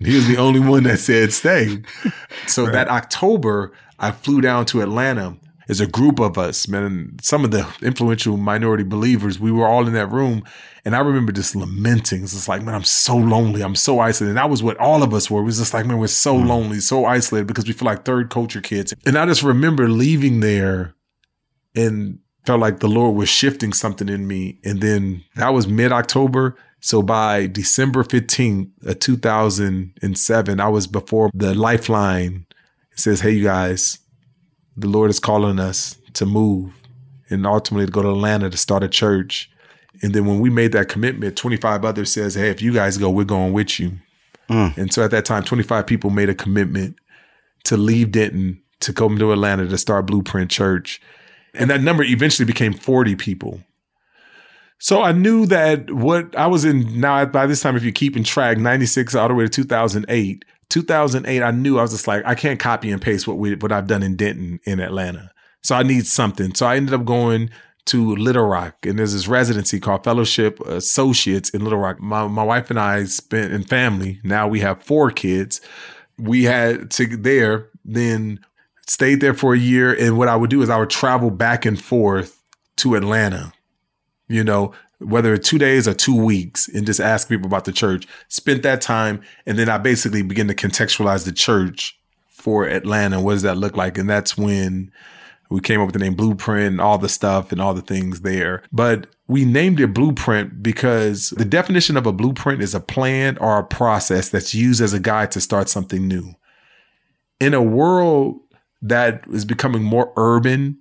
He 0.00 0.14
was 0.14 0.28
the 0.28 0.36
only 0.36 0.60
one 0.60 0.84
that 0.84 0.98
said 0.98 1.32
stay. 1.32 1.82
So 2.46 2.64
right. 2.64 2.72
that 2.72 2.88
October, 2.88 3.72
I 3.98 4.12
flew 4.12 4.40
down 4.40 4.66
to 4.66 4.80
Atlanta. 4.80 5.36
As 5.68 5.80
a 5.80 5.86
group 5.86 6.18
of 6.18 6.38
us, 6.38 6.66
man, 6.66 7.16
some 7.20 7.44
of 7.44 7.50
the 7.50 7.68
influential 7.82 8.38
minority 8.38 8.84
believers, 8.84 9.38
we 9.38 9.52
were 9.52 9.66
all 9.66 9.86
in 9.86 9.92
that 9.92 10.06
room. 10.06 10.42
And 10.86 10.96
I 10.96 11.00
remember 11.00 11.30
just 11.30 11.54
lamenting. 11.54 12.22
It's 12.22 12.32
just 12.32 12.48
like, 12.48 12.62
man, 12.62 12.74
I'm 12.74 12.84
so 12.84 13.14
lonely. 13.14 13.60
I'm 13.60 13.74
so 13.74 14.00
isolated. 14.00 14.30
And 14.30 14.38
that 14.38 14.48
was 14.48 14.62
what 14.62 14.78
all 14.78 15.02
of 15.02 15.12
us 15.12 15.30
were. 15.30 15.40
It 15.40 15.44
was 15.44 15.58
just 15.58 15.74
like, 15.74 15.84
man, 15.84 15.98
we're 15.98 16.06
so 16.06 16.36
mm. 16.36 16.46
lonely, 16.46 16.80
so 16.80 17.04
isolated 17.04 17.48
because 17.48 17.66
we 17.66 17.74
feel 17.74 17.84
like 17.84 18.06
third 18.06 18.30
culture 18.30 18.62
kids. 18.62 18.94
And 19.04 19.18
I 19.18 19.26
just 19.26 19.42
remember 19.42 19.90
leaving 19.90 20.40
there 20.40 20.94
and 21.78 22.18
felt 22.44 22.60
like 22.60 22.80
the 22.80 22.88
Lord 22.88 23.14
was 23.14 23.28
shifting 23.28 23.72
something 23.72 24.08
in 24.08 24.26
me. 24.26 24.58
And 24.64 24.80
then 24.80 25.24
that 25.36 25.50
was 25.50 25.68
mid 25.68 25.92
October. 25.92 26.56
So 26.80 27.02
by 27.02 27.46
December 27.46 28.04
15th 28.04 28.86
of 28.86 28.98
2007, 29.00 30.60
I 30.60 30.68
was 30.68 30.86
before 30.86 31.30
the 31.34 31.54
lifeline. 31.54 32.46
It 32.92 33.00
says, 33.00 33.20
Hey, 33.20 33.32
you 33.32 33.44
guys, 33.44 33.98
the 34.76 34.88
Lord 34.88 35.10
is 35.10 35.20
calling 35.20 35.58
us 35.58 35.98
to 36.14 36.26
move 36.26 36.72
and 37.30 37.46
ultimately 37.46 37.86
to 37.86 37.92
go 37.92 38.02
to 38.02 38.10
Atlanta 38.10 38.48
to 38.50 38.56
start 38.56 38.82
a 38.82 38.88
church. 38.88 39.50
And 40.02 40.14
then 40.14 40.24
when 40.26 40.40
we 40.40 40.50
made 40.50 40.72
that 40.72 40.88
commitment, 40.88 41.36
25 41.36 41.84
others 41.84 42.12
says, 42.12 42.34
Hey, 42.34 42.48
if 42.48 42.62
you 42.62 42.72
guys 42.72 42.96
go, 42.96 43.10
we're 43.10 43.24
going 43.24 43.52
with 43.52 43.78
you. 43.78 43.98
Mm. 44.48 44.76
And 44.78 44.92
so 44.92 45.04
at 45.04 45.10
that 45.10 45.24
time, 45.26 45.42
25 45.42 45.86
people 45.86 46.10
made 46.10 46.30
a 46.30 46.34
commitment 46.34 46.96
to 47.64 47.76
leave 47.76 48.12
Denton 48.12 48.62
to 48.80 48.92
come 48.92 49.18
to 49.18 49.32
Atlanta 49.32 49.66
to 49.66 49.76
start 49.76 50.06
Blueprint 50.06 50.50
Church. 50.50 51.00
And 51.58 51.68
that 51.70 51.82
number 51.82 52.02
eventually 52.04 52.46
became 52.46 52.72
40 52.72 53.16
people. 53.16 53.60
So 54.78 55.02
I 55.02 55.12
knew 55.12 55.44
that 55.46 55.90
what 55.90 56.34
I 56.36 56.46
was 56.46 56.64
in 56.64 57.00
now 57.00 57.24
by 57.24 57.46
this 57.46 57.60
time, 57.60 57.76
if 57.76 57.82
you're 57.82 57.92
keeping 57.92 58.22
track, 58.22 58.58
96 58.58 59.14
all 59.16 59.28
the 59.28 59.34
way 59.34 59.44
to 59.44 59.50
2008, 59.50 60.44
2008, 60.68 61.42
I 61.42 61.50
knew 61.50 61.78
I 61.78 61.82
was 61.82 61.90
just 61.90 62.06
like, 62.06 62.22
I 62.24 62.36
can't 62.36 62.60
copy 62.60 62.90
and 62.92 63.02
paste 63.02 63.26
what 63.26 63.38
we, 63.38 63.56
what 63.56 63.72
I've 63.72 63.88
done 63.88 64.04
in 64.04 64.14
Denton 64.14 64.60
in 64.64 64.78
Atlanta. 64.78 65.32
So 65.62 65.74
I 65.74 65.82
need 65.82 66.06
something. 66.06 66.54
So 66.54 66.66
I 66.66 66.76
ended 66.76 66.94
up 66.94 67.04
going 67.04 67.50
to 67.86 68.14
Little 68.14 68.46
Rock 68.46 68.86
and 68.86 68.98
there's 68.98 69.14
this 69.14 69.26
residency 69.26 69.80
called 69.80 70.04
Fellowship 70.04 70.60
Associates 70.60 71.50
in 71.50 71.64
Little 71.64 71.80
Rock. 71.80 72.00
My, 72.00 72.28
my 72.28 72.44
wife 72.44 72.70
and 72.70 72.78
I 72.78 73.04
spent 73.04 73.52
in 73.52 73.64
family. 73.64 74.20
Now 74.22 74.46
we 74.46 74.60
have 74.60 74.82
four 74.82 75.10
kids. 75.10 75.60
We 76.18 76.44
had 76.44 76.90
to 76.92 77.16
there, 77.16 77.70
then 77.84 78.40
stayed 78.88 79.20
there 79.20 79.34
for 79.34 79.54
a 79.54 79.58
year. 79.58 79.94
And 79.94 80.18
what 80.18 80.28
I 80.28 80.36
would 80.36 80.50
do 80.50 80.62
is 80.62 80.70
I 80.70 80.78
would 80.78 80.90
travel 80.90 81.30
back 81.30 81.64
and 81.64 81.80
forth 81.80 82.42
to 82.76 82.94
Atlanta 82.94 83.52
you 84.28 84.44
know, 84.44 84.72
whether 84.98 85.36
two 85.36 85.58
days 85.58 85.88
or 85.88 85.94
two 85.94 86.16
weeks, 86.16 86.68
and 86.68 86.86
just 86.86 87.00
ask 87.00 87.28
people 87.28 87.46
about 87.46 87.64
the 87.64 87.72
church. 87.72 88.06
Spent 88.28 88.62
that 88.62 88.80
time, 88.80 89.22
and 89.46 89.58
then 89.58 89.68
I 89.68 89.78
basically 89.78 90.22
begin 90.22 90.48
to 90.48 90.54
contextualize 90.54 91.24
the 91.24 91.32
church 91.32 91.98
for 92.28 92.66
Atlanta. 92.66 93.20
What 93.20 93.32
does 93.32 93.42
that 93.42 93.56
look 93.56 93.76
like? 93.76 93.98
And 93.98 94.08
that's 94.08 94.36
when 94.36 94.92
we 95.50 95.60
came 95.60 95.80
up 95.80 95.86
with 95.86 95.94
the 95.94 96.00
name 96.00 96.14
Blueprint 96.14 96.66
and 96.66 96.80
all 96.80 96.98
the 96.98 97.08
stuff 97.08 97.52
and 97.52 97.60
all 97.60 97.74
the 97.74 97.80
things 97.80 98.20
there. 98.20 98.62
But 98.70 99.06
we 99.26 99.44
named 99.44 99.80
it 99.80 99.94
Blueprint 99.94 100.62
because 100.62 101.30
the 101.30 101.44
definition 101.44 101.96
of 101.96 102.06
a 102.06 102.12
blueprint 102.12 102.62
is 102.62 102.74
a 102.74 102.80
plan 102.80 103.38
or 103.38 103.58
a 103.58 103.64
process 103.64 104.28
that's 104.28 104.54
used 104.54 104.82
as 104.82 104.92
a 104.92 105.00
guide 105.00 105.30
to 105.32 105.40
start 105.40 105.68
something 105.68 106.06
new. 106.06 106.34
In 107.40 107.54
a 107.54 107.62
world 107.62 108.40
that 108.82 109.24
is 109.32 109.44
becoming 109.44 109.82
more 109.82 110.12
urban, 110.16 110.78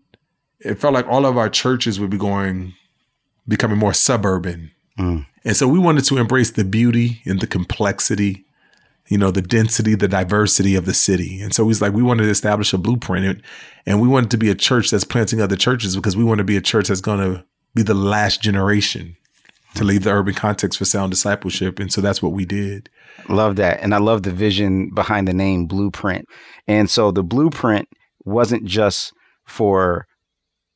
it 0.60 0.76
felt 0.76 0.94
like 0.94 1.08
all 1.08 1.26
of 1.26 1.38
our 1.38 1.50
churches 1.50 2.00
would 2.00 2.10
be 2.10 2.18
going 2.18 2.74
becoming 3.48 3.78
more 3.78 3.94
suburban. 3.94 4.72
Mm. 5.00 5.26
And 5.44 5.56
so 5.56 5.68
we 5.68 5.80
wanted 5.80 6.04
to 6.06 6.18
embrace 6.18 6.52
the 6.52 6.66
beauty 6.66 7.22
and 7.26 7.40
the 7.40 7.48
complexity, 7.48 8.46
you 9.08 9.18
know, 9.18 9.32
the 9.32 9.42
density, 9.42 9.96
the 9.96 10.08
diversity 10.08 10.76
of 10.76 10.86
the 10.86 10.94
city. 10.94 11.42
And 11.42 11.54
so 11.54 11.68
he's 11.68 11.82
like, 11.82 11.94
we 11.94 12.04
wanted 12.04 12.24
to 12.24 12.30
establish 12.30 12.74
a 12.74 12.78
blueprint 12.78 13.42
and 13.86 14.02
we 14.02 14.08
wanted 14.08 14.32
to 14.32 14.38
be 14.38 14.50
a 14.50 14.56
church 14.56 14.90
that's 14.90 15.04
planting 15.04 15.42
other 15.42 15.56
churches 15.56 15.96
because 15.96 16.18
we 16.18 16.24
want 16.24 16.40
to 16.40 16.44
be 16.44 16.58
a 16.58 16.62
church 16.62 16.90
that's 16.90 17.02
going 17.02 17.20
to 17.20 17.46
be 17.74 17.84
the 17.84 17.94
last 17.94 18.42
generation 18.42 19.16
to 19.78 19.84
leave 19.84 20.04
the 20.04 20.12
urban 20.12 20.34
context 20.34 20.78
for 20.78 20.86
sound 20.86 21.12
discipleship. 21.12 21.80
And 21.80 21.92
so 21.92 22.02
that's 22.02 22.22
what 22.22 22.34
we 22.34 22.46
did. 22.46 22.90
Love 23.30 23.56
that. 23.58 23.82
And 23.82 23.94
I 23.94 23.98
love 23.98 24.24
the 24.24 24.32
vision 24.32 24.92
behind 24.94 25.28
the 25.28 25.34
name 25.34 25.66
Blueprint. 25.66 26.26
And 26.68 26.90
so 26.90 27.12
the 27.12 27.24
blueprint 27.24 27.88
wasn't 28.26 28.66
just 28.66 29.14
for 29.46 30.06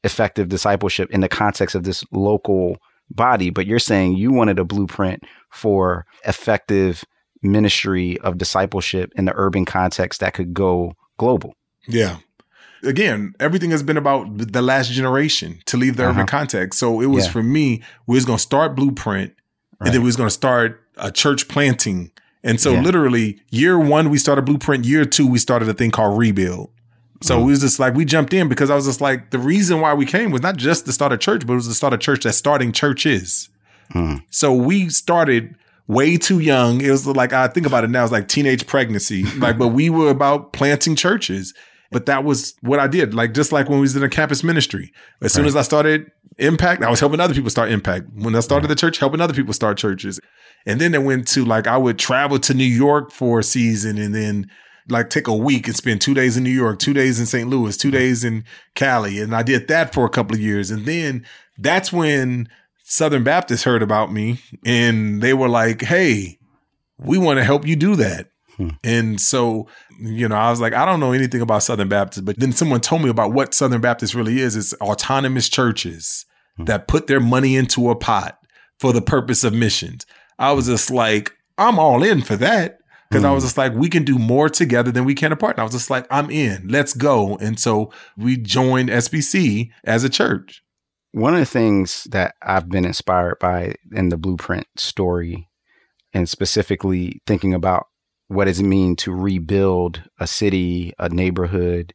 effective 0.04 0.49
discipleship 0.49 1.10
in 1.12 1.22
the 1.22 1.30
context 1.30 1.76
of 1.76 1.84
this 1.84 2.04
local 2.12 2.78
body, 3.10 3.49
but 3.49 3.66
you're 3.68 3.80
saying 3.80 4.16
you 4.16 4.32
wanted 4.32 4.58
a 4.58 4.66
blueprint 4.66 5.22
for 5.52 6.06
effective 6.26 7.04
ministry 7.43 8.18
of 8.20 8.38
discipleship 8.38 9.12
in 9.16 9.26
the 9.26 9.34
urban 9.36 9.66
context 9.66 10.22
that 10.22 10.34
could 10.34 10.54
go 10.54 10.93
global. 11.18 11.54
Yeah. 11.88 12.18
Again, 12.84 13.36
everything 13.40 13.72
has 13.72 13.84
been 13.84 13.98
about 13.98 14.28
the 14.38 14.62
last 14.62 14.92
generation 14.92 15.60
to 15.66 15.78
leave 15.78 15.98
the 15.98 16.04
uh-huh. 16.04 16.12
urban 16.14 16.28
context. 16.28 16.80
So 16.80 17.02
it 17.02 17.08
was 17.08 17.26
yeah. 17.26 17.32
for 17.32 17.44
me, 17.44 17.82
we 18.08 18.16
was 18.16 18.26
going 18.26 18.38
to 18.38 18.42
start 18.42 18.76
blueprint 18.76 19.34
right. 19.80 19.88
and 19.88 19.94
then 19.94 20.02
we 20.02 20.08
was 20.08 20.16
going 20.16 20.28
to 20.28 20.34
start 20.34 20.82
a 20.98 21.12
church 21.12 21.48
planting. 21.48 22.12
And 22.44 22.60
so 22.60 22.74
yeah. 22.74 22.82
literally 22.82 23.40
year 23.50 23.78
one, 23.80 24.10
we 24.10 24.18
started 24.18 24.46
blueprint. 24.46 24.86
Year 24.86 25.06
two, 25.06 25.28
we 25.28 25.38
started 25.38 25.70
a 25.70 25.74
thing 25.74 25.92
called 25.92 26.18
rebuild. 26.18 26.72
So 27.22 27.36
mm-hmm. 27.36 27.46
we 27.46 27.52
was 27.52 27.62
just 27.62 27.80
like 27.80 27.94
we 27.94 28.04
jumped 28.04 28.34
in 28.34 28.50
because 28.50 28.70
I 28.70 28.76
was 28.76 28.86
just 28.86 29.00
like 29.00 29.30
the 29.30 29.40
reason 29.40 29.80
why 29.80 29.94
we 29.94 30.06
came 30.06 30.32
was 30.32 30.42
not 30.42 30.58
just 30.58 30.86
to 30.86 30.92
start 30.92 31.14
a 31.14 31.18
church, 31.18 31.46
but 31.46 31.54
it 31.54 31.58
was 31.58 31.68
to 31.68 31.74
start 31.74 31.94
a 31.94 31.98
church 31.98 32.24
that's 32.24 32.38
starting 32.38 32.72
churches. 32.72 33.50
Mm-hmm. 33.94 34.24
So 34.32 34.54
we 34.54 34.90
started 34.90 35.56
way 35.88 36.18
too 36.18 36.40
young. 36.40 36.82
It 36.82 36.90
was 36.90 37.06
like 37.06 37.34
I 37.34 37.48
think 37.48 37.68
about 37.68 37.84
it 37.84 37.90
now, 37.90 38.04
it's 38.04 38.12
like 38.12 38.28
teenage 38.28 38.66
pregnancy. 38.66 39.24
like, 39.38 39.58
but 39.58 39.70
we 39.70 39.90
were 39.90 40.10
about 40.10 40.54
planting 40.54 40.96
churches. 40.96 41.54
But 41.92 42.06
that 42.06 42.24
was 42.24 42.56
what 42.62 42.80
I 42.80 42.88
did. 42.88 43.14
Like 43.14 43.34
just 43.34 43.52
like 43.52 43.68
when 43.68 43.80
we 43.80 43.82
was 43.82 43.96
in 43.96 44.04
a 44.04 44.10
campus 44.10 44.44
ministry. 44.44 44.94
As 45.22 45.24
right. 45.24 45.32
soon 45.32 45.46
as 45.46 45.56
I 45.56 45.62
started 45.62 46.10
Impact, 46.38 46.82
I 46.82 46.89
was 46.89 47.00
helping 47.00 47.20
other 47.20 47.34
people 47.34 47.50
start 47.50 47.70
Impact. 47.70 48.08
When 48.16 48.36
I 48.36 48.39
started 48.39 48.70
the 48.70 48.76
church, 48.76 48.98
helping 48.98 49.22
other 49.22 49.34
people 49.34 49.54
start 49.54 49.78
churches. 49.78 50.20
And 50.66 50.80
then 50.80 50.94
it 50.94 51.04
went 51.04 51.28
to 51.30 51.44
like 51.44 51.68
I 51.68 51.78
would 51.78 52.00
travel 52.00 52.39
to 52.39 52.54
New 52.54 52.64
York 52.64 53.12
for 53.12 53.39
a 53.39 53.44
season 53.44 53.98
and 53.98 54.16
then 54.16 54.50
like 54.89 55.10
take 55.10 55.28
a 55.28 55.36
week 55.36 55.68
and 55.68 55.76
spend 55.76 56.02
two 56.02 56.14
days 56.14 56.38
in 56.38 56.44
New 56.44 56.50
York, 56.50 56.80
two 56.80 56.94
days 56.94 57.20
in 57.20 57.26
St. 57.26 57.50
Louis, 57.50 57.76
two 57.76 57.92
days 57.92 58.24
in 58.24 58.44
Cali. 58.76 59.20
And 59.20 59.36
I 59.36 59.44
did 59.44 59.68
that 59.68 59.94
for 59.94 60.06
a 60.06 60.10
couple 60.10 60.36
of 60.36 60.42
years. 60.42 60.72
And 60.72 60.86
then 60.86 61.26
that's 61.58 61.92
when 61.92 62.48
Southern 62.84 63.24
Baptists 63.24 63.64
heard 63.64 63.84
about 63.84 64.12
me 64.12 64.39
and 64.66 65.22
they 65.22 65.34
were 65.34 65.50
like, 65.50 65.82
Hey, 65.82 66.39
we 66.98 67.18
want 67.18 67.38
to 67.38 67.44
help 67.44 67.66
you 67.66 67.76
do 67.76 67.96
that. 67.98 68.28
Hmm. 68.62 68.76
And 68.84 69.22
so, 69.22 69.68
you 69.99 70.28
know, 70.28 70.36
I 70.36 70.49
was 70.49 70.62
like, 70.62 70.74
I 70.74 70.86
don't 70.86 70.99
know 70.99 71.14
anything 71.14 71.41
about 71.41 71.64
Southern 71.64 71.89
Baptists, 71.89 72.22
but 72.22 72.39
then 72.39 72.51
someone 72.51 72.82
told 72.82 73.01
me 73.01 73.09
about 73.09 73.34
what 73.34 73.53
Southern 73.53 73.82
Baptist 73.82 74.14
really 74.14 74.39
is. 74.39 74.55
It's 74.55 74.74
autonomous 74.76 75.49
churches. 75.49 76.26
that 76.66 76.88
put 76.88 77.07
their 77.07 77.20
money 77.20 77.55
into 77.55 77.89
a 77.89 77.95
pot 77.95 78.38
for 78.80 78.93
the 78.93 79.01
purpose 79.01 79.43
of 79.43 79.51
missions. 79.53 80.05
I 80.38 80.51
was 80.51 80.68
just 80.68 80.91
like, 80.91 81.32
I'm 81.57 81.80
all 81.80 82.03
in 82.03 82.22
for 82.22 82.36
that. 82.38 82.78
Because 83.09 83.26
I 83.26 83.32
was 83.32 83.43
just 83.43 83.57
like, 83.57 83.74
we 83.74 83.89
can 83.89 84.05
do 84.05 84.18
more 84.18 84.47
together 84.47 84.89
than 84.89 85.03
we 85.03 85.16
can 85.16 85.34
apart. 85.34 85.57
And 85.57 85.59
I 85.59 85.64
was 85.64 85.74
just 85.74 85.89
like, 85.89 86.07
I'm 86.09 86.32
in, 86.32 86.70
let's 86.70 86.93
go. 86.93 87.36
And 87.38 87.59
so 87.59 87.91
we 88.16 88.38
joined 88.38 88.88
SBC 88.88 89.70
as 89.84 90.05
a 90.05 90.09
church. 90.09 90.64
One 91.12 91.34
of 91.34 91.41
the 91.41 91.45
things 91.45 92.07
that 92.12 92.36
I've 92.41 92.70
been 92.70 92.86
inspired 92.86 93.39
by 93.39 93.76
in 93.91 94.09
the 94.09 94.18
blueprint 94.18 94.68
story, 94.78 95.49
and 96.14 96.30
specifically 96.30 97.22
thinking 97.28 97.53
about 97.53 97.88
what 98.32 98.46
does 98.46 98.60
it 98.60 98.64
mean 98.64 98.96
to 98.98 99.14
rebuild 99.14 100.04
a 100.20 100.28
city, 100.28 100.94
a 101.00 101.10
neighborhood, 101.10 101.94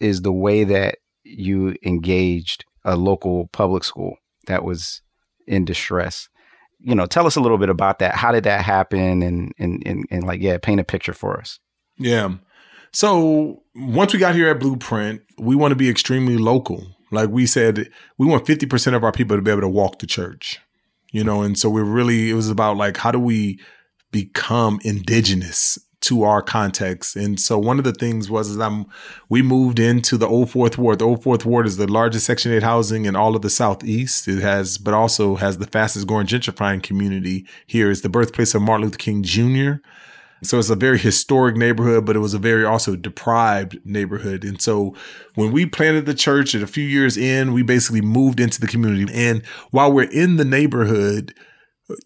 is 0.00 0.22
the 0.22 0.32
way 0.32 0.64
that 0.64 0.98
you 1.24 1.74
engaged 1.84 2.64
a 2.84 2.96
local 2.96 3.48
public 3.52 3.84
school 3.84 4.16
that 4.46 4.64
was 4.64 5.02
in 5.46 5.64
distress 5.64 6.28
you 6.82 6.94
know, 6.94 7.06
tell 7.06 7.26
us 7.26 7.36
a 7.36 7.40
little 7.40 7.58
bit 7.58 7.68
about 7.68 8.00
that. 8.00 8.14
How 8.14 8.32
did 8.32 8.44
that 8.44 8.64
happen? 8.64 9.22
And, 9.22 9.52
and, 9.58 9.82
and, 9.86 10.04
and 10.10 10.24
like, 10.24 10.40
yeah, 10.40 10.58
paint 10.58 10.80
a 10.80 10.84
picture 10.84 11.12
for 11.12 11.38
us. 11.38 11.58
Yeah. 11.96 12.34
So 12.92 13.62
once 13.74 14.12
we 14.12 14.18
got 14.18 14.34
here 14.34 14.48
at 14.48 14.60
Blueprint, 14.60 15.22
we 15.38 15.54
want 15.54 15.70
to 15.72 15.76
be 15.76 15.88
extremely 15.88 16.36
local. 16.36 16.84
Like 17.10 17.30
we 17.30 17.46
said, 17.46 17.88
we 18.18 18.26
want 18.26 18.44
50% 18.44 18.94
of 18.94 19.04
our 19.04 19.12
people 19.12 19.36
to 19.36 19.42
be 19.42 19.50
able 19.50 19.60
to 19.62 19.68
walk 19.68 19.98
to 20.00 20.06
church, 20.06 20.60
you 21.12 21.22
know? 21.22 21.42
And 21.42 21.58
so 21.58 21.70
we're 21.70 21.84
really, 21.84 22.30
it 22.30 22.34
was 22.34 22.50
about 22.50 22.76
like, 22.76 22.96
how 22.96 23.10
do 23.10 23.20
we 23.20 23.60
become 24.12 24.78
indigenous 24.84 25.78
to 26.02 26.24
our 26.24 26.42
context. 26.42 27.14
And 27.14 27.38
so 27.38 27.58
one 27.58 27.78
of 27.78 27.84
the 27.84 27.92
things 27.92 28.28
was 28.28 28.50
is 28.50 28.58
I'm 28.58 28.86
we 29.28 29.40
moved 29.40 29.78
into 29.78 30.16
the 30.16 30.26
old 30.26 30.50
fourth 30.50 30.76
ward. 30.76 30.98
The 30.98 31.06
old 31.06 31.22
fourth 31.22 31.46
ward 31.46 31.66
is 31.66 31.76
the 31.76 31.86
largest 31.86 32.26
section 32.26 32.52
eight 32.52 32.64
housing 32.64 33.04
in 33.04 33.16
all 33.16 33.36
of 33.36 33.42
the 33.42 33.50
southeast. 33.50 34.26
It 34.28 34.42
has 34.42 34.78
but 34.78 34.94
also 34.94 35.36
has 35.36 35.58
the 35.58 35.66
fastest 35.66 36.06
growing 36.06 36.26
gentrifying 36.26 36.82
community 36.82 37.46
here. 37.66 37.90
It's 37.90 38.00
the 38.00 38.08
birthplace 38.08 38.54
of 38.54 38.62
Martin 38.62 38.86
Luther 38.86 38.98
King 38.98 39.22
Jr. 39.22 39.74
So 40.44 40.58
it's 40.58 40.70
a 40.70 40.76
very 40.76 40.98
historic 40.98 41.56
neighborhood, 41.56 42.04
but 42.04 42.16
it 42.16 42.18
was 42.18 42.34
a 42.34 42.38
very 42.38 42.64
also 42.64 42.96
deprived 42.96 43.78
neighborhood. 43.84 44.42
And 44.42 44.60
so 44.60 44.96
when 45.36 45.52
we 45.52 45.66
planted 45.66 46.04
the 46.04 46.14
church 46.14 46.56
at 46.56 46.62
a 46.62 46.66
few 46.66 46.84
years 46.84 47.16
in, 47.16 47.52
we 47.52 47.62
basically 47.62 48.00
moved 48.00 48.40
into 48.40 48.60
the 48.60 48.66
community. 48.66 49.06
And 49.14 49.46
while 49.70 49.92
we're 49.92 50.10
in 50.10 50.36
the 50.36 50.44
neighborhood, 50.44 51.32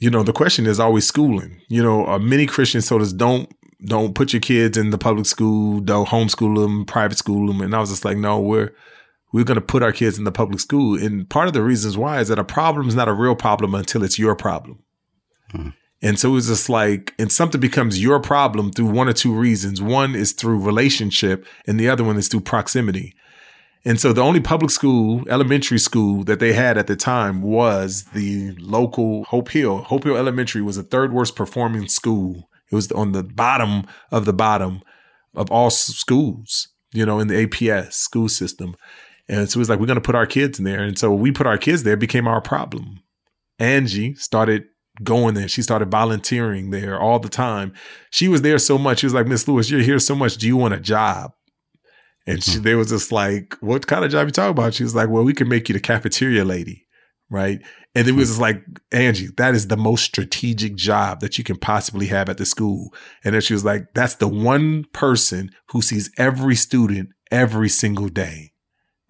you 0.00 0.10
know, 0.10 0.22
the 0.22 0.32
question 0.32 0.66
is 0.66 0.80
always 0.80 1.06
schooling. 1.06 1.60
You 1.68 1.82
know, 1.82 2.06
uh, 2.06 2.18
many 2.18 2.46
Christians 2.46 2.88
told 2.88 3.02
us 3.02 3.12
don't 3.12 3.50
don't 3.84 4.14
put 4.14 4.32
your 4.32 4.40
kids 4.40 4.76
in 4.76 4.90
the 4.90 4.98
public 4.98 5.26
school, 5.26 5.80
don't 5.80 6.08
homeschool 6.08 6.56
them, 6.60 6.86
private 6.86 7.18
school 7.18 7.46
them. 7.46 7.60
And 7.60 7.74
I 7.74 7.80
was 7.80 7.90
just 7.90 8.04
like, 8.04 8.16
no, 8.16 8.40
we're 8.40 8.72
we're 9.32 9.44
going 9.44 9.56
to 9.56 9.60
put 9.60 9.82
our 9.82 9.92
kids 9.92 10.18
in 10.18 10.24
the 10.24 10.32
public 10.32 10.60
school. 10.60 10.98
And 10.98 11.28
part 11.28 11.48
of 11.48 11.52
the 11.52 11.62
reasons 11.62 11.96
why 11.96 12.20
is 12.20 12.28
that 12.28 12.38
a 12.38 12.44
problem 12.44 12.88
is 12.88 12.94
not 12.94 13.08
a 13.08 13.12
real 13.12 13.36
problem 13.36 13.74
until 13.74 14.02
it's 14.02 14.18
your 14.18 14.34
problem. 14.34 14.82
Hmm. 15.50 15.70
And 16.02 16.18
so 16.18 16.36
it's 16.36 16.46
just 16.46 16.68
like, 16.68 17.14
and 17.18 17.32
something 17.32 17.60
becomes 17.60 18.02
your 18.02 18.20
problem 18.20 18.70
through 18.70 18.86
one 18.86 19.08
or 19.08 19.12
two 19.12 19.34
reasons. 19.34 19.80
One 19.80 20.14
is 20.14 20.32
through 20.32 20.62
relationship, 20.62 21.46
and 21.66 21.80
the 21.80 21.88
other 21.88 22.04
one 22.04 22.16
is 22.16 22.28
through 22.28 22.42
proximity. 22.42 23.14
And 23.86 23.98
so 24.00 24.12
the 24.12 24.20
only 24.20 24.40
public 24.40 24.70
school, 24.70 25.22
elementary 25.30 25.78
school 25.78 26.24
that 26.24 26.40
they 26.40 26.52
had 26.52 26.76
at 26.76 26.88
the 26.88 26.96
time 26.96 27.40
was 27.40 28.04
the 28.12 28.50
local 28.58 29.24
Hope 29.24 29.48
Hill. 29.50 29.78
Hope 29.78 30.04
Hill 30.04 30.16
Elementary 30.16 30.60
was 30.60 30.76
the 30.76 30.82
third 30.82 31.12
worst 31.12 31.36
performing 31.36 31.88
school 31.88 32.50
it 32.70 32.74
was 32.74 32.90
on 32.92 33.12
the 33.12 33.22
bottom 33.22 33.84
of 34.10 34.24
the 34.24 34.32
bottom 34.32 34.82
of 35.34 35.50
all 35.50 35.70
schools, 35.70 36.68
you 36.92 37.06
know, 37.06 37.20
in 37.20 37.28
the 37.28 37.46
APS 37.46 37.92
school 37.92 38.28
system. 38.28 38.74
And 39.28 39.50
so 39.50 39.58
it 39.58 39.60
was 39.60 39.68
like, 39.68 39.78
we're 39.78 39.86
going 39.86 39.96
to 39.96 40.00
put 40.00 40.14
our 40.14 40.26
kids 40.26 40.58
in 40.58 40.64
there. 40.64 40.82
And 40.82 40.98
so 40.98 41.12
we 41.12 41.32
put 41.32 41.46
our 41.46 41.58
kids 41.58 41.82
there, 41.82 41.96
became 41.96 42.26
our 42.26 42.40
problem. 42.40 43.00
Angie 43.58 44.14
started 44.14 44.64
going 45.02 45.34
there. 45.34 45.48
She 45.48 45.62
started 45.62 45.90
volunteering 45.90 46.70
there 46.70 46.98
all 46.98 47.18
the 47.18 47.28
time. 47.28 47.72
She 48.10 48.28
was 48.28 48.42
there 48.42 48.58
so 48.58 48.78
much. 48.78 49.00
She 49.00 49.06
was 49.06 49.14
like, 49.14 49.26
Miss 49.26 49.46
Lewis, 49.46 49.70
you're 49.70 49.80
here 49.80 49.98
so 49.98 50.14
much. 50.14 50.36
Do 50.36 50.46
you 50.46 50.56
want 50.56 50.74
a 50.74 50.80
job? 50.80 51.32
And 52.26 52.42
she, 52.42 52.56
hmm. 52.56 52.62
they 52.62 52.74
was 52.74 52.88
just 52.88 53.12
like, 53.12 53.56
what 53.60 53.86
kind 53.86 54.04
of 54.04 54.10
job 54.10 54.26
you 54.26 54.32
talking 54.32 54.50
about? 54.50 54.74
She 54.74 54.82
was 54.82 54.94
like, 54.94 55.08
well, 55.08 55.24
we 55.24 55.32
can 55.32 55.48
make 55.48 55.68
you 55.68 55.72
the 55.72 55.80
cafeteria 55.80 56.44
lady 56.44 56.86
right? 57.30 57.60
And 57.94 58.06
it 58.06 58.12
was 58.12 58.28
just 58.28 58.40
like, 58.40 58.62
Angie, 58.92 59.28
that 59.36 59.54
is 59.54 59.68
the 59.68 59.76
most 59.76 60.04
strategic 60.04 60.76
job 60.76 61.20
that 61.20 61.38
you 61.38 61.44
can 61.44 61.56
possibly 61.56 62.06
have 62.06 62.28
at 62.28 62.38
the 62.38 62.46
school. 62.46 62.92
And 63.24 63.34
then 63.34 63.40
she 63.40 63.54
was 63.54 63.64
like, 63.64 63.86
that's 63.94 64.16
the 64.16 64.28
one 64.28 64.84
person 64.92 65.50
who 65.70 65.82
sees 65.82 66.10
every 66.18 66.56
student 66.56 67.10
every 67.30 67.68
single 67.68 68.08
day. 68.08 68.52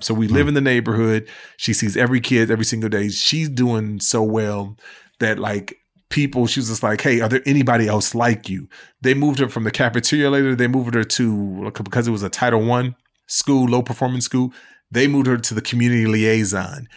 So 0.01 0.15
we 0.15 0.29
live 0.29 0.45
hmm. 0.45 0.49
in 0.49 0.55
the 0.55 0.61
neighborhood. 0.61 1.29
She 1.57 1.73
sees 1.73 1.97
every 1.97 2.21
kid 2.21 2.51
every 2.51 2.65
single 2.65 2.89
day. 2.89 3.09
She's 3.09 3.49
doing 3.49 4.01
so 4.01 4.23
well 4.23 4.77
that 5.21 5.39
like 5.39 5.77
people, 6.09 6.47
she 6.47 6.61
was 6.61 6.69
just 6.69 6.83
like, 6.83 7.01
Hey, 7.01 7.21
are 7.21 7.29
there 7.29 7.43
anybody 7.45 7.89
else 7.89 8.15
like 8.15 8.49
you? 8.49 8.69
They 9.01 9.15
moved 9.15 9.39
her 9.41 9.49
from 9.49 9.65
the 9.65 9.71
cafeteria 9.71 10.31
later. 10.31 10.55
They 10.55 10.69
moved 10.69 10.95
her 10.95 11.05
to, 11.05 11.73
because 11.83 12.07
it 12.07 12.13
was 12.13 12.23
a 12.23 12.29
title 12.29 12.63
one 12.63 12.95
school, 13.27 13.69
low 13.69 13.83
performance 13.83 14.25
school. 14.25 14.53
They 14.91 15.07
moved 15.07 15.27
her 15.27 15.37
to 15.37 15.55
the 15.55 15.63
community 15.63 16.07
liaison. 16.07 16.89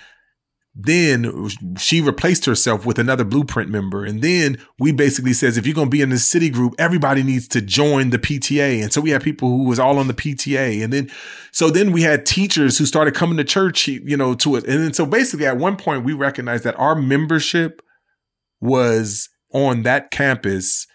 Then 0.81 1.49
she 1.77 1.99
replaced 1.99 2.45
herself 2.45 2.85
with 2.85 2.99
another 2.99 3.25
blueprint 3.25 3.69
member. 3.69 4.05
And 4.05 4.21
then 4.21 4.57
we 4.77 4.91
basically 4.91 5.33
says, 5.33 5.57
if 5.57 5.65
you're 5.65 5.75
going 5.75 5.87
to 5.87 5.91
be 5.91 6.01
in 6.01 6.09
the 6.09 6.19
city 6.19 6.49
group, 6.49 6.75
everybody 6.77 7.23
needs 7.23 7.47
to 7.49 7.61
join 7.61 8.11
the 8.11 8.19
PTA. 8.19 8.81
And 8.81 8.93
so 8.93 9.01
we 9.01 9.09
had 9.09 9.21
people 9.23 9.49
who 9.49 9.65
was 9.65 9.79
all 9.79 9.97
on 9.97 10.07
the 10.07 10.13
PTA. 10.13 10.81
And 10.81 10.93
then, 10.93 11.09
so 11.51 11.69
then 11.69 11.91
we 11.91 12.03
had 12.03 12.25
teachers 12.25 12.77
who 12.77 12.85
started 12.85 13.13
coming 13.15 13.35
to 13.37 13.43
church, 13.43 13.87
you 13.87 14.15
know, 14.15 14.35
to 14.35 14.55
it. 14.55 14.65
And 14.65 14.83
then, 14.83 14.93
so 14.93 15.05
basically 15.05 15.47
at 15.47 15.57
one 15.57 15.75
point 15.75 16.05
we 16.05 16.13
recognized 16.13 16.63
that 16.63 16.79
our 16.79 16.95
membership 16.95 17.81
was 18.61 19.27
on 19.51 19.83
that 19.83 20.11
campus 20.11 20.85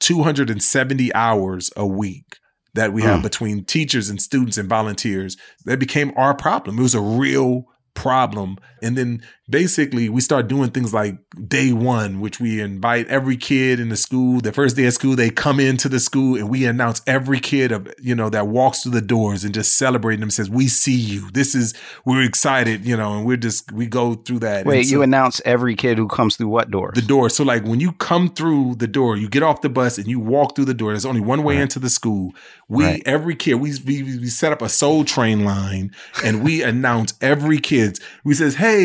270 0.00 1.12
hours 1.14 1.70
a 1.76 1.86
week 1.86 2.38
that 2.76 2.92
we 2.92 3.02
have 3.02 3.20
mm. 3.20 3.24
between 3.24 3.64
teachers 3.64 4.08
and 4.08 4.22
students 4.22 4.56
and 4.56 4.68
volunteers. 4.68 5.36
That 5.64 5.78
became 5.78 6.12
our 6.16 6.34
problem. 6.34 6.78
It 6.78 6.82
was 6.82 6.94
a 6.94 7.00
real 7.00 7.66
problem. 7.94 8.58
And 8.82 8.96
then 8.96 9.22
basically 9.48 10.08
we 10.08 10.20
start 10.20 10.48
doing 10.48 10.70
things 10.70 10.92
like 10.92 11.16
day 11.48 11.72
one, 11.72 12.20
which 12.20 12.40
we 12.40 12.60
invite 12.60 13.06
every 13.08 13.36
kid 13.36 13.78
in 13.78 13.88
the 13.88 13.96
school. 13.96 14.40
The 14.40 14.52
first 14.52 14.76
day 14.76 14.86
of 14.86 14.92
school, 14.92 15.16
they 15.16 15.30
come 15.30 15.60
into 15.60 15.88
the 15.88 16.00
school 16.00 16.36
and 16.36 16.50
we 16.50 16.66
announce 16.66 17.00
every 17.06 17.40
kid 17.40 17.72
of, 17.72 17.92
you 18.00 18.14
know, 18.14 18.28
that 18.30 18.48
walks 18.48 18.82
through 18.82 18.92
the 18.92 19.00
doors 19.00 19.44
and 19.44 19.54
just 19.54 19.78
celebrating 19.78 20.20
them 20.20 20.30
says, 20.30 20.50
we 20.50 20.68
see 20.68 20.96
you. 20.96 21.30
This 21.30 21.54
is, 21.54 21.74
we're 22.04 22.24
excited, 22.24 22.84
you 22.84 22.96
know, 22.96 23.16
and 23.16 23.26
we're 23.26 23.36
just, 23.36 23.70
we 23.72 23.86
go 23.86 24.14
through 24.14 24.40
that. 24.40 24.66
Wait, 24.66 24.84
so, 24.84 24.90
you 24.90 25.02
announce 25.02 25.40
every 25.44 25.76
kid 25.76 25.98
who 25.98 26.08
comes 26.08 26.36
through 26.36 26.48
what 26.48 26.70
door? 26.70 26.92
The 26.94 27.02
door. 27.02 27.30
So 27.30 27.44
like 27.44 27.64
when 27.64 27.80
you 27.80 27.92
come 27.92 28.28
through 28.28 28.76
the 28.76 28.88
door, 28.88 29.16
you 29.16 29.28
get 29.28 29.42
off 29.42 29.60
the 29.60 29.68
bus 29.68 29.98
and 29.98 30.06
you 30.06 30.18
walk 30.18 30.56
through 30.56 30.66
the 30.66 30.74
door. 30.74 30.92
There's 30.92 31.06
only 31.06 31.20
one 31.20 31.42
way 31.42 31.56
right. 31.56 31.62
into 31.62 31.78
the 31.78 31.90
school. 31.90 32.32
We, 32.68 32.84
right. 32.84 33.02
every 33.06 33.36
kid, 33.36 33.54
we, 33.54 33.72
we, 33.86 34.02
we 34.02 34.26
set 34.26 34.52
up 34.52 34.60
a 34.60 34.68
soul 34.68 35.04
train 35.04 35.44
line 35.44 35.92
and 36.24 36.42
we 36.42 36.62
announce 36.62 37.14
every 37.20 37.58
kid. 37.58 38.00
We 38.24 38.34
says, 38.34 38.56
Hey, 38.56 38.75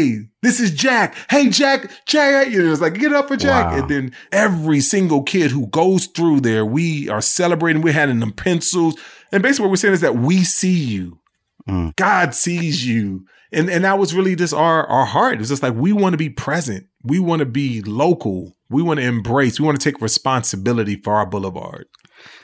this 0.42 0.60
is 0.60 0.72
Jack. 0.72 1.16
Hey, 1.30 1.50
Jack, 1.50 1.92
Jack. 2.06 2.50
You 2.50 2.64
know, 2.64 2.72
it's 2.72 2.82
like, 2.82 2.96
get 2.96 3.14
up 3.14 3.28
for 3.28 3.38
Jack. 3.38 3.72
Wow. 3.72 3.80
And 3.80 3.89
then 3.89 4.12
every 4.32 4.80
single 4.82 5.24
kid 5.24 5.52
who 5.52 5.68
goes 5.68 6.08
through 6.08 6.42
there, 6.42 6.66
we 6.66 7.10
are 7.10 7.22
celebrating. 7.22 7.82
We're 7.82 7.94
handing 7.94 8.20
them 8.20 8.32
pencils. 8.32 8.96
And 9.32 9.44
basically 9.44 9.66
what 9.66 9.72
we're 9.72 9.78
saying 9.78 9.94
is 9.94 10.02
that 10.02 10.16
we 10.16 10.44
see 10.44 10.74
you. 10.74 11.20
Mm. 11.68 11.96
God 11.96 12.34
sees 12.34 12.86
you. 12.86 13.26
And 13.54 13.70
and 13.70 13.84
that 13.84 14.00
was 14.00 14.14
really 14.14 14.36
just 14.36 14.54
our 14.54 14.88
our 14.88 15.06
heart. 15.06 15.39
It's 15.39 15.50
just 15.50 15.64
like 15.64 15.74
we 15.76 15.92
want 15.92 16.14
to 16.14 16.18
be 16.18 16.30
present. 16.30 16.88
We 17.04 17.20
want 17.20 17.42
to 17.42 17.46
be 17.46 17.82
local. 17.82 18.56
We 18.70 18.82
want 18.82 19.00
to 19.02 19.06
embrace. 19.06 19.60
We 19.60 19.66
want 19.66 19.80
to 19.80 19.84
take 19.84 20.02
responsibility 20.02 20.96
for 20.96 21.16
our 21.16 21.26
boulevard. 21.26 21.88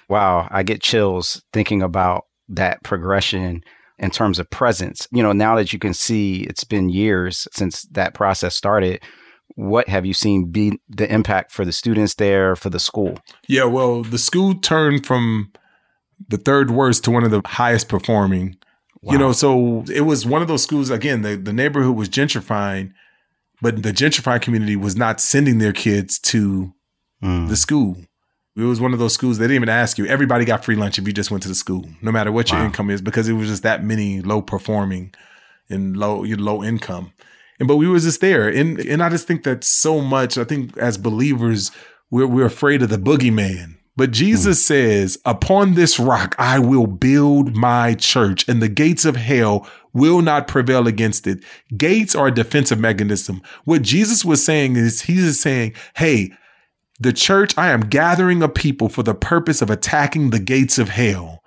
Wow, 0.09 0.47
I 0.51 0.63
get 0.63 0.81
chills 0.81 1.41
thinking 1.53 1.81
about 1.81 2.25
that 2.49 2.83
progression 2.83 3.63
in 3.99 4.11
terms 4.11 4.39
of 4.39 4.49
presence. 4.49 5.07
You 5.11 5.23
know, 5.23 5.31
now 5.31 5.55
that 5.55 5.73
you 5.73 5.79
can 5.79 5.93
see 5.93 6.41
it's 6.43 6.63
been 6.63 6.89
years 6.89 7.47
since 7.51 7.83
that 7.91 8.13
process 8.13 8.55
started, 8.55 9.01
what 9.55 9.87
have 9.89 10.05
you 10.05 10.13
seen 10.13 10.51
be 10.51 10.79
the 10.89 11.11
impact 11.11 11.51
for 11.51 11.65
the 11.65 11.71
students 11.71 12.15
there, 12.15 12.55
for 12.55 12.69
the 12.69 12.79
school? 12.79 13.17
Yeah, 13.47 13.63
well, 13.63 14.03
the 14.03 14.19
school 14.19 14.55
turned 14.55 15.05
from 15.05 15.51
the 16.29 16.37
third 16.37 16.71
worst 16.71 17.03
to 17.05 17.11
one 17.11 17.23
of 17.23 17.31
the 17.31 17.41
highest 17.45 17.89
performing. 17.89 18.57
Wow. 19.01 19.13
You 19.13 19.19
know, 19.19 19.31
so 19.31 19.83
it 19.93 20.01
was 20.01 20.25
one 20.25 20.41
of 20.41 20.47
those 20.47 20.63
schools, 20.63 20.89
again, 20.89 21.21
the, 21.21 21.35
the 21.35 21.53
neighborhood 21.53 21.95
was 21.95 22.09
gentrifying, 22.09 22.91
but 23.61 23.83
the 23.83 23.91
gentrifying 23.91 24.41
community 24.41 24.75
was 24.75 24.95
not 24.95 25.21
sending 25.21 25.59
their 25.59 25.73
kids 25.73 26.19
to 26.19 26.73
mm. 27.23 27.47
the 27.47 27.55
school. 27.55 27.97
It 28.57 28.63
was 28.63 28.81
one 28.81 28.91
of 28.91 28.97
those 28.97 29.13
schools 29.13 29.37
they 29.37 29.43
didn't 29.43 29.57
even 29.57 29.69
ask 29.69 29.99
you. 29.99 30.07
Everybody 30.07 30.43
got 30.43 30.65
free 30.65 30.75
lunch 30.75 30.97
if 30.97 31.05
you 31.05 31.13
just 31.13 31.29
went 31.29 31.43
to 31.43 31.49
the 31.49 31.55
school, 31.55 31.85
no 32.01 32.11
matter 32.11 32.31
what 32.31 32.49
your 32.49 32.59
wow. 32.59 32.65
income 32.65 32.89
is, 32.89 33.03
because 33.03 33.29
it 33.29 33.33
was 33.33 33.49
just 33.49 33.61
that 33.61 33.83
many 33.83 34.19
low 34.21 34.41
performing 34.41 35.13
and 35.69 35.95
low 35.95 36.23
low 36.23 36.63
income. 36.63 37.13
And 37.59 37.67
but 37.67 37.75
we 37.77 37.87
was 37.87 38.03
just 38.03 38.19
there, 38.19 38.49
and 38.49 38.79
and 38.79 39.03
I 39.03 39.09
just 39.09 39.27
think 39.27 39.43
that 39.43 39.63
so 39.63 40.01
much. 40.01 40.39
I 40.39 40.43
think 40.43 40.75
as 40.77 40.97
believers, 40.97 41.71
we're 42.09 42.25
we're 42.25 42.47
afraid 42.47 42.81
of 42.81 42.89
the 42.89 42.97
boogeyman. 42.97 43.75
But 43.95 44.11
Jesus 44.11 44.59
mm. 44.59 44.65
says, 44.65 45.17
Upon 45.25 45.73
this 45.73 45.99
rock 45.99 46.35
I 46.39 46.57
will 46.59 46.87
build 46.87 47.55
my 47.55 47.93
church, 47.95 48.47
and 48.47 48.61
the 48.61 48.69
gates 48.69 49.05
of 49.05 49.15
hell 49.15 49.67
will 49.93 50.21
not 50.21 50.47
prevail 50.47 50.87
against 50.87 51.27
it. 51.27 51.43
Gates 51.75 52.15
are 52.15 52.27
a 52.27 52.33
defensive 52.33 52.79
mechanism. 52.79 53.41
What 53.65 53.81
Jesus 53.81 54.23
was 54.25 54.43
saying 54.45 54.77
is, 54.77 55.01
He's 55.01 55.39
saying, 55.39 55.73
Hey, 55.95 56.31
the 56.99 57.13
church, 57.13 57.57
I 57.57 57.69
am 57.69 57.81
gathering 57.81 58.41
a 58.41 58.49
people 58.49 58.89
for 58.89 59.03
the 59.03 59.13
purpose 59.13 59.61
of 59.61 59.69
attacking 59.69 60.31
the 60.31 60.39
gates 60.39 60.77
of 60.77 60.89
hell. 60.89 61.43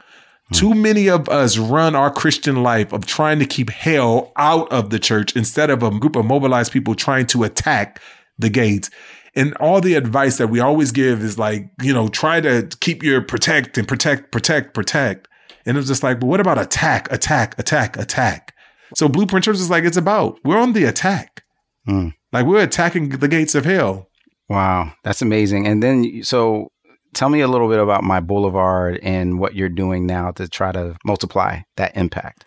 Mm. 0.53 0.59
Too 0.59 0.75
many 0.75 1.09
of 1.09 1.29
us 1.29 1.59
run 1.59 1.95
our 1.95 2.13
Christian 2.13 2.63
life 2.63 2.93
of 2.93 3.07
trying 3.07 3.39
to 3.41 3.47
keep 3.47 3.71
hell 3.71 4.33
out 4.37 4.71
of 4.73 4.91
the 4.91 4.99
church 4.99 5.35
instead 5.35 5.71
of 5.71 5.83
a 5.83 5.91
group 5.91 6.17
of 6.17 6.25
mobilized 6.25 6.73
people 6.73 6.95
trying 6.95 7.27
to 7.27 7.45
attack 7.45 8.01
the 8.39 8.49
gates. 8.51 8.91
And 9.35 9.55
all 9.57 9.81
the 9.81 9.95
advice 9.95 10.39
that 10.39 10.49
we 10.49 10.61
always 10.61 10.93
give 10.93 11.23
is 11.23 11.39
like, 11.39 11.71
you 11.81 11.93
know, 11.93 12.09
try 12.09 12.41
to 12.41 12.69
keep 12.81 13.03
your 13.03 13.21
protect 13.21 13.79
and 13.79 13.87
protect, 13.87 14.33
protect, 14.33 14.75
protect. 14.75 15.29
And 15.67 15.77
it's 15.77 15.89
just 15.89 16.03
like, 16.03 16.21
but 16.21 16.27
what 16.27 16.41
about 16.41 16.59
attack, 16.59 17.11
attack, 17.13 17.59
attack, 17.59 17.97
attack? 17.97 18.55
So 18.97 19.09
Blueprint 19.09 19.45
Church 19.45 19.57
is 19.57 19.71
like, 19.71 19.85
it's 19.85 19.97
about, 19.97 20.41
we're 20.45 20.59
on 20.59 20.73
the 20.73 20.85
attack. 20.85 21.45
Mm. 21.89 22.15
Like 22.33 22.47
we're 22.47 22.63
attacking 22.63 23.11
the 23.11 23.29
gates 23.29 23.55
of 23.55 23.65
hell. 23.65 24.10
Wow. 24.51 24.93
That's 25.05 25.23
amazing. 25.23 25.69
And 25.69 25.81
then, 25.81 26.25
so 26.25 26.73
tell 27.15 27.29
me 27.29 27.41
a 27.41 27.47
little 27.47 27.69
bit 27.69 27.79
about 27.79 28.03
my 28.03 28.19
boulevard 28.19 28.99
and 29.01 29.39
what 29.39 29.55
you're 29.55 29.69
doing 29.69 30.07
now 30.07 30.33
to 30.33 30.49
try 30.49 30.73
to 30.73 30.97
multiply 31.05 31.61
that 31.77 31.97
impact. 31.97 32.45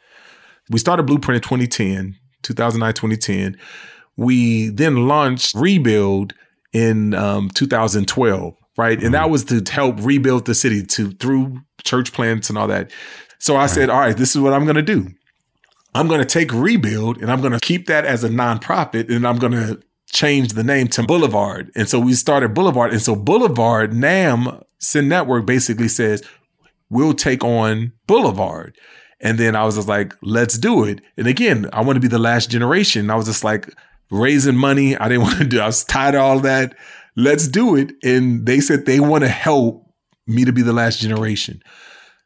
We 0.69 0.79
started 0.79 1.03
Blueprint 1.03 1.37
in 1.37 1.41
2010, 1.41 2.15
2009, 2.43 2.93
2010. 2.93 3.57
We 4.17 4.67
then 4.67 5.07
launched 5.07 5.55
Rebuild 5.55 6.33
in 6.73 7.13
um, 7.13 7.49
2012, 7.51 8.53
right? 8.77 8.97
Mm-hmm. 8.97 9.05
And 9.05 9.13
that 9.13 9.23
mm-hmm. 9.23 9.31
was 9.31 9.45
to 9.45 9.63
help 9.71 9.95
rebuild 10.01 10.45
the 10.45 10.55
city 10.55 10.83
to 10.83 11.11
through 11.11 11.61
church 11.85 12.11
plants 12.11 12.49
and 12.49 12.57
all 12.57 12.67
that. 12.67 12.91
So 13.39 13.55
I 13.55 13.61
right. 13.61 13.69
said, 13.69 13.89
all 13.89 13.99
right, 13.99 14.15
this 14.15 14.35
is 14.35 14.41
what 14.41 14.51
I'm 14.51 14.65
going 14.65 14.75
to 14.75 14.81
do. 14.81 15.07
I'm 15.95 16.09
going 16.09 16.19
to 16.19 16.25
take 16.25 16.51
Rebuild 16.51 17.19
and 17.21 17.31
I'm 17.31 17.39
going 17.39 17.53
to 17.53 17.59
keep 17.59 17.87
that 17.87 18.03
as 18.03 18.25
a 18.25 18.29
nonprofit 18.29 19.09
and 19.09 19.25
I'm 19.25 19.37
going 19.37 19.53
to 19.53 19.81
change 20.13 20.53
the 20.53 20.63
name 20.63 20.87
to 20.89 21.03
Boulevard. 21.03 21.71
And 21.75 21.89
so 21.89 21.99
we 21.99 22.13
started 22.13 22.53
Boulevard. 22.53 22.91
And 22.91 23.01
so 23.01 23.15
Boulevard, 23.15 23.93
NAM, 23.93 24.61
Send 24.79 25.09
Network 25.09 25.45
basically 25.45 25.87
says, 25.87 26.23
we'll 26.89 27.13
take 27.13 27.43
on 27.43 27.91
Boulevard. 28.07 28.77
And 29.19 29.37
then 29.37 29.55
I 29.55 29.65
was 29.65 29.75
just 29.75 29.87
like, 29.87 30.13
let's 30.21 30.57
do 30.57 30.83
it. 30.83 31.01
And 31.17 31.27
again, 31.27 31.69
I 31.73 31.81
want 31.81 31.95
to 31.97 32.01
be 32.01 32.07
the 32.07 32.19
last 32.19 32.49
generation. 32.49 33.09
I 33.09 33.15
was 33.15 33.25
just 33.25 33.43
like, 33.43 33.69
raising 34.13 34.55
money. 34.55 34.95
I 34.97 35.09
didn't 35.09 35.23
want 35.23 35.39
to 35.39 35.45
do, 35.45 35.59
I 35.59 35.65
was 35.65 35.83
tired 35.83 36.15
of 36.15 36.21
all 36.21 36.39
that. 36.41 36.75
Let's 37.15 37.47
do 37.47 37.75
it. 37.75 37.91
And 38.03 38.45
they 38.45 38.59
said 38.59 38.85
they 38.85 38.99
want 38.99 39.23
to 39.23 39.29
help 39.29 39.89
me 40.25 40.45
to 40.45 40.53
be 40.53 40.61
the 40.61 40.73
last 40.73 40.99
generation. 40.99 41.61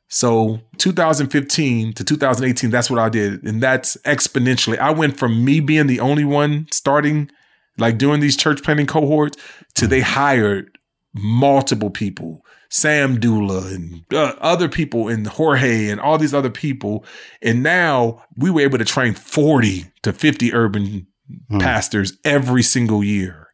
So 0.09 0.61
2015 0.77 1.93
to 1.93 2.03
2018, 2.03 2.69
that's 2.69 2.89
what 2.89 2.99
I 2.99 3.09
did. 3.09 3.43
And 3.43 3.61
that's 3.61 3.97
exponentially. 4.05 4.77
I 4.77 4.91
went 4.91 5.17
from 5.17 5.43
me 5.43 5.59
being 5.59 5.87
the 5.87 5.99
only 5.99 6.23
one 6.23 6.67
starting, 6.71 7.29
like 7.77 7.97
doing 7.97 8.19
these 8.19 8.37
church 8.37 8.63
planting 8.63 8.87
cohorts, 8.87 9.37
to 9.75 9.87
they 9.87 10.01
hired 10.01 10.77
multiple 11.13 11.89
people. 11.89 12.43
Sam 12.69 13.19
Dula 13.19 13.67
and 13.67 14.03
uh, 14.13 14.33
other 14.39 14.67
people 14.67 15.07
and 15.07 15.25
Jorge 15.25 15.89
and 15.89 16.01
all 16.01 16.17
these 16.17 16.33
other 16.33 16.49
people. 16.49 17.05
And 17.41 17.63
now 17.63 18.23
we 18.35 18.49
were 18.49 18.61
able 18.61 18.77
to 18.77 18.85
train 18.85 19.13
40 19.13 19.85
to 20.03 20.11
50 20.11 20.53
urban 20.53 21.07
mm. 21.49 21.61
pastors 21.61 22.17
every 22.25 22.63
single 22.63 23.03
year. 23.03 23.47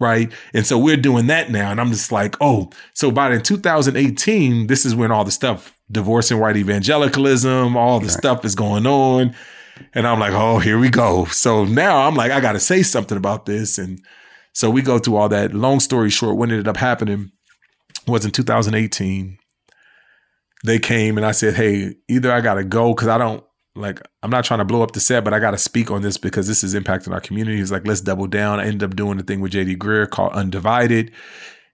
Right. 0.00 0.32
And 0.54 0.66
so 0.66 0.78
we're 0.78 0.96
doing 0.96 1.26
that 1.26 1.50
now. 1.50 1.70
And 1.70 1.80
I'm 1.80 1.90
just 1.90 2.10
like, 2.10 2.34
oh, 2.40 2.70
so 2.94 3.10
by 3.10 3.32
in 3.32 3.42
2018, 3.42 4.66
this 4.66 4.86
is 4.86 4.94
when 4.94 5.12
all 5.12 5.24
the 5.24 5.30
stuff, 5.30 5.78
divorcing 5.92 6.40
white 6.40 6.56
evangelicalism, 6.56 7.76
all 7.76 8.00
the 8.00 8.06
right. 8.06 8.16
stuff 8.16 8.44
is 8.44 8.54
going 8.54 8.86
on. 8.86 9.34
And 9.94 10.06
I'm 10.06 10.20
like, 10.20 10.32
oh, 10.32 10.58
here 10.58 10.78
we 10.78 10.90
go. 10.90 11.24
So 11.26 11.64
now 11.64 12.06
I'm 12.06 12.14
like, 12.14 12.30
I 12.30 12.40
got 12.40 12.52
to 12.52 12.60
say 12.60 12.82
something 12.82 13.16
about 13.16 13.46
this. 13.46 13.78
And 13.78 14.00
so 14.52 14.70
we 14.70 14.82
go 14.82 14.98
through 14.98 15.16
all 15.16 15.28
that. 15.28 15.54
Long 15.54 15.80
story 15.80 16.10
short, 16.10 16.36
what 16.36 16.50
ended 16.50 16.68
up 16.68 16.76
happening 16.76 17.30
was 18.06 18.24
in 18.24 18.30
2018, 18.30 19.38
they 20.64 20.78
came 20.78 21.16
and 21.16 21.26
I 21.26 21.32
said, 21.32 21.54
hey, 21.54 21.94
either 22.08 22.32
I 22.32 22.40
got 22.40 22.54
to 22.54 22.64
go 22.64 22.94
because 22.94 23.08
I 23.08 23.18
don't, 23.18 23.44
like 23.76 24.00
I'm 24.22 24.30
not 24.30 24.44
trying 24.44 24.58
to 24.58 24.64
blow 24.64 24.82
up 24.82 24.92
the 24.92 25.00
set, 25.00 25.24
but 25.24 25.32
I 25.32 25.38
got 25.38 25.52
to 25.52 25.58
speak 25.58 25.90
on 25.90 26.02
this 26.02 26.16
because 26.16 26.48
this 26.48 26.64
is 26.64 26.74
impacting 26.74 27.12
our 27.12 27.20
community. 27.20 27.58
He's 27.58 27.72
like, 27.72 27.86
let's 27.86 28.00
double 28.00 28.26
down. 28.26 28.60
I 28.60 28.64
ended 28.64 28.82
up 28.82 28.96
doing 28.96 29.16
the 29.16 29.22
thing 29.22 29.40
with 29.40 29.52
JD 29.52 29.78
Greear 29.78 30.10
called 30.10 30.32
Undivided. 30.32 31.12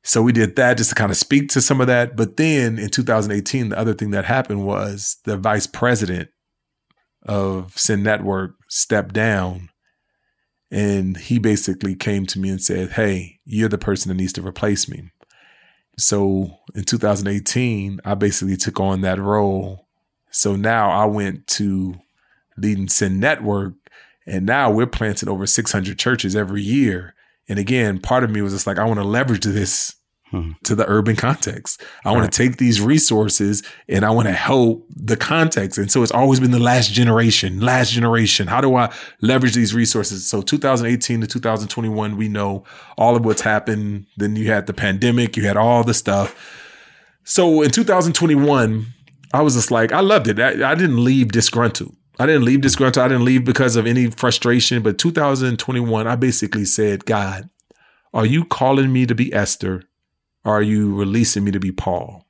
So 0.05 0.23
we 0.23 0.33
did 0.33 0.55
that 0.57 0.77
just 0.77 0.91
to 0.91 0.95
kind 0.95 1.11
of 1.11 1.17
speak 1.17 1.49
to 1.51 1.61
some 1.61 1.81
of 1.81 1.89
that. 1.89 2.17
But 2.17 2.37
then 2.37 2.79
in 2.79 2.91
2018, 2.91 3.71
the 3.71 3.79
other 3.79 3.95
thing 3.95 4.11
that 4.11 4.25
happened 4.25 4.65
was 4.65 5.17
the 5.25 5.37
vice 5.37 5.67
president 5.67 6.29
of 7.27 7.77
Send 7.77 8.03
Network 8.05 8.55
stepped 8.69 9.15
down. 9.15 9.71
And 10.71 11.17
he 11.17 11.39
basically 11.39 11.95
came 11.95 12.27
to 12.27 12.41
me 12.41 12.51
and 12.51 12.63
said, 12.63 12.93
Hey, 12.93 13.39
you're 13.45 13.69
the 13.69 13.79
person 13.79 14.09
that 14.09 14.17
needs 14.17 14.33
to 14.35 14.47
replace 14.47 14.89
me. 14.89 15.11
So 15.99 16.59
in 16.75 16.85
2018, 16.85 18.01
I 18.05 18.15
basically 18.15 18.57
took 18.57 18.81
on 18.81 19.01
that 19.03 19.19
role 19.19 19.87
so 20.37 20.55
now 20.55 20.91
I 20.91 21.07
went 21.07 21.47
to 21.47 21.95
Leading 22.59 22.91
Send 22.91 23.21
Network, 23.21 23.73
and 24.27 24.45
now 24.45 24.71
we're 24.71 24.87
planting 24.87 25.31
over 25.31 25.47
600 25.47 25.99
churches 25.99 26.37
every 26.37 26.61
year. 26.61 27.15
And 27.49 27.59
again, 27.59 28.01
part 28.01 28.23
of 28.23 28.31
me 28.31 28.43
was 28.43 28.53
just 28.53 28.67
like, 28.67 28.79
I 28.79 28.85
want 28.85 29.01
to 29.01 29.05
leverage 29.05 29.45
this 29.45 29.96
hmm. 30.31 30.53
to 30.65 30.75
the 30.75 30.89
urban 30.89 31.17
context. 31.17 31.83
I 32.05 32.09
right. 32.09 32.19
want 32.19 32.33
to 32.33 32.37
take 32.37 32.59
these 32.59 32.81
resources 32.81 33.63
and 33.89 34.05
I 34.05 34.11
want 34.11 34.29
to 34.29 34.33
help 34.33 34.87
the 34.95 35.17
context. 35.17 35.79
And 35.79 35.91
so 35.91 36.03
it's 36.03 36.13
always 36.13 36.41
been 36.41 36.51
the 36.51 36.59
last 36.59 36.93
generation, 36.93 37.61
last 37.61 37.93
generation. 37.93 38.47
How 38.47 38.61
do 38.61 38.75
I 38.77 38.93
leverage 39.21 39.55
these 39.55 39.75
resources? 39.75 40.27
So 40.27 40.43
2018 40.43 41.21
to 41.21 41.27
2021, 41.27 42.17
we 42.17 42.29
know 42.29 42.65
all 42.97 43.17
of 43.17 43.25
what's 43.25 43.43
happened. 43.43 44.07
Then 44.17 44.37
you 44.37 44.51
had 44.51 44.67
the 44.67 44.75
pandemic, 44.75 45.37
you 45.37 45.45
had 45.45 45.57
all 45.57 45.85
the 45.85 45.95
stuff. 45.95 46.35
So 47.25 47.63
in 47.63 47.71
2021, 47.71 48.87
I 49.33 49.43
was 49.43 49.55
just 49.55 49.71
like, 49.71 49.93
I 49.93 50.01
loved 50.01 50.29
it. 50.29 50.39
I, 50.39 50.71
I 50.71 50.75
didn't 50.75 51.03
leave 51.03 51.33
disgruntled. 51.33 51.95
I 52.19 52.27
didn't 52.27 52.45
leave 52.45 52.63
disgruntled. 52.63 53.05
I 53.05 53.09
didn't 53.09 53.25
leave 53.25 53.45
because 53.45 53.77
of 53.77 53.87
any 53.87 54.11
frustration. 54.11 54.83
But 54.83 54.99
2021, 54.99 56.07
I 56.07 56.17
basically 56.17 56.65
said, 56.65 57.05
God, 57.05 57.51
are 58.15 58.25
you 58.25 58.45
calling 58.45 58.93
me 58.93 59.05
to 59.07 59.15
be 59.15 59.33
Esther? 59.35 59.83
Are 60.47 60.63
you 60.63 60.95
releasing 60.95 61.45
me 61.45 61.51
to 61.51 61.61
be 61.61 61.73
Paul? 61.73 62.25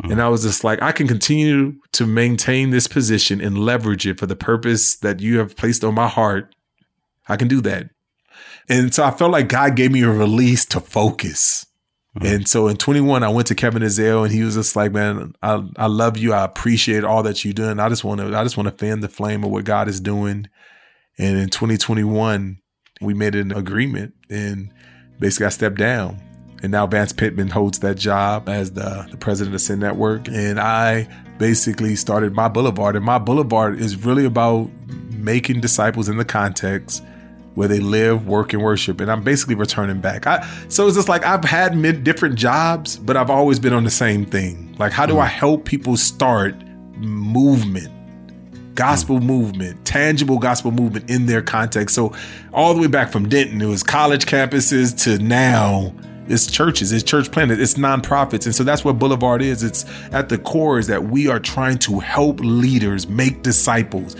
Mm-hmm. 0.00 0.12
And 0.12 0.22
I 0.22 0.28
was 0.28 0.42
just 0.42 0.64
like, 0.64 0.80
I 0.80 0.92
can 0.92 1.06
continue 1.06 1.74
to 1.92 2.06
maintain 2.06 2.70
this 2.70 2.86
position 2.86 3.40
and 3.40 3.58
leverage 3.58 4.06
it 4.06 4.18
for 4.18 4.26
the 4.26 4.36
purpose 4.36 4.96
that 4.96 5.20
you 5.20 5.38
have 5.38 5.56
placed 5.56 5.84
on 5.84 5.94
my 5.94 6.08
heart. 6.08 6.54
I 7.28 7.36
can 7.36 7.48
do 7.48 7.60
that. 7.62 7.90
And 8.68 8.94
so 8.94 9.04
I 9.04 9.10
felt 9.10 9.32
like 9.32 9.48
God 9.48 9.76
gave 9.76 9.92
me 9.92 10.02
a 10.02 10.10
release 10.10 10.64
to 10.66 10.80
focus. 10.80 11.66
Mm-hmm. 12.16 12.34
And 12.34 12.48
so 12.48 12.68
in 12.68 12.76
21, 12.76 13.22
I 13.22 13.28
went 13.28 13.48
to 13.48 13.54
Kevin 13.54 13.82
Ezell 13.82 14.24
and 14.24 14.32
he 14.32 14.42
was 14.42 14.54
just 14.54 14.74
like, 14.74 14.92
man, 14.92 15.34
I, 15.42 15.64
I 15.76 15.86
love 15.86 16.16
you. 16.16 16.32
I 16.32 16.44
appreciate 16.44 17.04
all 17.04 17.22
that 17.24 17.44
you're 17.44 17.52
doing. 17.52 17.78
I 17.78 17.88
just 17.88 18.04
want 18.04 18.20
to, 18.20 18.36
I 18.36 18.42
just 18.42 18.56
want 18.56 18.68
to 18.68 18.76
fan 18.76 19.00
the 19.00 19.08
flame 19.08 19.44
of 19.44 19.50
what 19.50 19.64
God 19.64 19.88
is 19.88 20.00
doing. 20.00 20.48
And 21.18 21.36
in 21.36 21.50
2021, 21.50 22.58
we 23.02 23.14
made 23.14 23.34
an 23.34 23.52
agreement 23.52 24.14
and 24.30 24.72
basically 25.18 25.46
I 25.46 25.50
stepped 25.50 25.76
down. 25.76 26.29
And 26.62 26.72
now 26.72 26.86
Vance 26.86 27.12
Pitman 27.12 27.48
holds 27.48 27.78
that 27.80 27.96
job 27.96 28.48
as 28.48 28.72
the, 28.72 29.06
the 29.10 29.16
president 29.16 29.54
of 29.54 29.60
Send 29.60 29.80
Network. 29.80 30.28
And 30.28 30.60
I 30.60 31.08
basically 31.38 31.96
started 31.96 32.34
my 32.34 32.48
boulevard. 32.48 32.96
And 32.96 33.04
my 33.04 33.18
boulevard 33.18 33.80
is 33.80 34.04
really 34.04 34.24
about 34.24 34.70
making 35.10 35.60
disciples 35.60 36.08
in 36.08 36.16
the 36.16 36.24
context 36.24 37.02
where 37.54 37.68
they 37.68 37.80
live, 37.80 38.26
work, 38.26 38.52
and 38.52 38.62
worship. 38.62 39.00
And 39.00 39.10
I'm 39.10 39.22
basically 39.22 39.54
returning 39.54 40.00
back. 40.00 40.26
I, 40.26 40.46
so 40.68 40.86
it's 40.86 40.96
just 40.96 41.08
like 41.08 41.24
I've 41.24 41.44
had 41.44 41.76
mid, 41.76 42.04
different 42.04 42.36
jobs, 42.36 42.96
but 42.96 43.16
I've 43.16 43.30
always 43.30 43.58
been 43.58 43.72
on 43.72 43.84
the 43.84 43.90
same 43.90 44.24
thing. 44.24 44.74
Like, 44.78 44.92
how 44.92 45.06
do 45.06 45.14
mm. 45.14 45.20
I 45.20 45.26
help 45.26 45.64
people 45.64 45.96
start 45.96 46.54
movement? 46.96 47.88
Gospel 48.74 49.18
mm. 49.18 49.24
movement, 49.24 49.84
tangible 49.84 50.38
gospel 50.38 50.70
movement 50.70 51.10
in 51.10 51.26
their 51.26 51.42
context. 51.42 51.94
So, 51.94 52.14
all 52.52 52.72
the 52.72 52.80
way 52.80 52.86
back 52.86 53.10
from 53.10 53.28
Denton, 53.28 53.60
it 53.60 53.66
was 53.66 53.82
college 53.82 54.26
campuses 54.26 54.96
to 55.04 55.22
now, 55.22 55.92
it's 56.30 56.50
churches, 56.50 56.92
it's 56.92 57.02
church 57.02 57.30
planted, 57.30 57.60
it's 57.60 57.74
nonprofits. 57.74 58.46
And 58.46 58.54
so 58.54 58.64
that's 58.64 58.84
what 58.84 58.98
Boulevard 58.98 59.42
is. 59.42 59.62
It's 59.62 59.84
at 60.12 60.28
the 60.28 60.38
core 60.38 60.78
is 60.78 60.86
that 60.86 61.04
we 61.04 61.28
are 61.28 61.40
trying 61.40 61.78
to 61.78 61.98
help 61.98 62.40
leaders 62.40 63.08
make 63.08 63.42
disciples 63.42 64.16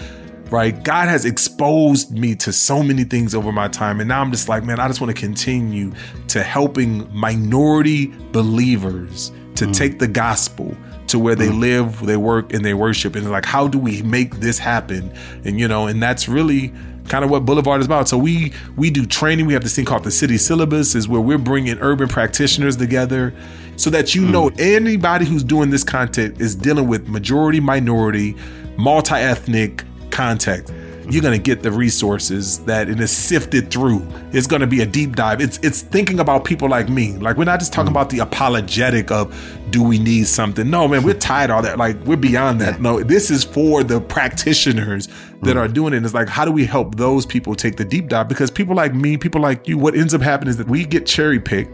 right? 0.50 0.82
God 0.82 1.08
has 1.08 1.24
exposed 1.24 2.10
me 2.10 2.34
to 2.36 2.52
so 2.52 2.82
many 2.82 3.04
things 3.04 3.34
over 3.34 3.52
my 3.52 3.68
time. 3.68 4.00
And 4.00 4.08
now 4.08 4.20
I'm 4.20 4.32
just 4.32 4.48
like, 4.48 4.64
man, 4.64 4.80
I 4.80 4.88
just 4.88 5.00
want 5.00 5.14
to 5.14 5.20
continue 5.20 5.92
to 6.28 6.42
helping 6.42 7.08
minority 7.14 8.12
believers 8.32 9.30
to 9.54 9.66
mm. 9.66 9.72
take 9.72 9.98
the 9.98 10.08
gospel 10.08 10.76
to 11.06 11.18
where 11.18 11.34
they 11.34 11.48
mm. 11.48 11.60
live, 11.60 12.04
they 12.04 12.16
work, 12.16 12.52
and 12.52 12.64
they 12.64 12.74
worship. 12.74 13.14
And 13.14 13.30
like, 13.30 13.44
how 13.44 13.68
do 13.68 13.78
we 13.78 14.02
make 14.02 14.36
this 14.36 14.58
happen? 14.58 15.12
And, 15.44 15.58
you 15.58 15.68
know, 15.68 15.86
and 15.86 16.02
that's 16.02 16.28
really 16.28 16.72
kind 17.08 17.24
of 17.24 17.30
what 17.30 17.44
Boulevard 17.44 17.80
is 17.80 17.86
about. 17.86 18.08
So 18.08 18.18
we 18.18 18.52
we 18.76 18.90
do 18.90 19.06
training. 19.06 19.46
We 19.46 19.52
have 19.54 19.62
this 19.62 19.76
thing 19.76 19.84
called 19.84 20.04
the 20.04 20.10
city 20.10 20.38
syllabus, 20.38 20.94
is 20.94 21.08
where 21.08 21.20
we're 21.20 21.38
bringing 21.38 21.78
urban 21.80 22.08
practitioners 22.08 22.76
together, 22.76 23.34
so 23.76 23.90
that 23.90 24.14
you 24.14 24.22
mm. 24.22 24.30
know 24.30 24.50
anybody 24.58 25.24
who's 25.24 25.44
doing 25.44 25.70
this 25.70 25.84
content 25.84 26.40
is 26.40 26.54
dealing 26.54 26.88
with 26.88 27.08
majority, 27.08 27.60
minority, 27.60 28.36
multi 28.76 29.14
ethnic 29.14 29.84
context 30.10 30.72
you're 31.10 31.22
going 31.22 31.36
to 31.36 31.42
get 31.42 31.62
the 31.62 31.72
resources 31.72 32.60
that 32.64 32.88
it 32.88 33.00
is 33.00 33.10
sifted 33.10 33.70
through. 33.70 34.06
It's 34.32 34.46
going 34.46 34.60
to 34.60 34.66
be 34.66 34.80
a 34.80 34.86
deep 34.86 35.16
dive. 35.16 35.40
It's 35.40 35.58
it's 35.58 35.82
thinking 35.82 36.20
about 36.20 36.44
people 36.44 36.68
like 36.68 36.88
me. 36.88 37.12
Like 37.12 37.36
we're 37.36 37.44
not 37.44 37.58
just 37.58 37.72
talking 37.72 37.88
mm. 37.88 37.96
about 37.96 38.10
the 38.10 38.20
apologetic 38.20 39.10
of 39.10 39.34
do 39.70 39.82
we 39.82 39.98
need 39.98 40.26
something. 40.26 40.68
No, 40.70 40.86
man, 40.88 41.02
we're 41.02 41.14
tired 41.14 41.50
of 41.50 41.56
all 41.56 41.62
that. 41.62 41.78
Like 41.78 41.96
we're 42.04 42.16
beyond 42.16 42.60
that. 42.60 42.80
No, 42.80 43.02
this 43.02 43.30
is 43.30 43.44
for 43.44 43.82
the 43.82 44.00
practitioners 44.00 45.08
that 45.42 45.56
mm. 45.56 45.60
are 45.60 45.68
doing 45.68 45.94
it. 45.94 46.04
It's 46.04 46.14
like 46.14 46.28
how 46.28 46.44
do 46.44 46.52
we 46.52 46.64
help 46.64 46.96
those 46.96 47.26
people 47.26 47.54
take 47.54 47.76
the 47.76 47.84
deep 47.84 48.08
dive? 48.08 48.28
Because 48.28 48.50
people 48.50 48.76
like 48.76 48.94
me, 48.94 49.16
people 49.16 49.40
like 49.40 49.66
you, 49.66 49.78
what 49.78 49.94
ends 49.94 50.14
up 50.14 50.20
happening 50.20 50.50
is 50.50 50.56
that 50.58 50.68
we 50.68 50.84
get 50.84 51.06
cherry 51.06 51.40
picked 51.40 51.72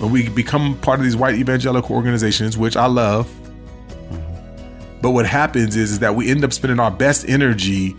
when 0.00 0.10
we 0.12 0.28
become 0.30 0.78
part 0.78 0.98
of 0.98 1.04
these 1.04 1.16
white 1.16 1.34
evangelical 1.34 1.94
organizations, 1.94 2.56
which 2.56 2.76
I 2.76 2.86
love. 2.86 3.26
Mm-hmm. 3.26 5.00
But 5.02 5.10
what 5.10 5.26
happens 5.26 5.76
is, 5.76 5.92
is 5.92 5.98
that 5.98 6.14
we 6.14 6.30
end 6.30 6.42
up 6.42 6.52
spending 6.52 6.80
our 6.80 6.90
best 6.90 7.28
energy 7.28 7.94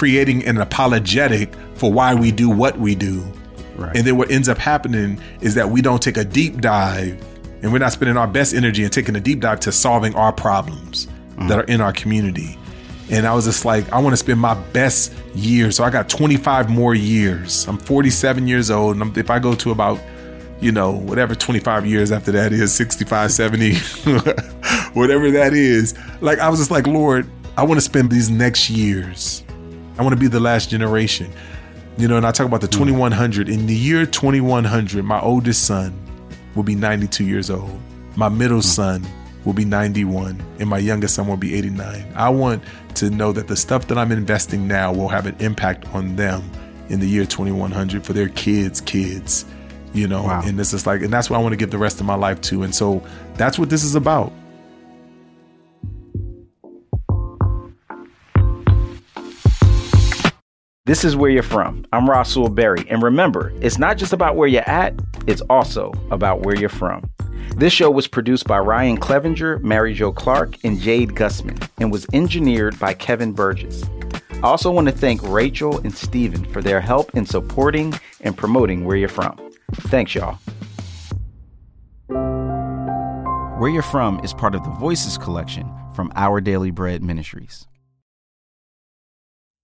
creating 0.00 0.42
an 0.46 0.56
apologetic 0.56 1.54
for 1.74 1.92
why 1.92 2.14
we 2.14 2.32
do 2.32 2.48
what 2.48 2.78
we 2.78 2.94
do. 2.94 3.22
Right. 3.76 3.94
And 3.94 4.06
then 4.06 4.16
what 4.16 4.30
ends 4.30 4.48
up 4.48 4.56
happening 4.56 5.20
is 5.42 5.54
that 5.56 5.68
we 5.68 5.82
don't 5.82 6.00
take 6.00 6.16
a 6.16 6.24
deep 6.24 6.62
dive 6.62 7.22
and 7.62 7.70
we're 7.70 7.80
not 7.80 7.92
spending 7.92 8.16
our 8.16 8.26
best 8.26 8.54
energy 8.54 8.82
and 8.82 8.90
taking 8.90 9.14
a 9.14 9.20
deep 9.20 9.40
dive 9.40 9.60
to 9.60 9.72
solving 9.72 10.14
our 10.14 10.32
problems 10.32 11.06
mm. 11.36 11.48
that 11.48 11.58
are 11.58 11.64
in 11.64 11.82
our 11.82 11.92
community. 11.92 12.58
And 13.10 13.26
I 13.26 13.34
was 13.34 13.44
just 13.44 13.66
like, 13.66 13.92
I 13.92 13.98
want 13.98 14.14
to 14.14 14.16
spend 14.16 14.40
my 14.40 14.54
best 14.72 15.12
years. 15.34 15.76
So 15.76 15.84
I 15.84 15.90
got 15.90 16.08
25 16.08 16.70
more 16.70 16.94
years. 16.94 17.68
I'm 17.68 17.76
47 17.76 18.48
years 18.48 18.70
old. 18.70 18.96
And 18.96 19.14
if 19.18 19.28
I 19.28 19.38
go 19.38 19.54
to 19.54 19.70
about, 19.70 20.00
you 20.62 20.72
know, 20.72 20.92
whatever 20.92 21.34
25 21.34 21.84
years 21.84 22.10
after 22.10 22.32
that 22.32 22.54
is, 22.54 22.72
65, 22.72 23.32
70, 23.32 23.74
whatever 24.94 25.30
that 25.30 25.52
is, 25.52 25.94
like 26.22 26.38
I 26.38 26.48
was 26.48 26.58
just 26.58 26.70
like, 26.70 26.86
Lord, 26.86 27.28
I 27.58 27.64
want 27.64 27.76
to 27.76 27.84
spend 27.84 28.10
these 28.10 28.30
next 28.30 28.70
years 28.70 29.44
I 30.00 30.02
want 30.02 30.14
to 30.14 30.18
be 30.18 30.28
the 30.28 30.40
last 30.40 30.70
generation. 30.70 31.30
You 31.98 32.08
know, 32.08 32.16
and 32.16 32.26
I 32.26 32.32
talk 32.32 32.46
about 32.46 32.62
the 32.62 32.68
hmm. 32.68 32.84
2100. 32.84 33.50
In 33.50 33.66
the 33.66 33.74
year 33.74 34.06
2100, 34.06 35.04
my 35.04 35.20
oldest 35.20 35.66
son 35.66 35.94
will 36.54 36.62
be 36.62 36.74
92 36.74 37.24
years 37.24 37.50
old. 37.50 37.78
My 38.16 38.30
middle 38.30 38.58
hmm. 38.58 38.62
son 38.62 39.06
will 39.44 39.52
be 39.52 39.66
91 39.66 40.42
and 40.58 40.68
my 40.70 40.78
youngest 40.78 41.16
son 41.16 41.26
will 41.26 41.36
be 41.36 41.54
89. 41.54 42.12
I 42.14 42.30
want 42.30 42.62
to 42.94 43.10
know 43.10 43.30
that 43.32 43.46
the 43.46 43.56
stuff 43.56 43.88
that 43.88 43.98
I'm 43.98 44.10
investing 44.10 44.66
now 44.66 44.90
will 44.90 45.08
have 45.08 45.26
an 45.26 45.36
impact 45.38 45.86
on 45.94 46.16
them 46.16 46.50
in 46.88 46.98
the 47.00 47.06
year 47.06 47.26
2100 47.26 48.02
for 48.02 48.14
their 48.14 48.30
kids' 48.30 48.80
kids, 48.80 49.44
you 49.92 50.08
know. 50.08 50.22
Wow. 50.22 50.42
And 50.46 50.58
this 50.58 50.72
is 50.72 50.86
like, 50.86 51.02
and 51.02 51.12
that's 51.12 51.28
what 51.28 51.38
I 51.38 51.42
want 51.42 51.52
to 51.52 51.58
give 51.58 51.70
the 51.70 51.78
rest 51.78 52.00
of 52.00 52.06
my 52.06 52.14
life 52.14 52.40
to. 52.42 52.62
And 52.62 52.74
so 52.74 53.02
that's 53.34 53.58
what 53.58 53.68
this 53.68 53.84
is 53.84 53.96
about. 53.96 54.32
This 60.90 61.04
is 61.04 61.14
where 61.14 61.30
you're 61.30 61.44
from. 61.44 61.86
I'm 61.92 62.08
Rasool 62.08 62.52
Berry. 62.52 62.84
And 62.90 63.00
remember, 63.00 63.52
it's 63.60 63.78
not 63.78 63.96
just 63.96 64.12
about 64.12 64.34
where 64.34 64.48
you're 64.48 64.68
at, 64.68 64.92
it's 65.28 65.40
also 65.42 65.92
about 66.10 66.40
where 66.40 66.56
you're 66.56 66.68
from. 66.68 67.08
This 67.54 67.72
show 67.72 67.92
was 67.92 68.08
produced 68.08 68.48
by 68.48 68.58
Ryan 68.58 68.96
Clevenger, 68.96 69.60
Mary 69.60 69.94
Jo 69.94 70.10
Clark, 70.10 70.56
and 70.64 70.80
Jade 70.80 71.10
Gussman, 71.10 71.64
and 71.78 71.92
was 71.92 72.08
engineered 72.12 72.76
by 72.80 72.92
Kevin 72.92 73.30
Burgess. 73.30 73.84
I 74.32 74.40
also 74.40 74.72
want 74.72 74.88
to 74.88 74.92
thank 74.92 75.22
Rachel 75.22 75.78
and 75.78 75.94
Steven 75.96 76.44
for 76.46 76.60
their 76.60 76.80
help 76.80 77.14
in 77.14 77.24
supporting 77.24 77.94
and 78.22 78.36
promoting 78.36 78.84
Where 78.84 78.96
You're 78.96 79.08
From. 79.08 79.38
Thanks, 79.72 80.16
y'all. 80.16 80.40
Where 83.60 83.70
You're 83.70 83.82
From 83.82 84.18
is 84.24 84.34
part 84.34 84.56
of 84.56 84.64
the 84.64 84.70
Voices 84.70 85.16
collection 85.16 85.72
from 85.94 86.12
Our 86.16 86.40
Daily 86.40 86.72
Bread 86.72 87.04
Ministries. 87.04 87.68